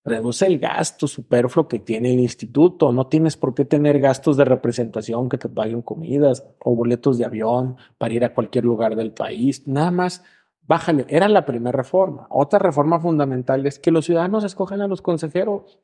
Reduce 0.07 0.47
el 0.47 0.57
gasto 0.57 1.07
superfluo 1.07 1.67
que 1.67 1.79
tiene 1.79 2.13
el 2.13 2.19
instituto. 2.19 2.91
No 2.91 3.07
tienes 3.07 3.35
por 3.37 3.53
qué 3.53 3.65
tener 3.65 3.99
gastos 3.99 4.37
de 4.37 4.45
representación 4.45 5.29
que 5.29 5.37
te 5.37 5.49
paguen 5.49 5.81
comidas 5.81 6.45
o 6.59 6.75
boletos 6.75 7.17
de 7.17 7.25
avión 7.25 7.77
para 7.97 8.13
ir 8.13 8.23
a 8.23 8.33
cualquier 8.33 8.65
lugar 8.65 8.95
del 8.95 9.11
país. 9.11 9.67
Nada 9.67 9.91
más 9.91 10.23
Bájale, 10.67 11.05
era 11.07 11.29
la 11.29 11.45
primera 11.45 11.71
reforma. 11.71 12.27
Otra 12.29 12.59
reforma 12.59 12.99
fundamental 12.99 13.65
es 13.65 13.79
que 13.79 13.89
los 13.89 14.05
ciudadanos 14.05 14.43
escogen 14.43 14.81
a 14.81 14.87
los 14.87 15.01
consejeros. 15.01 15.79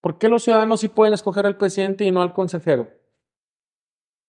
¿Por 0.00 0.16
qué 0.16 0.30
los 0.30 0.42
ciudadanos 0.42 0.80
sí 0.80 0.88
pueden 0.88 1.12
escoger 1.12 1.44
al 1.44 1.58
presidente 1.58 2.04
y 2.04 2.10
no 2.10 2.22
al 2.22 2.32
consejero? 2.32 2.88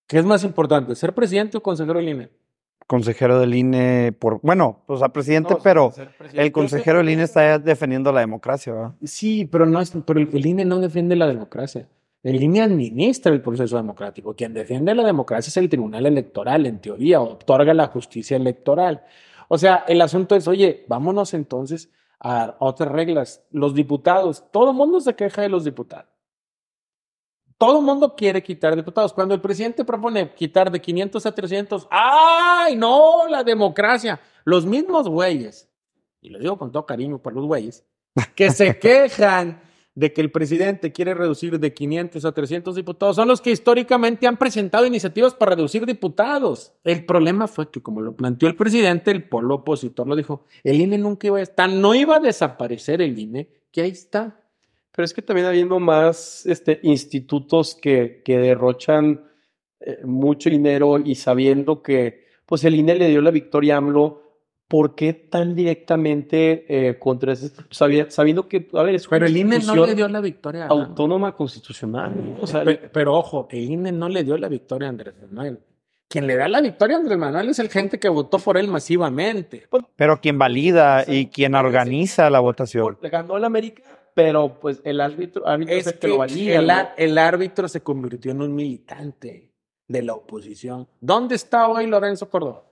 ¿Qué 0.08 0.20
es 0.20 0.26
más 0.26 0.44
importante, 0.44 0.94
ser 0.96 1.16
presidente 1.16 1.58
o 1.58 1.64
consejero 1.64 2.00
del 2.00 2.10
INE? 2.10 2.45
Consejero 2.88 3.40
del 3.40 3.56
INE, 3.56 4.12
por, 4.12 4.40
bueno, 4.42 4.84
pues 4.86 5.02
a 5.02 5.10
presidente, 5.10 5.56
pero 5.64 5.92
el 6.34 6.52
consejero 6.52 7.00
del 7.00 7.10
INE 7.10 7.24
está 7.24 7.58
defendiendo 7.58 8.12
la 8.12 8.20
democracia, 8.20 8.74
¿verdad? 8.74 8.92
Sí, 9.04 9.46
pero, 9.46 9.66
no 9.66 9.82
es, 9.82 9.92
pero 10.06 10.20
el 10.20 10.46
INE 10.46 10.66
no 10.66 10.80
defiende 10.80 11.16
la 11.16 11.26
democracia. 11.26 11.88
El 12.26 12.42
INE 12.42 12.62
administra 12.62 13.32
el 13.32 13.42
proceso 13.42 13.78
democrático. 13.78 14.34
Quien 14.34 14.54
defiende 14.54 14.96
la 14.96 15.04
democracia 15.04 15.50
es 15.50 15.58
el 15.58 15.70
Tribunal 15.70 16.08
Electoral, 16.08 16.66
en 16.66 16.80
teoría, 16.80 17.22
otorga 17.22 17.74
la 17.74 17.88
justicia 17.88 18.36
electoral. 18.36 19.04
O 19.48 19.60
sea, 19.60 19.86
el 19.88 20.02
asunto 20.02 20.36
es, 20.36 20.48
oye, 20.48 20.86
vámonos 20.88 21.36
entonces 21.36 21.92
a 22.20 22.56
otras 22.60 22.92
reglas. 22.92 23.44
Los 23.52 23.76
diputados, 23.76 24.44
todo 24.52 24.72
el 24.72 24.76
mundo 24.76 25.02
se 25.02 25.16
queja 25.16 25.44
de 25.44 25.50
los 25.50 25.64
diputados. 25.64 26.15
Todo 27.58 27.80
el 27.80 27.86
mundo 27.86 28.16
quiere 28.16 28.44
quitar 28.44 28.76
diputados. 28.76 29.14
Cuando 29.14 29.34
el 29.34 29.42
presidente 29.42 29.86
propone 29.86 30.34
quitar 30.34 30.70
de 30.70 30.82
500 30.82 31.26
a 31.26 31.32
300, 31.34 31.88
¡ay, 31.90 32.76
no! 32.76 33.28
La 33.30 33.44
democracia. 33.44 34.20
Los 34.44 34.66
mismos 34.66 35.08
güeyes, 35.08 35.70
y 36.22 36.30
lo 36.30 36.40
digo 36.40 36.58
con 36.58 36.72
todo 36.72 36.86
cariño 36.86 37.18
por 37.20 37.34
los 37.34 37.46
güeyes, 37.46 37.86
que 38.36 38.52
se 38.52 38.78
quejan 38.80 39.62
de 39.96 40.12
que 40.12 40.20
el 40.20 40.30
presidente 40.30 40.92
quiere 40.92 41.14
reducir 41.14 41.58
de 41.58 41.74
500 41.74 42.26
a 42.26 42.32
300 42.34 42.76
diputados 42.76 43.16
son 43.16 43.30
los 43.30 43.40
que 43.40 43.52
históricamente 43.52 44.28
han 44.28 44.36
presentado 44.36 44.86
iniciativas 44.86 45.34
para 45.34 45.56
reducir 45.56 45.86
diputados. 45.86 46.74
El 46.84 47.06
problema 47.06 47.48
fue 47.48 47.72
que 47.72 47.82
como 47.82 48.02
lo 48.02 48.14
planteó 48.14 48.50
el 48.50 48.58
presidente, 48.58 49.12
el 49.12 49.28
polo 49.28 49.56
opositor 49.56 50.06
lo 50.06 50.18
dijo, 50.18 50.44
el 50.66 50.82
INE 50.82 50.98
nunca 50.98 51.28
iba 51.28 51.38
a 51.38 51.42
estar, 51.42 51.70
no 51.70 51.96
iba 51.96 52.18
a 52.18 52.20
desaparecer 52.20 53.02
el 53.02 53.18
INE, 53.18 53.50
que 53.72 53.82
ahí 53.82 53.92
está. 53.92 54.42
Pero 54.96 55.06
es 55.06 55.14
que 55.14 55.22
también 55.22 55.48
habiendo 55.48 55.80
más 55.80 56.46
este, 56.46 56.80
institutos 56.84 57.76
que, 57.76 58.22
que 58.24 58.38
derrochan 58.38 59.26
eh, 59.80 60.00
mucho 60.04 60.50
dinero 60.50 60.98
y 61.00 61.16
sabiendo 61.16 61.82
que 61.82 62.26
pues 62.46 62.64
el 62.64 62.76
INE 62.76 62.96
le 62.96 63.10
dio 63.10 63.22
la 63.22 63.32
victoria 63.32 63.76
a 63.76 63.78
AMLO 63.78 64.26
¿por 64.68 64.96
qué 64.96 65.14
tan 65.14 65.56
directamente 65.56 66.66
eh, 66.68 66.98
contra 67.00 67.34
ese, 67.34 67.52
sabiendo 67.70 68.48
que, 68.48 68.68
a 68.74 68.84
ver, 68.84 68.96
es 68.96 69.08
Pero 69.08 69.26
el 69.26 69.38
INE 69.38 69.60
no 69.60 69.86
le 69.86 69.96
dio 69.96 70.08
la 70.08 70.22
victoria. 70.22 70.68
Autónoma 70.68 71.34
constitucional. 71.34 72.38
O 72.42 72.48
sea, 72.48 72.64
pero, 72.92 73.14
ojo, 73.14 73.48
el 73.52 73.72
INE 73.72 73.92
no 73.92 74.10
le 74.10 74.24
dio 74.24 74.38
la 74.38 74.48
victoria 74.48 74.88
a 74.88 74.90
Andrés 74.90 75.16
Manuel. 75.30 75.60
Quien 76.08 76.28
le 76.28 76.36
da 76.36 76.48
la 76.48 76.62
victoria 76.62 76.98
a 76.98 77.00
Andrés 77.00 77.18
Manuel 77.18 77.50
es 77.50 77.60
el 77.60 77.70
gente 77.70 78.00
que 78.00 78.10
votó 78.10 78.40
por 78.40 78.58
él 78.58 78.68
masivamente. 78.68 79.68
Pero 79.96 80.22
quien 80.22 80.38
valida 80.38 81.04
y 81.08 81.28
quien 81.28 81.56
organiza 81.56 82.30
la 82.30 82.40
votación. 82.40 82.98
Le 83.02 83.10
ganó 83.10 83.38
el 83.38 83.44
América, 83.44 83.84
pero 84.16 84.60
pues 84.60 84.82
el 84.86 85.02
árbitro, 85.02 85.44
es, 85.68 85.94
que, 85.94 86.08
lo 86.08 86.18
valida. 86.18 86.94
el 86.98 87.18
árbitro 87.18 87.68
se 87.68 87.82
convirtió 87.82 88.32
en 88.32 88.42
un 88.42 88.56
militante 88.56 89.52
de 89.88 90.02
la 90.02 90.14
oposición. 90.14 90.88
¿Dónde 91.02 91.36
está 91.36 91.68
hoy 91.68 91.86
Lorenzo 91.86 92.30
Córdoba? 92.30 92.64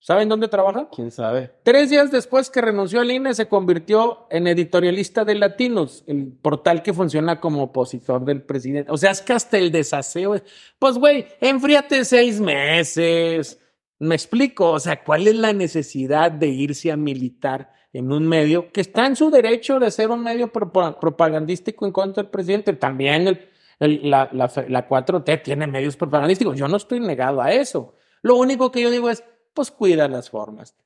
¿Saben 0.00 0.28
dónde 0.28 0.46
trabaja? 0.46 0.88
¿Quién 0.94 1.10
sabe? 1.10 1.50
Tres 1.64 1.90
días 1.90 2.12
después 2.12 2.50
que 2.50 2.60
renunció 2.60 3.00
al 3.00 3.10
INE, 3.10 3.34
se 3.34 3.48
convirtió 3.48 4.28
en 4.30 4.46
editorialista 4.46 5.24
de 5.24 5.34
Latinos, 5.34 6.04
el 6.06 6.28
portal 6.28 6.84
que 6.84 6.92
funciona 6.92 7.40
como 7.40 7.64
opositor 7.64 8.24
del 8.24 8.42
presidente. 8.42 8.92
O 8.92 8.96
sea, 8.96 9.10
es 9.10 9.20
que 9.20 9.32
hasta 9.32 9.58
el 9.58 9.72
desaseo. 9.72 10.40
Pues, 10.78 10.98
güey, 10.98 11.26
enfríate 11.40 12.04
seis 12.04 12.40
meses. 12.40 13.60
Me 13.98 14.14
explico. 14.14 14.70
O 14.70 14.78
sea, 14.78 15.02
¿cuál 15.02 15.26
es 15.26 15.34
la 15.34 15.52
necesidad 15.52 16.30
de 16.30 16.46
irse 16.46 16.92
a 16.92 16.96
militar 16.96 17.72
en 17.92 18.12
un 18.12 18.26
medio 18.28 18.70
que 18.72 18.80
está 18.80 19.06
en 19.06 19.16
su 19.16 19.30
derecho 19.30 19.78
de 19.78 19.90
ser 19.90 20.10
un 20.10 20.22
medio 20.22 20.52
propagandístico 20.52 21.86
en 21.86 21.92
contra 21.92 22.22
del 22.22 22.30
presidente? 22.30 22.72
También 22.74 23.38
la, 23.78 24.28
la, 24.32 24.50
la 24.68 24.88
4T 24.88 25.42
tiene 25.42 25.66
medios 25.66 25.96
propagandísticos. 25.96 26.56
Yo 26.56 26.68
no 26.68 26.76
estoy 26.76 27.00
negado 27.00 27.40
a 27.40 27.52
eso. 27.52 27.94
Lo 28.22 28.36
único 28.36 28.70
que 28.70 28.82
yo 28.82 28.90
digo 28.90 29.10
es 29.10 29.24
pues 29.54 29.70
cuida 29.70 30.08
las 30.08 30.30
formas. 30.30 30.76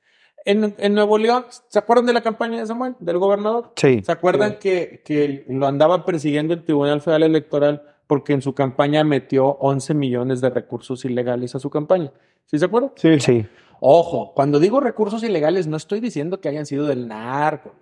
En, 0.45 0.75
en, 0.77 0.93
Nuevo 0.93 1.17
León, 1.17 1.45
¿se 1.69 1.79
acuerdan 1.79 2.05
de 2.05 2.13
la 2.13 2.21
campaña 2.21 2.59
de 2.59 2.65
Samuel, 2.65 2.95
del 2.99 3.17
gobernador? 3.17 3.71
Sí. 3.75 4.01
¿Se 4.03 4.11
acuerdan 4.11 4.57
que, 4.59 5.01
que, 5.05 5.45
lo 5.47 5.67
andaba 5.67 6.03
persiguiendo 6.05 6.53
el 6.53 6.63
Tribunal 6.63 6.99
Federal 6.99 7.23
Electoral 7.23 7.83
porque 8.07 8.33
en 8.33 8.41
su 8.41 8.53
campaña 8.53 9.03
metió 9.05 9.45
11 9.45 9.93
millones 9.93 10.41
de 10.41 10.49
recursos 10.49 11.05
ilegales 11.05 11.55
a 11.55 11.59
su 11.59 11.69
campaña? 11.69 12.11
¿Sí 12.45 12.59
se 12.59 12.65
acuerdan? 12.65 12.91
Sí, 12.95 13.19
sí. 13.19 13.45
Ojo, 13.85 14.33
cuando 14.33 14.59
digo 14.59 14.79
recursos 14.79 15.23
ilegales, 15.23 15.67
no 15.67 15.75
estoy 15.75 15.99
diciendo 15.99 16.39
que 16.39 16.47
hayan 16.47 16.65
sido 16.65 16.87
del 16.87 17.07
narco. 17.07 17.73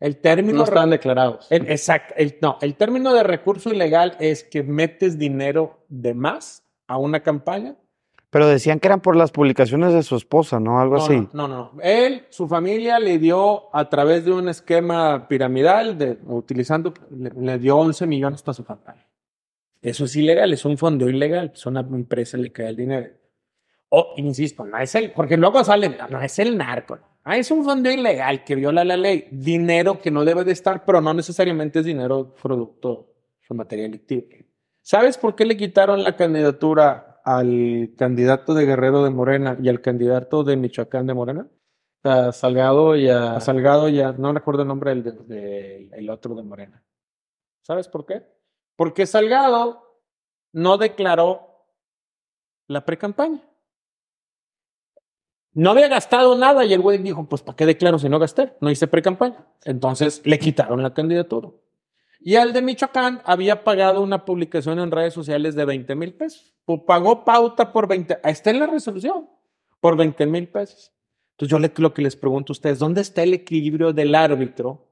El 0.00 0.16
término. 0.16 0.58
No 0.58 0.64
están 0.64 0.88
declarados. 0.88 1.46
exacto. 1.50 2.14
no, 2.40 2.58
el 2.62 2.76
término 2.76 3.12
de 3.12 3.22
recurso 3.22 3.70
ilegal 3.70 4.16
es 4.20 4.42
que 4.42 4.62
metes 4.62 5.18
dinero 5.18 5.84
de 5.88 6.14
más 6.14 6.64
a 6.86 6.96
una 6.96 7.22
campaña 7.22 7.76
pero 8.34 8.48
decían 8.48 8.80
que 8.80 8.88
eran 8.88 9.00
por 9.00 9.14
las 9.14 9.30
publicaciones 9.30 9.92
de 9.92 10.02
su 10.02 10.16
esposa, 10.16 10.58
¿no? 10.58 10.80
Algo 10.80 10.96
así. 10.96 11.28
No, 11.32 11.46
no, 11.46 11.70
no. 11.72 11.80
Él, 11.80 12.26
su 12.30 12.48
familia 12.48 12.98
le 12.98 13.20
dio 13.20 13.72
a 13.72 13.88
través 13.88 14.24
de 14.24 14.32
un 14.32 14.48
esquema 14.48 15.28
piramidal, 15.28 15.96
de, 15.96 16.18
utilizando, 16.26 16.92
le, 17.10 17.58
dio 17.60 17.76
11 17.76 18.08
millones 18.08 18.42
para 18.42 18.54
su 18.54 18.64
campaña. 18.64 19.06
Eso 19.80 20.06
es 20.06 20.16
ilegal, 20.16 20.52
es 20.52 20.64
un 20.64 20.76
fondo 20.76 21.08
ilegal. 21.08 21.52
Es 21.54 21.64
una 21.66 21.82
empresa 21.82 22.36
le 22.36 22.50
cae 22.50 22.70
el 22.70 22.76
dinero. 22.76 23.06
Oh, 23.96 24.14
insisto, 24.16 24.64
no 24.64 24.76
es 24.78 24.92
el, 24.96 25.12
porque 25.12 25.36
luego 25.36 25.62
sale, 25.62 25.96
no 26.10 26.20
es 26.20 26.38
el 26.40 26.58
narco. 26.58 26.98
Ah, 27.22 27.36
es 27.36 27.48
un 27.52 27.62
fondo 27.62 27.88
ilegal 27.88 28.42
que 28.42 28.56
viola 28.56 28.84
la 28.84 28.96
ley. 28.96 29.28
Dinero 29.30 30.00
que 30.00 30.10
no 30.10 30.24
debe 30.24 30.42
de 30.42 30.50
estar, 30.50 30.84
pero 30.84 31.00
no 31.00 31.14
necesariamente 31.14 31.78
es 31.78 31.84
dinero 31.84 32.34
producto 32.42 33.14
de 33.48 33.54
material 33.54 33.94
activo. 33.94 34.26
¿Sabes 34.82 35.16
por 35.16 35.36
qué 35.36 35.44
le 35.44 35.56
quitaron 35.56 36.02
la 36.02 36.16
candidatura 36.16 37.20
al 37.24 37.94
candidato 37.96 38.52
de 38.52 38.66
Guerrero 38.66 39.04
de 39.04 39.10
Morena 39.10 39.56
y 39.62 39.68
al 39.68 39.80
candidato 39.80 40.44
de 40.44 40.56
Michoacán 40.56 41.06
de 41.06 41.14
Morena. 41.14 41.48
A 42.02 42.32
Salgado 42.32 42.96
y 42.96 43.08
a... 43.08 43.40
Salgado 43.40 43.88
y 43.88 44.00
a... 44.00 44.12
No 44.12 44.32
recuerdo 44.32 44.62
el 44.62 44.68
nombre 44.68 44.90
del 44.90 45.26
de, 45.26 45.88
el 45.92 46.10
otro 46.10 46.34
de 46.34 46.42
Morena. 46.42 46.84
¿Sabes 47.62 47.88
por 47.88 48.04
qué? 48.04 48.26
Porque 48.76 49.06
Salgado 49.06 50.02
no 50.52 50.78
declaró 50.78 51.66
la 52.66 52.84
pre-campaña. 52.84 53.40
No 55.54 55.70
había 55.70 55.88
gastado 55.88 56.36
nada 56.36 56.64
y 56.64 56.72
el 56.72 56.80
güey 56.80 56.98
dijo, 56.98 57.26
pues 57.28 57.42
¿para 57.42 57.56
qué 57.56 57.64
declaro 57.64 57.98
si 57.98 58.08
no 58.08 58.18
gasté? 58.18 58.54
No 58.60 58.70
hice 58.70 58.88
pre-campaña. 58.88 59.46
Entonces 59.64 60.20
le 60.24 60.38
quitaron 60.38 60.82
la 60.82 60.92
candidatura. 60.92 61.50
Y 62.20 62.36
al 62.36 62.52
de 62.52 62.60
Michoacán 62.60 63.22
había 63.24 63.62
pagado 63.62 64.02
una 64.02 64.24
publicación 64.24 64.80
en 64.80 64.90
redes 64.90 65.14
sociales 65.14 65.54
de 65.54 65.64
20 65.64 65.94
mil 65.94 66.14
pesos. 66.14 66.54
Pues 66.64 66.80
pagó 66.86 67.24
pauta 67.24 67.72
por 67.72 67.86
20, 67.86 68.18
ahí 68.22 68.32
está 68.32 68.50
en 68.50 68.60
la 68.60 68.66
resolución, 68.66 69.28
por 69.80 69.96
20 69.96 70.26
mil 70.26 70.48
pesos. 70.48 70.92
Entonces 71.32 71.50
yo 71.50 71.58
le, 71.58 71.72
lo 71.76 71.94
que 71.94 72.02
les 72.02 72.16
pregunto 72.16 72.52
a 72.52 72.54
ustedes, 72.54 72.78
¿dónde 72.78 73.02
está 73.02 73.22
el 73.22 73.34
equilibrio 73.34 73.92
del 73.92 74.14
árbitro 74.14 74.88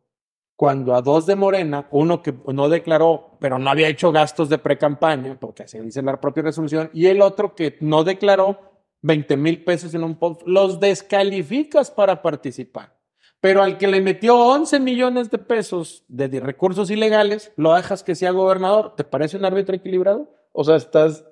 cuando 0.55 0.95
a 0.95 1.03
dos 1.03 1.27
de 1.27 1.35
Morena, 1.35 1.89
uno 1.91 2.23
que 2.23 2.35
no 2.53 2.69
declaró, 2.69 3.37
pero 3.41 3.59
no 3.59 3.71
había 3.71 3.89
hecho 3.89 4.13
gastos 4.13 4.49
de 4.49 4.59
pre-campaña, 4.59 5.37
porque 5.41 5.65
así 5.65 5.79
dice 5.81 6.03
la 6.03 6.21
propia 6.21 6.45
resolución, 6.45 6.91
y 6.93 7.07
el 7.07 7.21
otro 7.21 7.57
que 7.57 7.77
no 7.81 8.05
declaró 8.05 8.72
20 9.03 9.37
mil 9.37 9.65
pesos 9.65 9.95
en 9.95 10.05
un 10.05 10.17
post, 10.17 10.43
los 10.47 10.81
descalificas 10.81 11.91
para 11.91 12.23
participar? 12.23 12.97
Pero 13.41 13.63
al 13.63 13.77
que 13.77 13.89
le 13.89 14.01
metió 14.01 14.39
11 14.39 14.79
millones 14.79 15.31
de 15.31 15.39
pesos 15.39 16.05
de 16.07 16.29
recursos 16.39 16.91
ilegales, 16.91 17.53
lo 17.57 17.75
dejas 17.75 18.05
que 18.05 18.15
sea 18.15 18.31
gobernador. 18.31 18.95
¿Te 18.95 19.03
parece 19.03 19.37
un 19.37 19.45
árbitro 19.45 19.75
equilibrado? 19.75 20.33
O 20.53 20.63
sea, 20.63 20.77
estás, 20.77 21.25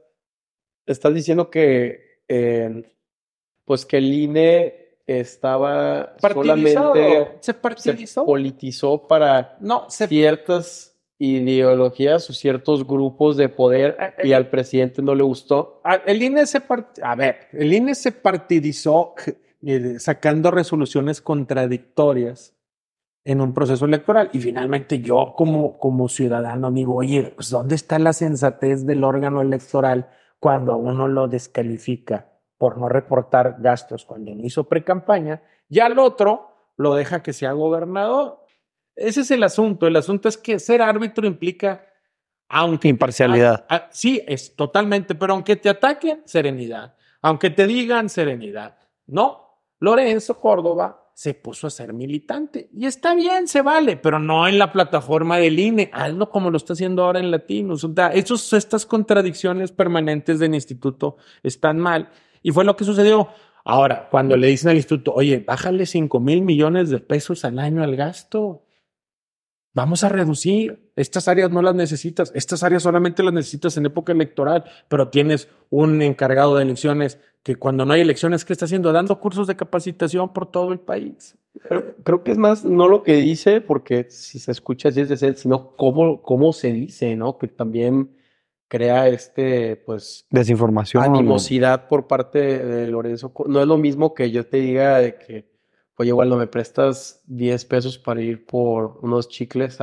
estás 0.86 1.14
diciendo 1.14 1.50
que, 1.50 2.22
eh, 2.26 2.92
pues 3.64 3.86
que 3.86 3.98
el 3.98 4.12
INE 4.12 4.80
estaba 5.06 6.14
solamente 6.20 7.36
se 7.40 7.54
partidizó, 7.54 8.24
politizó 8.24 9.08
para 9.08 9.56
no, 9.60 9.86
ciertas 9.88 10.89
ideologías 11.20 12.30
o 12.30 12.32
ciertos 12.32 12.86
grupos 12.86 13.36
de 13.36 13.50
poder 13.50 13.96
ah, 14.00 14.14
y 14.24 14.32
al 14.32 14.48
presidente 14.48 15.02
no 15.02 15.14
le 15.14 15.22
gustó. 15.22 15.82
Ah, 15.84 16.00
el 16.06 16.22
INE 16.22 16.46
se 16.46 16.62
a 17.02 17.14
ver, 17.14 17.48
el 17.52 17.72
INE 17.72 17.94
se 17.94 18.10
partidizó 18.10 19.14
sacando 19.98 20.50
resoluciones 20.50 21.20
contradictorias 21.20 22.56
en 23.24 23.42
un 23.42 23.52
proceso 23.52 23.84
electoral. 23.84 24.30
Y 24.32 24.40
finalmente 24.40 25.00
yo 25.00 25.34
como, 25.36 25.78
como 25.78 26.08
ciudadano 26.08 26.70
digo, 26.70 26.96
oye, 26.96 27.34
pues 27.36 27.50
¿dónde 27.50 27.74
está 27.74 27.98
la 27.98 28.14
sensatez 28.14 28.86
del 28.86 29.04
órgano 29.04 29.42
electoral 29.42 30.08
cuando 30.38 30.78
uno 30.78 31.06
lo 31.06 31.28
descalifica 31.28 32.32
por 32.56 32.78
no 32.78 32.88
reportar 32.88 33.56
gastos 33.60 34.06
cuando 34.06 34.34
no 34.34 34.42
hizo 34.42 34.64
pre-campaña 34.64 35.42
y 35.68 35.80
al 35.80 35.98
otro 35.98 36.72
lo 36.78 36.94
deja 36.94 37.22
que 37.22 37.34
sea 37.34 37.52
gobernador? 37.52 38.39
Ese 39.00 39.22
es 39.22 39.30
el 39.30 39.42
asunto. 39.42 39.86
El 39.86 39.96
asunto 39.96 40.28
es 40.28 40.36
que 40.36 40.58
ser 40.58 40.82
árbitro 40.82 41.26
implica 41.26 41.86
aunque 42.52 42.88
imparcialidad. 42.88 43.64
sí, 43.92 44.22
es 44.26 44.56
totalmente, 44.56 45.14
pero 45.14 45.34
aunque 45.34 45.54
te 45.54 45.68
ataquen, 45.68 46.22
serenidad. 46.24 46.96
Aunque 47.22 47.50
te 47.50 47.66
digan 47.66 48.08
serenidad. 48.08 48.76
No, 49.06 49.60
Lorenzo 49.78 50.40
Córdoba 50.40 51.12
se 51.14 51.34
puso 51.34 51.66
a 51.66 51.70
ser 51.70 51.92
militante. 51.92 52.68
Y 52.74 52.86
está 52.86 53.14
bien, 53.14 53.46
se 53.46 53.62
vale, 53.62 53.96
pero 53.96 54.18
no 54.18 54.48
en 54.48 54.58
la 54.58 54.72
plataforma 54.72 55.36
del 55.36 55.58
INE. 55.58 55.90
Hazlo 55.92 56.30
como 56.30 56.50
lo 56.50 56.56
está 56.56 56.72
haciendo 56.72 57.04
ahora 57.04 57.20
en 57.20 57.30
Latinos. 57.30 57.84
O 57.84 57.92
sea, 57.94 58.08
esos, 58.08 58.52
estas 58.52 58.84
contradicciones 58.84 59.70
permanentes 59.70 60.38
del 60.38 60.54
instituto 60.54 61.18
están 61.42 61.78
mal. 61.78 62.08
Y 62.42 62.50
fue 62.50 62.64
lo 62.64 62.74
que 62.74 62.84
sucedió. 62.84 63.28
Ahora, 63.64 64.08
cuando 64.10 64.36
le 64.36 64.48
dicen 64.48 64.70
al 64.70 64.76
instituto, 64.76 65.12
oye, 65.14 65.44
bájale 65.46 65.86
5 65.86 66.18
mil 66.18 66.42
millones 66.42 66.90
de 66.90 66.98
pesos 66.98 67.44
al 67.44 67.58
año 67.58 67.84
al 67.84 67.94
gasto. 67.94 68.64
Vamos 69.72 70.02
a 70.04 70.08
reducir. 70.08 70.90
Estas 70.96 71.28
áreas 71.28 71.50
no 71.50 71.62
las 71.62 71.74
necesitas. 71.74 72.32
Estas 72.34 72.62
áreas 72.62 72.82
solamente 72.82 73.22
las 73.22 73.32
necesitas 73.32 73.76
en 73.76 73.86
época 73.86 74.12
electoral, 74.12 74.64
pero 74.88 75.08
tienes 75.08 75.48
un 75.70 76.02
encargado 76.02 76.56
de 76.56 76.64
elecciones 76.64 77.18
que 77.42 77.56
cuando 77.56 77.86
no 77.86 77.94
hay 77.94 78.02
elecciones, 78.02 78.44
¿qué 78.44 78.52
está 78.52 78.66
haciendo? 78.66 78.92
Dando 78.92 79.18
cursos 79.18 79.46
de 79.46 79.56
capacitación 79.56 80.32
por 80.32 80.50
todo 80.50 80.72
el 80.72 80.80
país. 80.80 81.38
Pero 81.68 81.94
creo 82.02 82.22
que 82.22 82.32
es 82.32 82.38
más 82.38 82.64
no 82.64 82.88
lo 82.88 83.02
que 83.02 83.16
dice, 83.16 83.60
porque 83.60 84.06
si 84.10 84.38
se 84.38 84.52
escucha 84.52 84.88
así 84.88 85.00
es 85.00 85.08
de 85.08 85.16
ser, 85.16 85.36
sino 85.36 85.74
cómo, 85.76 86.22
cómo 86.22 86.52
se 86.52 86.72
dice, 86.72 87.16
¿no? 87.16 87.38
Que 87.38 87.48
también 87.48 88.10
crea 88.68 89.08
este, 89.08 89.76
pues, 89.76 90.26
Desinformación. 90.30 91.02
animosidad 91.02 91.88
por 91.88 92.06
parte 92.06 92.38
de 92.64 92.86
Lorenzo. 92.86 93.32
No 93.46 93.60
es 93.60 93.66
lo 93.66 93.78
mismo 93.78 94.14
que 94.14 94.30
yo 94.30 94.46
te 94.46 94.58
diga 94.58 94.98
de 94.98 95.16
que, 95.16 95.49
oye, 96.00 96.12
no 96.12 96.36
me 96.36 96.46
prestas 96.46 97.22
10 97.26 97.64
pesos 97.66 97.98
para 97.98 98.22
ir 98.22 98.46
por 98.46 98.98
unos 99.02 99.28
chicles 99.28 99.78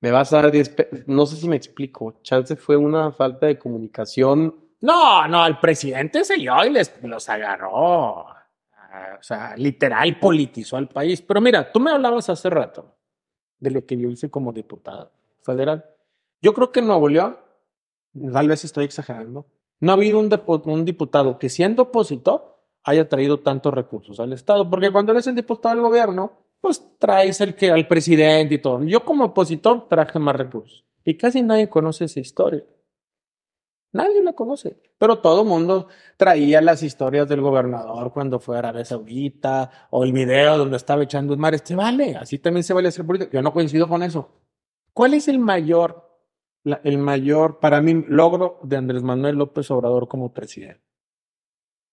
me 0.00 0.10
vas 0.10 0.32
a 0.32 0.42
dar 0.42 0.50
10 0.50 0.68
pesos. 0.70 0.98
No 1.06 1.26
sé 1.26 1.36
si 1.36 1.48
me 1.48 1.54
explico. 1.54 2.18
Chance 2.22 2.56
fue 2.56 2.76
una 2.76 3.12
falta 3.12 3.46
de 3.46 3.56
comunicación. 3.56 4.52
No, 4.80 5.28
no, 5.28 5.46
el 5.46 5.60
presidente 5.60 6.24
se 6.24 6.34
dio 6.34 6.64
y 6.64 6.70
les 6.70 6.92
los 7.04 7.28
agarró. 7.28 8.26
Ah, 8.26 9.16
O 9.20 9.22
sea, 9.22 9.56
literal 9.56 10.18
politizó 10.18 10.76
al 10.76 10.88
país. 10.88 11.22
Pero 11.22 11.40
mira, 11.40 11.70
tú 11.70 11.78
me 11.78 11.92
hablabas 11.92 12.28
hace 12.28 12.50
rato 12.50 12.96
de 13.60 13.70
lo 13.70 13.86
que 13.86 13.96
yo 13.96 14.08
hice 14.10 14.28
como 14.28 14.52
diputado 14.52 15.12
federal. 15.42 15.84
Yo 16.40 16.52
creo 16.52 16.72
que 16.72 16.80
en 16.80 16.88
Nuevo 16.88 17.08
León, 17.08 17.36
tal 18.32 18.48
vez 18.48 18.64
estoy 18.64 18.86
exagerando, 18.86 19.46
no 19.78 19.92
ha 19.92 19.94
habido 19.94 20.18
un, 20.18 20.28
un 20.64 20.84
diputado 20.84 21.38
que 21.38 21.48
siendo 21.48 21.82
opositor 21.82 22.51
haya 22.84 23.08
traído 23.08 23.40
tantos 23.40 23.72
recursos 23.74 24.18
al 24.20 24.32
Estado. 24.32 24.68
Porque 24.68 24.90
cuando 24.90 25.12
eres 25.12 25.26
el 25.26 25.34
diputado 25.34 25.74
del 25.74 25.84
gobierno, 25.84 26.32
pues 26.60 26.84
traes 26.98 27.40
el 27.40 27.54
que 27.54 27.70
al 27.70 27.86
presidente 27.88 28.54
y 28.54 28.58
todo. 28.58 28.82
Yo 28.84 29.04
como 29.04 29.24
opositor 29.26 29.88
traje 29.88 30.18
más 30.18 30.36
recursos. 30.36 30.84
Y 31.04 31.16
casi 31.16 31.42
nadie 31.42 31.68
conoce 31.68 32.04
esa 32.04 32.20
historia. 32.20 32.64
Nadie 33.94 34.22
la 34.22 34.32
conoce, 34.32 34.80
pero 34.96 35.18
todo 35.18 35.44
mundo 35.44 35.88
traía 36.16 36.62
las 36.62 36.82
historias 36.82 37.28
del 37.28 37.42
gobernador 37.42 38.10
cuando 38.10 38.40
fue 38.40 38.56
a 38.56 38.60
Arabia 38.60 38.86
Saudita 38.86 39.70
o 39.90 40.02
el 40.04 40.12
video 40.14 40.56
donde 40.56 40.78
estaba 40.78 41.02
echando 41.02 41.34
un 41.34 41.40
mar. 41.40 41.52
Este 41.52 41.74
vale, 41.74 42.16
así 42.16 42.38
también 42.38 42.64
se 42.64 42.72
vale 42.72 42.88
hacer 42.88 43.04
política. 43.04 43.32
Yo 43.34 43.42
no 43.42 43.52
coincido 43.52 43.86
con 43.86 44.02
eso. 44.02 44.30
¿Cuál 44.94 45.12
es 45.12 45.28
el 45.28 45.38
mayor, 45.38 46.08
la- 46.64 46.80
el 46.84 46.96
mayor, 46.96 47.58
para 47.60 47.82
mí, 47.82 48.02
logro 48.08 48.60
de 48.62 48.78
Andrés 48.78 49.02
Manuel 49.02 49.36
López 49.36 49.70
Obrador 49.70 50.08
como 50.08 50.32
presidente? 50.32 50.80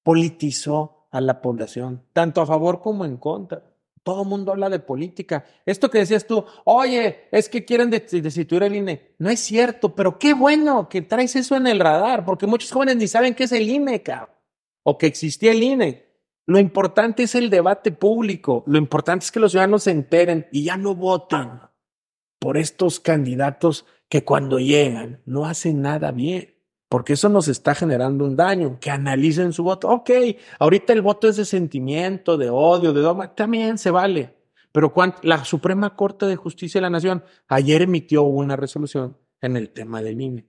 Politizó 0.04 1.08
a 1.12 1.22
la 1.22 1.42
población, 1.42 2.04
tanto 2.14 2.42
a 2.42 2.46
favor 2.46 2.82
como 2.82 3.06
en 3.06 3.18
contra. 3.18 3.64
Todo 4.04 4.24
el 4.24 4.30
mundo 4.30 4.52
habla 4.52 4.70
de 4.70 4.80
política. 4.80 5.46
Esto 5.66 5.90
que 5.92 6.00
decías 6.00 6.26
tú, 6.26 6.46
oye, 6.64 7.28
es 7.32 7.50
que 7.50 7.66
quieren 7.66 7.90
des- 7.90 8.10
destituir 8.10 8.64
el 8.64 8.76
INE. 8.76 9.14
No 9.20 9.30
es 9.30 9.40
cierto, 9.42 9.94
pero 9.94 10.18
qué 10.18 10.34
bueno 10.34 10.88
que 10.88 11.02
traes 11.02 11.36
eso 11.36 11.56
en 11.56 11.68
el 11.68 11.80
radar, 11.80 12.26
porque 12.26 12.48
muchos 12.48 12.72
jóvenes 12.72 12.96
ni 12.96 13.08
saben 13.08 13.36
qué 13.36 13.44
es 13.44 13.52
el 13.52 13.70
INE, 13.70 14.02
cabrón, 14.02 14.36
o 14.84 14.98
que 14.98 15.08
existía 15.08 15.52
el 15.52 15.62
INE. 15.62 16.06
Lo 16.46 16.58
importante 16.58 17.24
es 17.24 17.36
el 17.36 17.50
debate 17.50 17.92
público. 17.92 18.64
Lo 18.66 18.78
importante 18.80 19.26
es 19.26 19.32
que 19.32 19.40
los 19.40 19.52
ciudadanos 19.52 19.84
se 19.84 19.92
enteren 19.92 20.48
y 20.52 20.64
ya 20.64 20.78
no 20.78 20.96
voten 20.96 21.60
por 22.40 22.58
estos 22.58 23.00
candidatos 23.00 23.86
que 24.08 24.24
cuando 24.24 24.58
llegan 24.60 25.22
no 25.26 25.46
hacen 25.46 25.82
nada 25.82 26.12
bien, 26.12 26.56
porque 26.90 27.14
eso 27.14 27.30
nos 27.30 27.48
está 27.48 27.76
generando 27.76 28.26
un 28.26 28.36
daño. 28.36 28.80
Que 28.82 28.90
analicen 28.90 29.54
su 29.54 29.64
voto. 29.64 29.88
Ok, 29.90 30.10
ahorita 30.58 30.92
el 30.92 31.04
voto 31.04 31.30
es 31.30 31.38
de 31.38 31.46
sentimiento, 31.46 32.36
de 32.36 32.50
odio, 32.50 32.92
de 32.92 33.02
dogma, 33.02 33.34
también 33.36 33.78
se 33.78 33.92
vale. 33.92 34.36
Pero 34.72 34.92
la 35.22 35.46
Suprema 35.46 35.96
Corte 35.96 36.26
de 36.26 36.36
Justicia 36.36 36.80
de 36.80 36.84
la 36.84 36.90
Nación 36.90 37.24
ayer 37.48 37.84
emitió 37.84 38.24
una 38.24 38.56
resolución 38.56 39.18
en 39.42 39.56
el 39.56 39.70
tema 39.70 40.02
del 40.02 40.20
INE. 40.20 40.48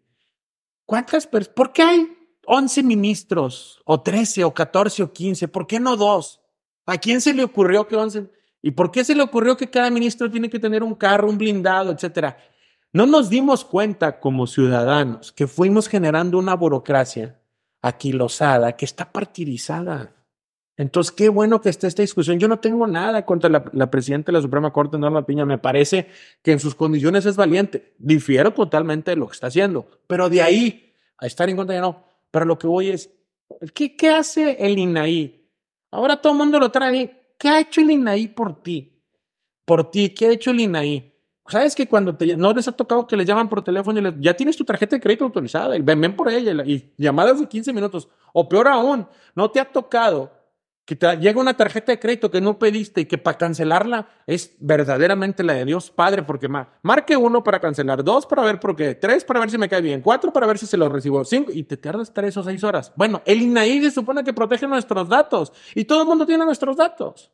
¿Cuántas 0.87 1.27
personas? 1.27 1.55
¿Por 1.55 1.73
qué 1.73 1.83
hay 1.83 2.09
11 2.47 2.83
ministros, 2.83 3.81
o 3.85 4.03
13, 4.03 4.45
o 4.45 4.53
14, 4.53 5.03
o 5.05 5.13
15? 5.13 5.49
¿Por 5.49 5.67
qué 5.67 5.79
no 5.79 5.97
dos? 5.97 6.41
¿A 6.87 6.99
quién 6.99 7.21
se 7.21 7.33
le 7.33 7.45
ocurrió 7.45 7.87
que 7.87 7.97
11? 7.97 8.31
¿Y 8.63 8.73
por 8.73 8.91
qué 8.91 9.05
se 9.05 9.15
le 9.15 9.23
ocurrió 9.23 9.57
que 9.57 9.71
cada 9.71 9.91
ministro 9.91 10.31
tiene 10.31 10.51
que 10.51 10.59
tener 10.59 10.83
un 10.83 10.95
carro, 10.95 11.29
un 11.29 11.39
blindado, 11.39 11.93
etcétera? 11.93 12.37
No 12.93 13.07
nos 13.07 13.31
dimos 13.31 13.65
cuenta 13.65 14.19
como 14.19 14.47
ciudadanos 14.47 15.31
que 15.33 15.47
fuimos 15.47 15.89
generando 15.89 16.39
una 16.39 16.55
burocracia 16.55 17.41
aquilosada 17.83 18.77
que 18.77 18.85
está 18.85 19.13
partidizada. 19.13 20.13
Entonces, 20.77 21.13
qué 21.13 21.29
bueno 21.29 21.61
que 21.61 21.69
esté 21.69 21.87
esta 21.87 22.03
discusión. 22.03 22.39
Yo 22.39 22.49
no 22.49 22.59
tengo 22.59 22.87
nada 22.87 23.25
contra 23.25 23.51
la, 23.51 23.91
presidenta 23.91 24.33
de 24.33 24.39
la 24.39 24.43
Suprema 24.43 24.73
Corte, 24.73 24.99
Norma 24.99 25.25
Piña. 25.25 25.45
Me 25.45 25.59
parece 25.59 26.09
que 26.43 26.53
en 26.53 26.59
sus 26.59 26.75
condiciones 26.75 27.27
es 27.27 27.37
valiente. 27.37 27.95
Difiero 27.99 28.53
totalmente 28.53 29.11
de 29.13 29.17
lo 29.19 29.29
que 29.29 29.35
está 29.35 29.49
haciendo, 29.49 29.87
pero 30.07 30.29
de 30.29 30.43
ahí 30.43 30.95
a 31.19 31.27
estar 31.27 31.49
en 31.49 31.57
contra 31.57 31.77
ya 31.77 31.83
no. 31.83 32.05
Pero 32.31 32.45
lo 32.47 32.59
que 32.59 32.67
voy 32.67 32.89
es, 32.89 33.11
¿qué, 33.75 33.95
qué 33.95 34.11
hace 34.11 34.57
el 34.59 34.79
INAI? 34.79 35.49
Ahora 35.91 36.21
todo 36.21 36.33
el 36.33 36.39
mundo 36.39 36.59
lo 36.59 36.71
trae. 36.71 37.35
¿Qué 37.39 37.49
ha 37.49 37.61
hecho 37.61 37.83
el 37.83 37.91
INAI 37.91 38.29
por 38.29 38.63
ti? 38.63 39.05
Por 39.65 39.91
ti, 39.91 40.11
¿qué 40.11 40.27
ha 40.27 40.33
hecho 40.33 40.51
el 40.51 40.61
INAI? 40.61 41.10
¿Sabes 41.51 41.75
que 41.75 41.89
cuando 41.89 42.17
no 42.37 42.53
les 42.53 42.69
ha 42.69 42.73
tocado 42.73 43.07
que 43.07 43.17
les 43.17 43.27
llaman 43.27 43.49
por 43.49 43.63
teléfono 43.63 43.99
y 43.99 44.03
les, 44.03 44.15
ya 44.21 44.35
tienes 44.35 44.57
tu 44.57 44.65
tarjeta 44.65 44.97
de 44.97 45.01
crédito 45.03 45.25
autorizada 45.25 45.77
ven, 45.81 46.01
ven 46.01 46.17
por 46.17 46.29
ella 46.31 46.63
y, 46.65 46.73
y 46.73 46.93
llamadas 46.97 47.41
de 47.41 47.47
15 47.49 47.73
minutos? 47.73 48.09
O 48.33 48.49
peor 48.49 48.69
aún, 48.69 49.07
no 49.35 49.51
te 49.51 49.59
ha 49.61 49.65
tocado 49.65 50.31
que 50.85 50.97
te 50.97 51.17
llega 51.19 51.41
una 51.41 51.55
tarjeta 51.57 51.93
de 51.93 52.01
crédito 52.01 52.31
que 52.33 52.41
no 52.41 52.59
pediste 52.59 53.03
y 53.03 53.05
que 53.05 53.17
para 53.17 53.39
cancelarla 53.39 54.09
es 54.27 54.57
verdaderamente 54.59 55.45
la 55.45 55.53
de 55.55 55.65
Dios 55.65 55.89
Padre, 55.91 56.25
porque 56.25 56.49
ma- 56.49 56.69
marque 56.83 57.17
uno 57.17 57.45
para 57.45 57.61
cancelar, 57.61 58.03
dos 58.03 58.27
para 58.27 58.43
ver 58.43 58.59
por 58.59 58.75
qué, 58.75 58.97
tres 58.97 59.23
para 59.25 59.39
ver 59.39 59.51
si 59.51 59.59
me 59.59 59.69
cae 59.69 59.83
bien, 59.83 60.01
cuatro 60.01 60.33
para 60.33 60.49
ver 60.49 60.59
si 60.59 60.67
se 60.67 60.77
lo 60.77 60.89
recibo, 60.89 61.25
cinco, 61.25 61.53
y 61.53 61.63
te 61.63 61.77
tardas 61.77 62.13
tres 62.13 62.37
o 62.37 62.43
seis 62.43 62.65
horas. 62.65 62.93
Bueno, 62.97 63.23
el 63.25 63.41
INAI 63.43 63.83
se 63.83 63.91
supone 63.93 64.25
que 64.25 64.33
protege 64.33 64.67
nuestros 64.67 65.09
datos 65.09 65.53
y 65.77 65.85
todo 65.85 66.03
el 66.03 66.09
mundo 66.09 66.27
tiene 66.27 66.45
nuestros 66.45 66.77
datos. 66.77 67.31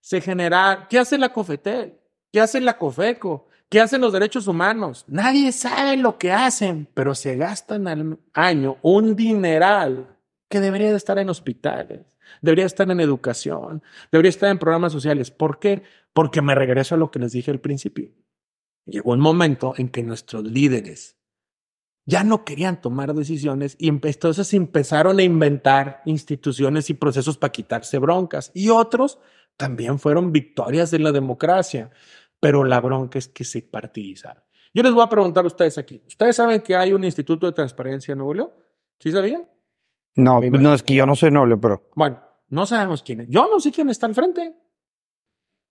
Se 0.00 0.20
genera, 0.20 0.86
¿qué 0.90 0.98
hace 0.98 1.16
la 1.16 1.32
COFETEL? 1.32 1.94
¿Qué 2.32 2.40
hace 2.40 2.60
la 2.60 2.76
COFECO? 2.76 3.48
¿Qué 3.68 3.80
hacen 3.80 4.00
los 4.00 4.12
derechos 4.12 4.46
humanos? 4.46 5.04
Nadie 5.08 5.52
sabe 5.52 5.96
lo 5.96 6.18
que 6.18 6.32
hacen, 6.32 6.88
pero 6.94 7.14
se 7.14 7.36
gastan 7.36 7.86
al 7.86 8.18
año 8.32 8.78
un 8.82 9.14
dineral 9.14 10.16
que 10.48 10.60
debería 10.60 10.90
de 10.90 10.96
estar 10.96 11.18
en 11.18 11.28
hospitales, 11.28 12.16
debería 12.40 12.64
estar 12.64 12.90
en 12.90 13.00
educación, 13.00 13.82
debería 14.10 14.30
estar 14.30 14.50
en 14.50 14.58
programas 14.58 14.92
sociales. 14.92 15.30
¿Por 15.30 15.58
qué? 15.58 15.82
Porque 16.14 16.40
me 16.40 16.54
regreso 16.54 16.94
a 16.94 16.98
lo 16.98 17.10
que 17.10 17.18
les 17.18 17.32
dije 17.32 17.50
al 17.50 17.60
principio. 17.60 18.10
Llegó 18.86 19.12
un 19.12 19.20
momento 19.20 19.74
en 19.76 19.90
que 19.90 20.02
nuestros 20.02 20.44
líderes 20.44 21.18
ya 22.06 22.24
no 22.24 22.42
querían 22.46 22.80
tomar 22.80 23.14
decisiones 23.14 23.76
y 23.78 23.88
entonces 23.88 24.54
empezaron 24.54 25.18
a 25.18 25.22
inventar 25.22 26.00
instituciones 26.06 26.88
y 26.88 26.94
procesos 26.94 27.36
para 27.36 27.52
quitarse 27.52 27.98
broncas. 27.98 28.50
Y 28.54 28.70
otros 28.70 29.18
también 29.58 29.98
fueron 29.98 30.32
victorias 30.32 30.90
de 30.90 31.00
la 31.00 31.12
democracia, 31.12 31.90
pero 32.40 32.64
la 32.64 32.80
bronca 32.80 33.18
es 33.18 33.28
que 33.28 33.44
se 33.44 33.60
partidizaron. 33.60 34.42
Yo 34.72 34.82
les 34.82 34.92
voy 34.92 35.02
a 35.02 35.08
preguntar 35.08 35.44
a 35.44 35.48
ustedes 35.48 35.76
aquí. 35.76 36.00
¿Ustedes 36.06 36.36
saben 36.36 36.62
que 36.62 36.76
hay 36.76 36.92
un 36.92 37.02
instituto 37.04 37.46
de 37.46 37.52
transparencia 37.52 38.12
en 38.12 38.18
Nuevo 38.18 38.34
León? 38.34 38.50
¿Sí 39.00 39.10
sabían? 39.10 39.48
No, 40.14 40.40
no 40.40 40.74
es 40.74 40.82
que 40.82 40.94
yo 40.94 41.06
no 41.06 41.16
soy 41.16 41.30
noble, 41.30 41.56
pero 41.56 41.90
Bueno, 41.94 42.22
no 42.48 42.66
sabemos 42.66 43.02
quién 43.02 43.22
es. 43.22 43.28
Yo 43.28 43.48
no 43.50 43.58
sé 43.60 43.72
quién 43.72 43.90
está 43.90 44.06
al 44.06 44.14
frente. 44.14 44.54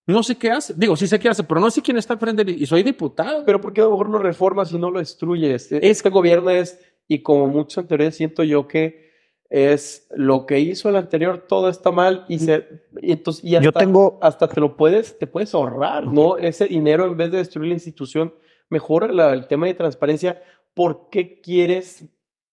No 0.06 0.22
sé 0.22 0.38
qué 0.38 0.52
hace. 0.52 0.74
Digo, 0.76 0.96
sí 0.98 1.08
sé 1.08 1.20
qué 1.20 1.30
hace, 1.30 1.44
pero 1.44 1.62
no 1.62 1.72
sé 1.72 1.82
quién 1.82 1.98
está 1.98 2.14
al 2.14 2.20
frente 2.20 2.44
y 2.50 2.66
soy 2.66 2.84
diputado. 2.84 3.44
Pero 3.46 3.62
¿por 3.62 3.74
qué 3.74 3.82
a 3.82 3.86
lo 3.86 3.92
mejor 3.92 4.10
lo 4.10 4.20
reformas 4.20 4.72
y 4.74 4.78
no 4.78 4.92
lo 4.92 5.00
destruyes? 5.00 5.72
Este 5.72 6.10
gobierno 6.10 6.50
es, 6.50 6.80
y 7.08 7.22
como 7.22 7.48
muchos 7.48 7.78
anteriores 7.78 8.16
siento 8.16 8.44
yo 8.44 8.68
que 8.68 9.07
es 9.50 10.08
lo 10.12 10.46
que 10.46 10.60
hizo 10.60 10.90
el 10.90 10.96
anterior, 10.98 11.46
todo 11.48 11.70
está 11.70 11.92
mal 11.92 12.26
y 12.28 12.40
se 12.40 12.66
y 13.02 13.12
entonces 13.14 13.44
y 13.44 13.56
hasta, 13.56 13.64
Yo 13.64 13.72
tengo- 13.72 14.20
hasta 14.22 14.48
te 14.48 14.60
lo 14.60 14.76
puedes, 14.76 15.18
te 15.18 15.28
puedes 15.28 15.54
ahorrar, 15.54 16.06
¿no? 16.08 16.38
Ese 16.38 16.66
dinero 16.66 17.06
en 17.06 17.16
vez 17.16 17.32
de 17.32 17.38
destruir 17.38 17.70
la 17.70 17.76
institución, 17.76 18.34
mejora 18.70 19.08
la- 19.08 19.34
el 19.34 19.48
tema 19.48 19.68
de 19.68 19.74
transparencia. 19.74 20.42
¿Por 20.74 21.10
qué 21.10 21.40
quieres 21.42 22.06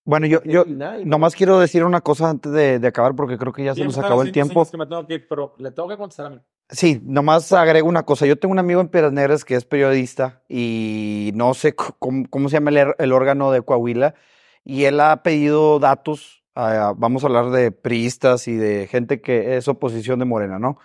bueno, 0.07 0.27
yo, 0.27 0.43
yo 0.45 0.65
nomás 1.07 1.35
quiero 1.35 1.59
decir 1.59 1.83
una 1.83 2.03
cosa 2.03 2.29
antes 2.29 2.53
de, 2.53 2.79
de 2.79 2.89
acabar 2.89 3.17
porque 3.17 3.39
creo 3.39 3.55
que 3.55 3.65
ya 3.65 3.75
se 3.75 3.83
nos 3.85 3.97
acabó 3.97 4.21
el 4.21 4.33
tiempo. 4.33 4.61
es 4.61 4.71
que 4.71 4.77
me 4.77 4.87
tengo 4.87 5.07
que 5.07 5.15
ir, 5.15 5.27
pero 5.27 5.55
le 5.57 5.71
tengo 5.71 5.89
que 5.89 5.97
contestar 5.97 6.27
a 6.27 6.31
mí. 6.31 6.41
Sí, 6.69 7.01
nomás 7.05 7.51
agrego 7.55 7.89
una 7.89 8.03
cosa. 8.03 8.27
Yo 8.27 8.37
tengo 8.39 8.53
un 8.53 8.59
amigo 8.59 8.83
en 8.83 8.89
Piedras 8.89 9.13
Negras 9.15 9.47
que 9.47 9.55
es 9.55 9.65
periodista 9.65 10.43
y 10.47 11.31
no 11.35 11.55
sé 11.55 11.75
cómo, 11.75 12.27
cómo 12.29 12.51
se 12.51 12.57
llama 12.57 12.69
el, 12.71 12.89
el 12.99 13.13
órgano 13.13 13.51
de 13.51 13.63
Coahuila 13.63 14.15
y 14.63 14.85
él 14.85 15.01
ha 15.01 15.23
pedido 15.23 15.79
datos. 15.79 16.44
Vamos 16.55 17.25
a 17.25 17.27
hablar 17.27 17.51
de 17.51 17.73
priistas 17.73 18.49
y 18.49 18.55
de 18.55 18.87
gente 18.87 19.21
que 19.21 19.57
es 19.57 19.69
oposición 19.69 20.19
de 20.19 20.25
Morena, 20.25 20.59
¿no? 20.59 20.79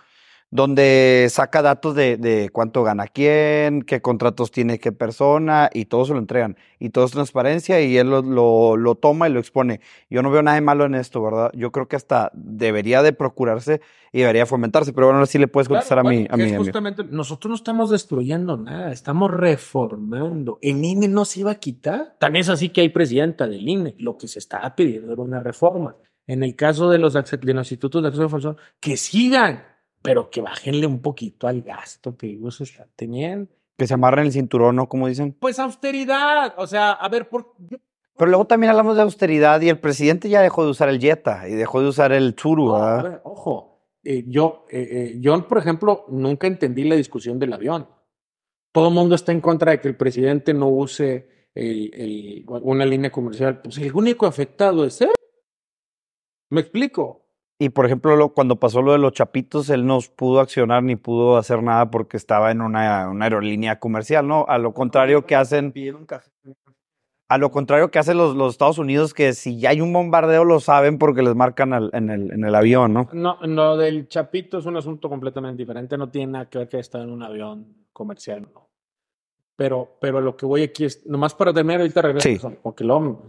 Donde 0.50 1.28
saca 1.30 1.62
datos 1.62 1.94
de, 1.94 2.16
de 2.16 2.50
cuánto 2.50 2.82
gana 2.82 3.06
quién, 3.06 3.82
qué 3.82 4.02
contratos 4.02 4.50
tiene 4.50 4.78
qué 4.80 4.90
persona 4.92 5.70
y 5.72 5.84
todo 5.84 6.04
se 6.04 6.12
lo 6.12 6.18
entregan. 6.18 6.56
Y 6.78 6.90
todo 6.90 7.04
es 7.04 7.12
transparencia 7.12 7.80
y 7.80 7.96
él 7.98 8.10
lo, 8.10 8.22
lo, 8.22 8.76
lo 8.76 8.94
toma 8.96 9.28
y 9.28 9.32
lo 9.32 9.38
expone. 9.38 9.80
Yo 10.08 10.22
no 10.22 10.30
veo 10.30 10.42
nada 10.42 10.56
de 10.56 10.60
malo 10.60 10.84
en 10.86 10.94
esto, 10.96 11.22
¿verdad? 11.22 11.50
Yo 11.54 11.70
creo 11.70 11.86
que 11.86 11.96
hasta 11.96 12.30
debería 12.34 13.02
de 13.02 13.12
procurarse 13.12 13.80
y 14.12 14.20
debería 14.20 14.44
fomentarse, 14.44 14.92
pero 14.92 15.06
bueno, 15.06 15.18
ahora 15.18 15.26
sí 15.26 15.38
le 15.38 15.46
puedes 15.46 15.68
contestar 15.68 15.98
Claro, 16.00 16.08
a 16.08 16.10
mi, 16.10 16.26
bueno, 16.26 16.42
a 16.42 16.46
amigo. 16.46 16.64
justamente, 16.64 17.04
nosotros 17.04 17.48
no 17.50 17.54
estamos 17.54 17.90
destruyendo 17.90 18.56
nada, 18.56 18.90
estamos 18.90 19.30
reformando. 19.30 20.58
El 20.62 20.84
INE 20.84 21.06
no 21.08 21.24
se 21.24 21.40
iba 21.40 21.52
a 21.52 21.54
quitar. 21.56 22.16
También 22.18 22.40
es 22.40 22.48
así 22.48 22.70
que 22.70 22.80
hay 22.80 22.88
presidenta 22.88 23.46
del 23.46 23.68
INE. 23.68 23.94
Lo 23.98 24.16
que 24.18 24.26
se 24.26 24.40
estaba 24.40 24.74
pidiendo 24.74 25.12
era 25.12 25.22
una 25.22 25.40
reforma. 25.40 25.96
En 26.26 26.42
el 26.42 26.54
caso 26.56 26.90
de 26.90 26.98
los, 26.98 27.12
de 27.14 27.54
los 27.54 27.70
institutos 27.72 28.02
de 28.02 28.08
acceso 28.08 28.28
falso, 28.28 28.56
que 28.80 28.96
sigan, 28.96 29.64
pero 30.02 30.30
que 30.30 30.40
bájenle 30.40 30.86
un 30.86 31.00
poquito 31.00 31.46
al 31.46 31.62
gasto 31.62 32.16
que 32.16 32.26
ellos 32.28 32.60
están 32.60 32.88
teniendo. 32.96 33.50
Que 33.76 33.86
se 33.86 33.94
amarren 33.94 34.26
el 34.26 34.32
cinturón, 34.32 34.76
¿no? 34.76 34.88
Como 34.88 35.08
dicen. 35.08 35.32
Pues 35.38 35.58
austeridad, 35.58 36.54
o 36.58 36.66
sea, 36.66 36.92
a 36.92 37.08
ver, 37.08 37.28
por, 37.28 37.54
Pero 38.16 38.30
luego 38.30 38.46
también 38.46 38.70
hablamos 38.70 38.96
de 38.96 39.02
austeridad 39.02 39.60
y 39.62 39.68
el 39.70 39.78
presidente 39.80 40.28
ya 40.28 40.42
dejó 40.42 40.64
de 40.64 40.70
usar 40.70 40.88
el 40.90 41.00
Jetta 41.00 41.48
y 41.48 41.52
dejó 41.54 41.80
de 41.80 41.88
usar 41.88 42.12
el 42.12 42.34
Tsuru, 42.34 42.66
No, 42.68 42.74
a 42.76 42.96
¿verdad? 42.96 43.10
ver, 43.10 43.20
ojo, 43.24 43.86
eh, 44.04 44.24
yo, 44.26 44.66
eh, 44.70 44.88
eh, 44.90 45.16
yo, 45.20 45.48
por 45.48 45.56
ejemplo, 45.58 46.04
nunca 46.08 46.46
entendí 46.46 46.84
la 46.84 46.94
discusión 46.96 47.38
del 47.38 47.52
avión. 47.54 47.88
Todo 48.72 48.88
el 48.88 48.94
mundo 48.94 49.14
está 49.14 49.32
en 49.32 49.40
contra 49.40 49.72
de 49.72 49.80
que 49.80 49.88
el 49.88 49.96
presidente 49.96 50.52
no 50.54 50.68
use 50.68 51.48
el- 51.54 51.90
el- 51.94 52.44
una 52.62 52.84
línea 52.84 53.10
comercial. 53.10 53.60
Pues 53.62 53.78
el 53.78 53.92
único 53.94 54.26
afectado 54.26 54.84
es 54.84 55.00
él. 55.00 55.10
¿Me 56.50 56.60
explico? 56.60 57.19
Y 57.62 57.68
por 57.68 57.84
ejemplo, 57.84 58.16
lo- 58.16 58.30
cuando 58.30 58.56
pasó 58.56 58.80
lo 58.80 58.92
de 58.92 58.98
los 58.98 59.12
chapitos, 59.12 59.68
él 59.68 59.86
no 59.86 59.98
pudo 60.16 60.40
accionar 60.40 60.82
ni 60.82 60.96
pudo 60.96 61.36
hacer 61.36 61.62
nada 61.62 61.90
porque 61.90 62.16
estaba 62.16 62.50
en 62.50 62.62
una, 62.62 63.08
una 63.10 63.26
aerolínea 63.26 63.78
comercial, 63.78 64.26
¿no? 64.26 64.46
A 64.48 64.56
lo 64.56 64.72
contrario 64.72 65.26
que 65.26 65.36
hacen, 65.36 65.70
Pidieron 65.70 66.06
café. 66.06 66.30
a 67.28 67.36
lo 67.36 67.50
contrario 67.50 67.90
que 67.90 67.98
hacen 67.98 68.16
los, 68.16 68.34
los 68.34 68.54
Estados 68.54 68.78
Unidos, 68.78 69.12
que 69.12 69.34
si 69.34 69.60
ya 69.60 69.70
hay 69.70 69.82
un 69.82 69.92
bombardeo 69.92 70.42
lo 70.44 70.58
saben 70.58 70.96
porque 70.96 71.20
les 71.22 71.34
marcan 71.34 71.74
al- 71.74 71.90
en, 71.92 72.08
el, 72.08 72.32
en 72.32 72.44
el 72.44 72.54
avión, 72.54 72.94
¿no? 72.94 73.10
No, 73.12 73.36
lo 73.42 73.76
del 73.76 74.08
chapito 74.08 74.56
es 74.56 74.64
un 74.64 74.78
asunto 74.78 75.10
completamente 75.10 75.58
diferente. 75.62 75.98
No 75.98 76.08
tiene 76.08 76.32
nada 76.32 76.48
que 76.48 76.56
ver 76.58 76.68
que 76.68 76.78
está 76.78 77.02
en 77.02 77.10
un 77.10 77.22
avión 77.22 77.76
comercial, 77.92 78.48
no. 78.54 78.70
Pero, 79.56 79.98
pero 80.00 80.22
lo 80.22 80.34
que 80.34 80.46
voy 80.46 80.62
aquí 80.62 80.86
es, 80.86 81.06
nomás 81.06 81.34
para 81.34 81.52
terminar, 81.52 81.82
ahorita 81.82 82.00
regreso, 82.00 82.48
Sí. 82.48 82.56
porque 82.62 82.84
lo 82.84 83.20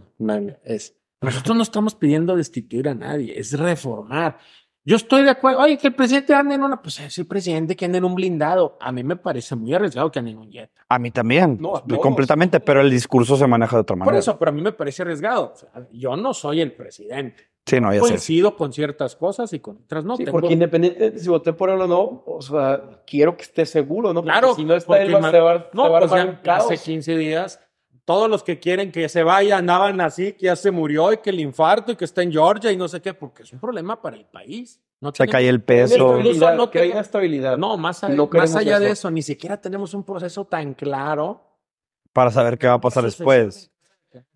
es, 0.64 0.96
nosotros 1.22 1.56
no 1.56 1.62
estamos 1.62 1.94
pidiendo 1.94 2.36
destituir 2.36 2.88
a 2.88 2.94
nadie, 2.94 3.38
es 3.38 3.58
reformar. 3.58 4.38
Yo 4.84 4.96
estoy 4.96 5.22
de 5.22 5.30
acuerdo, 5.30 5.60
oye, 5.60 5.78
que 5.78 5.86
el 5.86 5.94
presidente 5.94 6.34
ande 6.34 6.56
en 6.56 6.62
una, 6.64 6.82
pues 6.82 6.98
es 6.98 7.16
el 7.16 7.26
presidente 7.26 7.76
que 7.76 7.84
ande 7.84 7.98
en 7.98 8.04
un 8.04 8.16
blindado. 8.16 8.76
A 8.80 8.90
mí 8.90 9.04
me 9.04 9.14
parece 9.14 9.54
muy 9.54 9.72
arriesgado 9.72 10.10
que 10.10 10.18
ande 10.18 10.32
en 10.32 10.38
un 10.38 10.50
jet. 10.50 10.72
A 10.88 10.98
mí 10.98 11.12
también, 11.12 11.56
No, 11.60 11.76
a 11.76 11.84
todos. 11.86 12.00
completamente, 12.02 12.58
pero 12.58 12.80
el 12.80 12.90
discurso 12.90 13.36
se 13.36 13.46
maneja 13.46 13.76
de 13.76 13.82
otra 13.82 13.94
Por 13.94 14.06
manera. 14.06 14.18
eso, 14.18 14.36
pero 14.36 14.48
a 14.50 14.52
mí 14.52 14.60
me 14.60 14.72
parece 14.72 15.02
arriesgado. 15.02 15.52
O 15.54 15.56
sea, 15.56 15.70
yo 15.92 16.16
no 16.16 16.34
soy 16.34 16.60
el 16.60 16.72
presidente. 16.72 17.44
Sí, 17.64 17.80
no, 17.80 17.90
ya 17.94 18.00
sé. 18.00 18.08
Coincido 18.08 18.56
con 18.56 18.72
ciertas 18.72 19.14
cosas 19.14 19.52
y 19.52 19.60
con 19.60 19.76
otras 19.84 20.04
no. 20.04 20.16
Sí, 20.16 20.24
Tengo- 20.24 20.40
porque 20.40 20.52
independiente 20.52 21.12
de 21.12 21.18
si 21.20 21.28
voté 21.28 21.52
por 21.52 21.70
él 21.70 21.80
o 21.80 21.86
no, 21.86 22.24
o 22.26 22.42
sea, 22.42 22.82
quiero 23.06 23.36
que 23.36 23.44
esté 23.44 23.64
seguro, 23.66 24.08
¿no? 24.12 24.20
Porque 24.22 24.32
Claro, 24.32 24.54
si 24.56 24.64
no 24.64 24.74
está 24.74 25.00
él, 25.00 25.14
va- 25.14 25.30
se 25.30 25.38
va, 25.38 25.68
No, 25.72 25.84
se 25.84 25.90
va 25.90 25.98
a 25.98 26.00
pues 26.00 26.10
ya 26.10 26.24
un 26.28 26.36
caos. 26.42 26.64
hace 26.72 26.76
15 26.82 27.16
días, 27.16 27.60
todos 28.04 28.28
los 28.28 28.42
que 28.42 28.58
quieren 28.58 28.90
que 28.92 29.08
se 29.08 29.22
vaya 29.22 29.58
andaban 29.58 30.00
así, 30.00 30.32
que 30.32 30.46
ya 30.46 30.56
se 30.56 30.70
murió 30.70 31.12
y 31.12 31.18
que 31.18 31.30
el 31.30 31.40
infarto 31.40 31.92
y 31.92 31.96
que 31.96 32.04
está 32.04 32.22
en 32.22 32.32
Georgia 32.32 32.72
y 32.72 32.76
no 32.76 32.88
sé 32.88 33.00
qué, 33.00 33.14
porque 33.14 33.42
es 33.44 33.52
un 33.52 33.60
problema 33.60 34.00
para 34.00 34.16
el 34.16 34.24
país. 34.24 34.80
No 35.00 35.12
Se 35.12 35.26
cae 35.26 35.48
el 35.48 35.60
peso. 35.62 36.18
Incluso 36.18 36.54
no 36.54 36.70
que 36.70 36.90
estabilidad. 36.98 37.58
No, 37.58 37.76
más, 37.76 38.04
a- 38.04 38.08
No 38.08 38.24
más 38.24 38.30
queremos 38.30 38.56
allá 38.56 38.78
de 38.78 38.90
eso. 38.90 39.10
ni 39.10 39.22
siquiera 39.22 39.60
tenemos 39.60 39.94
un 39.94 40.04
proceso 40.04 40.44
tan 40.44 40.74
claro. 40.74 41.40
para 42.12 42.30
saber 42.30 42.58
qué 42.58 42.66
va 42.66 42.74
a 42.74 42.80
pasar 42.80 43.04
después. 43.04 43.70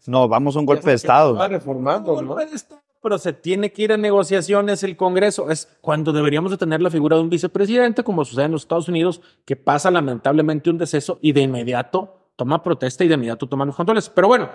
No, 0.06 0.26
vamos 0.28 0.56
a 0.56 0.60
un 0.60 0.66
golpe 0.66 0.84
de 0.86 0.92
Va 0.92 0.94
Estado. 0.94 1.48
reformando, 1.48 2.20
¿no? 2.22 2.28
Golpe 2.28 2.46
de 2.46 2.56
Estado, 2.56 2.80
Pero 3.02 3.18
se 3.18 3.32
tiene 3.34 3.70
que 3.72 3.82
ir 3.82 3.92
a 3.92 3.96
negociaciones 3.98 4.82
el 4.82 4.96
Congreso. 4.96 5.50
Es 5.50 5.68
cuando 5.82 6.12
deberíamos 6.12 6.50
de 6.50 6.56
tener 6.56 6.80
la 6.80 6.90
figura 6.90 7.16
de 7.16 7.22
un 7.22 7.28
vicepresidente, 7.30 8.02
como 8.02 8.24
sucede 8.24 8.46
en 8.46 8.52
los 8.52 8.62
Estados 8.62 8.88
Unidos, 8.88 9.20
que 9.44 9.54
pasa 9.56 9.90
lamentablemente 9.90 10.70
un 10.70 10.78
deceso 10.78 11.18
y 11.20 11.32
de 11.32 11.42
inmediato 11.42 12.25
toma 12.36 12.62
protesta 12.62 13.02
y 13.04 13.08
de 13.08 13.14
inmediato 13.14 13.48
toma 13.48 13.64
los 13.64 13.74
controles. 13.74 14.08
Pero 14.10 14.28
bueno, 14.28 14.50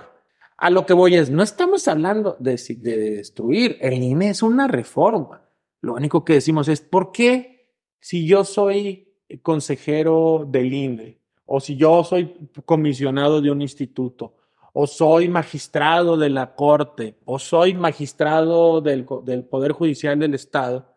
a 0.58 0.70
lo 0.70 0.86
que 0.86 0.94
voy 0.94 1.16
es, 1.16 1.30
no 1.30 1.44
estamos 1.44 1.88
hablando 1.88 2.38
de, 2.40 2.60
de 2.78 2.98
destruir. 3.18 3.78
El 3.82 4.02
INE 4.02 4.30
es 4.30 4.44
una 4.44 4.68
reforma. 4.68 5.42
Lo 5.82 5.96
único 5.96 6.24
que 6.24 6.34
decimos 6.34 6.68
es, 6.68 6.82
¿por 6.82 7.12
qué 7.12 7.76
si 8.00 8.28
yo 8.28 8.44
soy 8.44 9.16
consejero 9.42 10.46
del 10.48 10.74
INE 10.74 11.20
o 11.46 11.60
si 11.60 11.76
yo 11.76 12.04
soy 12.04 12.50
comisionado 12.66 13.42
de 13.42 13.50
un 13.52 13.62
instituto 13.62 14.38
o 14.74 14.88
soy 14.88 15.28
magistrado 15.28 16.16
de 16.16 16.30
la 16.30 16.56
corte 16.56 17.18
o 17.26 17.40
soy 17.40 17.74
magistrado 17.74 18.82
del, 18.82 19.06
del 19.24 19.44
Poder 19.44 19.72
Judicial 19.72 20.18
del 20.20 20.34
Estado, 20.36 20.96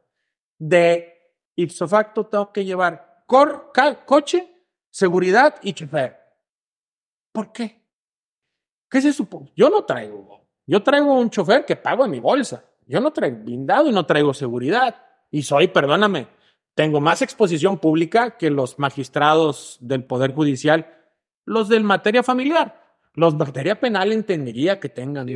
de 0.59 1.13
ipso 1.57 1.89
facto 1.89 2.27
tengo 2.27 2.53
que 2.53 2.65
llevar 2.65 3.25
cor- 3.27 3.73
coche, 4.05 4.49
seguridad 4.91 5.57
y 5.63 5.73
chofer. 5.73 6.19
¿Por 7.35 7.51
qué? 7.53 7.83
¿Qué 8.89 9.01
se 9.03 9.13
supone? 9.13 9.53
Yo 9.57 9.69
no 9.69 9.85
traigo. 9.85 10.41
Yo 10.67 10.83
traigo 10.85 11.13
un 11.19 11.29
chofer 11.31 11.65
que 11.65 11.75
pago 11.75 12.05
en 12.05 12.13
mi 12.13 12.21
bolsa. 12.21 12.65
Yo 12.87 13.01
no 13.01 13.13
traigo 13.13 13.39
blindado 13.45 13.89
y 13.89 13.93
no 13.93 14.07
traigo 14.07 14.33
seguridad. 14.33 14.95
Y 15.33 15.43
soy, 15.43 15.67
perdóname, 15.67 16.29
tengo 16.77 17.01
más 17.01 17.23
exposición 17.23 17.79
pública 17.79 18.37
que 18.37 18.51
los 18.51 18.79
magistrados 18.79 19.79
del 19.81 20.05
Poder 20.05 20.33
Judicial, 20.33 20.87
los 21.45 21.69
del 21.69 21.83
materia 21.83 22.23
familiar. 22.23 22.83
Los 23.17 23.37
de 23.37 23.45
materia 23.45 23.79
penal 23.81 24.13
entendería 24.13 24.79
que 24.81 24.89
tengan 24.89 25.27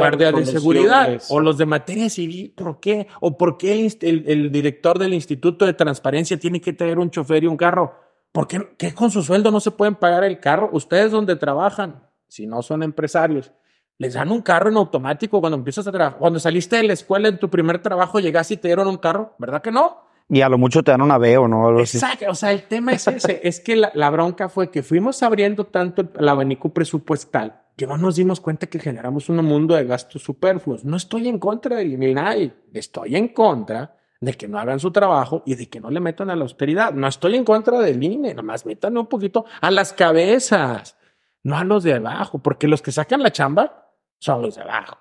guardia 0.00 0.26
de 0.32 0.32
seguridad. 0.60 1.06
O 1.30 1.40
los 1.40 1.58
de 1.58 1.66
materia 1.66 2.08
civil, 2.08 2.52
¿por 2.56 2.78
qué? 2.80 3.06
¿O 3.20 3.36
por 3.36 3.58
qué 3.58 3.84
el, 3.84 3.96
el- 4.02 4.24
el 4.28 4.52
director 4.52 4.98
del 4.98 5.14
Instituto 5.14 5.66
de 5.66 5.74
Transparencia 5.74 6.38
tiene 6.38 6.60
que 6.60 6.72
traer 6.72 6.98
un 7.00 7.10
chofer 7.10 7.42
y 7.42 7.46
un 7.48 7.56
carro? 7.56 7.94
¿Por 8.32 8.46
qué, 8.46 8.74
qué 8.76 8.94
con 8.94 9.10
su 9.10 9.22
sueldo 9.22 9.50
no 9.50 9.60
se 9.60 9.70
pueden 9.70 9.94
pagar 9.94 10.24
el 10.24 10.40
carro? 10.40 10.70
Ustedes 10.72 11.10
donde 11.10 11.36
trabajan, 11.36 12.02
si 12.28 12.46
no 12.46 12.62
son 12.62 12.82
empresarios, 12.82 13.52
les 13.98 14.14
dan 14.14 14.30
un 14.30 14.42
carro 14.42 14.68
en 14.70 14.76
automático 14.76 15.40
cuando 15.40 15.56
empiezas 15.56 15.86
a 15.86 15.92
trabajar. 15.92 16.18
Cuando 16.18 16.38
saliste 16.38 16.76
de 16.76 16.84
la 16.84 16.92
escuela 16.92 17.28
en 17.28 17.38
tu 17.38 17.48
primer 17.50 17.80
trabajo, 17.80 18.20
llegaste 18.20 18.54
y 18.54 18.56
te 18.58 18.68
dieron 18.68 18.86
un 18.86 18.98
carro, 18.98 19.34
¿verdad 19.38 19.60
que 19.60 19.72
no? 19.72 20.02
Y 20.28 20.42
a 20.42 20.48
lo 20.48 20.58
mucho 20.58 20.82
te 20.82 20.90
dan 20.90 21.00
una 21.00 21.18
B 21.18 21.38
o 21.38 21.48
no. 21.48 21.80
Exacto, 21.80 22.26
o 22.28 22.34
sea, 22.34 22.52
el 22.52 22.64
tema 22.64 22.92
es 22.92 23.08
ese, 23.08 23.40
es 23.46 23.60
que 23.60 23.76
la, 23.76 23.90
la 23.94 24.10
bronca 24.10 24.48
fue 24.48 24.70
que 24.70 24.82
fuimos 24.82 25.22
abriendo 25.22 25.64
tanto 25.64 26.02
el, 26.02 26.10
el 26.18 26.28
abanico 26.28 26.68
presupuestal 26.68 27.62
que 27.78 27.86
no 27.86 27.96
nos 27.96 28.16
dimos 28.16 28.40
cuenta 28.40 28.66
que 28.66 28.80
generamos 28.80 29.28
un 29.28 29.36
mundo 29.44 29.76
de 29.76 29.84
gastos 29.84 30.22
superfluos. 30.22 30.84
No 30.84 30.96
estoy 30.96 31.28
en 31.28 31.38
contra 31.38 31.76
de 31.76 31.82
eliminar, 31.82 32.36
estoy 32.74 33.14
en 33.14 33.28
contra 33.28 33.96
de 34.20 34.34
que 34.34 34.48
no 34.48 34.58
hagan 34.58 34.80
su 34.80 34.90
trabajo 34.90 35.42
y 35.46 35.54
de 35.54 35.68
que 35.68 35.80
no 35.80 35.90
le 35.90 36.00
metan 36.00 36.30
a 36.30 36.36
la 36.36 36.42
austeridad. 36.42 36.92
No 36.92 37.06
estoy 37.06 37.36
en 37.36 37.44
contra 37.44 37.78
del 37.80 38.02
INE, 38.02 38.34
nomás 38.34 38.66
metan 38.66 38.96
un 38.96 39.06
poquito 39.06 39.44
a 39.60 39.70
las 39.70 39.92
cabezas, 39.92 40.96
no 41.42 41.56
a 41.56 41.64
los 41.64 41.84
de 41.84 41.94
abajo, 41.94 42.40
porque 42.40 42.68
los 42.68 42.82
que 42.82 42.92
sacan 42.92 43.22
la 43.22 43.30
chamba 43.30 43.92
son 44.18 44.42
los 44.42 44.56
de 44.56 44.62
abajo. 44.62 44.98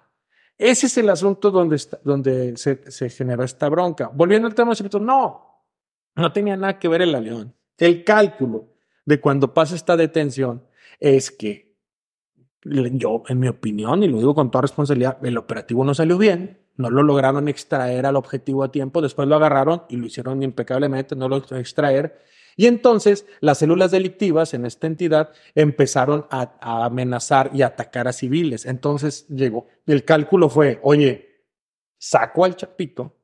Ese 0.57 0.87
es 0.87 0.97
el 0.97 1.09
asunto 1.09 1.51
donde, 1.51 1.79
donde 2.03 2.57
se, 2.57 2.91
se 2.91 3.09
generó 3.09 3.43
esta 3.43 3.69
bronca. 3.69 4.09
Volviendo 4.13 4.47
al 4.47 4.55
tema 4.55 4.73
no, 5.01 5.63
no 6.15 6.31
tenía 6.33 6.57
nada 6.57 6.79
que 6.79 6.87
ver 6.87 7.03
el 7.03 7.13
avión. 7.13 7.53
El 7.77 8.03
cálculo 8.03 8.73
de 9.05 9.21
cuando 9.21 9.53
pasa 9.53 9.75
esta 9.75 9.95
detención 9.95 10.63
es 10.99 11.31
que 11.31 11.75
yo, 12.63 13.23
en 13.27 13.39
mi 13.39 13.47
opinión, 13.47 14.03
y 14.03 14.07
lo 14.07 14.17
digo 14.17 14.35
con 14.35 14.51
toda 14.51 14.63
responsabilidad, 14.63 15.23
el 15.23 15.37
operativo 15.37 15.85
no 15.85 15.93
salió 15.93 16.17
bien, 16.17 16.59
no 16.77 16.89
lo 16.89 17.03
lograron 17.03 17.47
extraer 17.47 18.05
al 18.05 18.15
objetivo 18.15 18.63
a 18.63 18.71
tiempo, 18.71 19.01
después 19.01 19.27
lo 19.27 19.35
agarraron 19.35 19.83
y 19.89 19.97
lo 19.97 20.05
hicieron 20.05 20.41
impecablemente, 20.43 21.15
no 21.15 21.27
lo 21.27 21.37
extraer. 21.37 22.21
Y 22.55 22.67
entonces 22.67 23.25
las 23.39 23.59
células 23.59 23.91
delictivas 23.91 24.53
en 24.53 24.65
esta 24.65 24.87
entidad 24.87 25.31
empezaron 25.53 26.25
a, 26.29 26.85
amenazar 26.85 27.51
y 27.53 27.61
atacar 27.61 28.07
a 28.07 28.13
civiles. 28.13 28.65
Entonces 28.65 29.27
llegó, 29.27 29.67
el 29.85 30.05
cálculo 30.05 30.49
fue, 30.49 30.79
oye, 30.83 31.43
saco 31.99 32.45
al 32.45 32.55
chapito, 32.55 33.15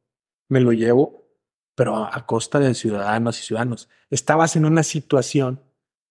me 0.49 0.59
lo 0.59 0.71
llevo, 0.71 1.27
pero 1.75 1.95
a, 1.95 2.15
a 2.15 2.25
costa 2.25 2.59
de 2.59 2.73
ciudadanos 2.73 3.39
y 3.39 3.43
ciudadanos. 3.43 3.89
Estabas 4.09 4.55
en 4.55 4.65
una 4.65 4.83
situación 4.83 5.61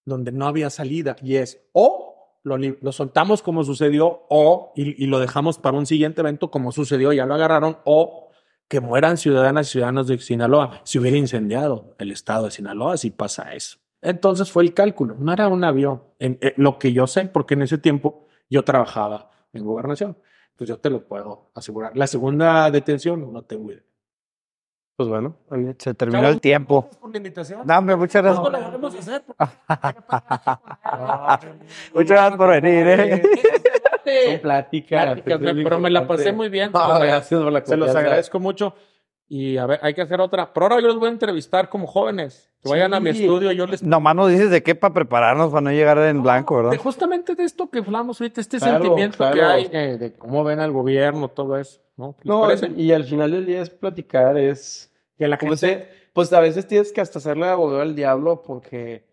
donde 0.05 0.33
no 0.33 0.47
había 0.47 0.71
salida 0.71 1.17
y 1.23 1.37
es 1.37 1.61
o 1.73 2.12
lo, 2.43 2.93
soltamos 2.93 3.43
como 3.43 3.65
sucedió 3.65 4.27
o 4.29 4.73
y, 4.75 5.03
y 5.03 5.07
lo 5.07 5.19
dejamos 5.19 5.59
para 5.59 5.77
un 5.77 5.87
siguiente 5.87 6.21
evento 6.21 6.51
como 6.51 6.73
sucedió, 6.73 7.13
ya 7.13 7.27
lo 7.27 7.35
agarraron 7.35 7.79
o 7.85 8.31
que 8.69 8.81
mueran 8.81 9.19
ciudadanas 9.19 9.69
y 9.69 9.73
ciudadanos 9.73 10.07
de 10.07 10.19
Sinaloa. 10.19 10.81
Se 10.85 10.99
hubiera 10.99 11.19
incendiado 11.19 11.95
el 11.99 12.11
estado 12.11 12.47
de 12.47 12.51
Sinaloa 12.51 12.97
si 12.97 13.11
pasa 13.11 13.53
eso. 13.55 13.79
Entonces 14.01 14.51
fue 14.51 14.65
el 14.65 14.75
cálculo, 14.75 15.15
no 15.19 15.33
era 15.33 15.49
un 15.49 15.63
avión. 15.63 16.03
Eh, 16.19 16.55
lo 16.57 16.79
que 16.79 16.93
yo 16.93 17.07
sé, 17.07 17.27
porque 17.27 17.55
en 17.55 17.63
ese 17.63 17.79
tiempo 17.79 18.27
yo 18.51 18.65
trabajaba 18.65 19.31
en 19.53 19.65
gobernación, 19.65 20.17
pues 20.57 20.69
yo 20.69 20.79
te 20.79 20.91
lo 20.91 21.07
puedo 21.07 21.51
asegurar. 21.55 21.97
La 21.97 22.07
segunda 22.07 22.71
detención 22.71 23.33
no 23.33 23.43
tengo 23.43 23.71
idea. 23.71 23.83
Pues 24.97 25.09
bueno. 25.09 25.37
Se 25.79 25.95
terminó 25.95 26.29
el 26.29 26.41
tiempo. 26.41 26.89
Por 27.01 27.11
la 27.11 27.17
invitación. 27.17 27.63
No, 27.65 27.79
hombre, 27.79 27.97
muchas 27.97 28.23
¿Cuándo 28.23 28.51
gracias. 28.51 28.73
lo 28.73 28.79
volvemos 28.79 28.95
a 28.95 28.99
hacer? 28.99 29.23
Muchas 31.95 32.11
gracias 32.11 32.37
por 32.37 32.49
venir, 32.51 32.87
¿eh? 32.89 33.23
Son 33.23 34.41
pláticas. 34.41 35.21
Pláticas, 35.21 35.41
pero 35.65 35.79
me 35.79 35.91
la 35.91 36.07
pasé 36.07 36.33
muy 36.33 36.49
bien. 36.49 36.71
No, 36.73 36.99
gracias 36.99 37.41
por 37.41 37.53
la 37.53 37.65
Se 37.65 37.77
los 37.77 37.95
agradezco 37.95 38.41
mucho. 38.41 38.75
Y 39.29 39.57
a 39.57 39.65
ver, 39.65 39.79
hay 39.83 39.95
que 39.95 40.03
hacer 40.03 40.21
otra. 40.21 40.53
Pero 40.53 40.67
ahora 40.67 40.81
yo 40.81 40.89
los 40.89 40.99
voy 40.99 41.09
a 41.09 41.13
entrevistar 41.13 41.71
como 41.71 41.87
jóvenes. 41.87 42.51
Que 42.63 42.69
vayan 42.69 42.93
a 42.93 43.01
mi 43.01 43.11
estudio, 43.11 43.51
yo 43.51 43.67
les 43.67 43.83
Nomás 43.83 44.15
nos 44.15 44.29
dices 44.29 44.51
de 44.51 44.63
qué 44.63 44.75
para 44.75 44.93
prepararnos 44.95 45.51
para 45.51 45.63
no 45.63 45.73
llegar 45.73 45.99
en 45.99 46.23
blanco, 46.23 46.59
De 46.59 46.63
¿verdad? 46.65 46.83
justamente 46.83 47.35
de 47.35 47.45
esto 47.45 47.71
que 47.71 47.79
hablamos 47.79 48.21
ahorita, 48.21 48.41
este 48.41 48.59
Claro, 48.59 48.85
sentimiento 48.85 49.31
que 49.33 49.43
hay 49.43 49.69
eh, 49.73 49.97
de 49.99 50.13
cómo 50.13 50.45
ven 50.45 50.61
al 50.61 50.71
gobierno, 50.71 51.29
todo 51.29 51.57
eso, 51.57 51.81
¿no? 51.97 52.17
¿Les 52.19 52.27
No, 52.27 52.43
parece? 52.43 52.71
y 52.77 52.93
al 52.93 53.05
final 53.05 53.31
del 53.31 53.47
día 53.47 53.63
es 53.63 53.71
platicar, 53.71 54.37
es... 54.39 54.93
que 55.17 55.29
la 55.29 55.37
gente... 55.37 55.57
se- 55.57 55.89
pues 56.13 56.31
a 56.35 56.41
veces 56.41 56.67
tienes 56.67 56.93
que 56.93 57.01
hasta 57.01 57.19
hacerle 57.19 57.47
abogado 57.47 57.81
al 57.81 57.95
diablo 57.95 58.43
porque... 58.43 59.11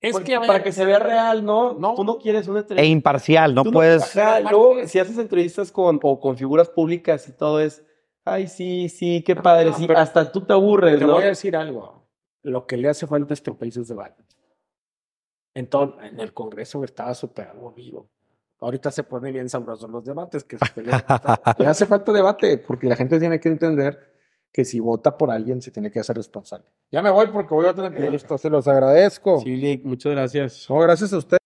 Es 0.00 0.12
porque 0.12 0.32
que, 0.32 0.38
ver, 0.38 0.46
para 0.46 0.62
que 0.62 0.70
se 0.72 0.84
vea 0.84 0.98
real, 1.00 1.44
¿no? 1.44 1.72
No. 1.72 1.94
Tú 1.94 2.04
no 2.04 2.18
quieres 2.18 2.46
una 2.46 2.58
E 2.58 2.62
entrevista. 2.62 2.84
imparcial, 2.92 3.54
no 3.54 3.64
Tú 3.64 3.72
puedes. 3.72 4.16
Ajá, 4.16 4.40
luego, 4.40 4.86
si 4.86 4.98
haces 5.00 5.18
entrevistas 5.18 5.72
con, 5.72 5.98
o 6.02 6.20
con 6.20 6.36
figuras 6.36 6.68
públicas 6.68 7.26
y 7.28 7.32
todo 7.32 7.58
es... 7.60 7.82
Ay, 8.24 8.46
sí, 8.46 8.88
sí, 8.88 9.22
qué 9.26 9.34
padre. 9.34 9.70
no, 9.70 9.76
sí, 9.76 9.86
hasta 9.96 10.30
tú 10.30 10.42
te 10.42 10.52
aburres, 10.52 10.98
te 10.98 11.04
¿no? 11.06 11.14
voy 11.14 11.24
a 11.24 11.28
decir 11.28 11.56
algo. 11.56 12.06
Lo 12.42 12.66
que 12.66 12.76
le 12.76 12.88
hace 12.88 13.06
falta 13.06 13.32
a 13.32 13.34
este 13.34 13.50
país 13.52 13.76
es 13.76 13.88
debate. 13.88 14.22
Entonces, 15.54 16.12
en 16.12 16.20
el 16.20 16.32
Congreso 16.34 16.84
estaba 16.84 17.14
súper 17.14 17.48
aburrido. 17.48 18.08
Ahorita 18.66 18.90
se 18.90 19.04
ponen 19.04 19.32
bien 19.32 19.48
sabrosos 19.48 19.88
los 19.88 20.04
debates. 20.04 20.42
Que 20.42 20.58
se 20.58 20.64
pelean. 20.74 21.00
le 21.56 21.66
hace 21.68 21.86
falta 21.86 22.10
debate, 22.10 22.58
porque 22.58 22.88
la 22.88 22.96
gente 22.96 23.20
tiene 23.20 23.38
que 23.38 23.48
entender 23.48 24.12
que 24.52 24.64
si 24.64 24.80
vota 24.80 25.16
por 25.16 25.30
alguien 25.30 25.62
se 25.62 25.70
tiene 25.70 25.88
que 25.88 26.00
hacer 26.00 26.16
responsable. 26.16 26.66
Ya 26.90 27.00
me 27.00 27.10
voy 27.10 27.28
porque 27.28 27.54
voy 27.54 27.66
a 27.66 27.70
otra 27.70 27.86
entrevista. 27.86 28.36
Se 28.36 28.50
los 28.50 28.66
agradezco. 28.66 29.38
Sí, 29.38 29.54
Lick, 29.54 29.84
muchas 29.84 30.10
gracias. 30.10 30.66
No, 30.68 30.80
gracias 30.80 31.12
a 31.12 31.18
usted. 31.18 31.38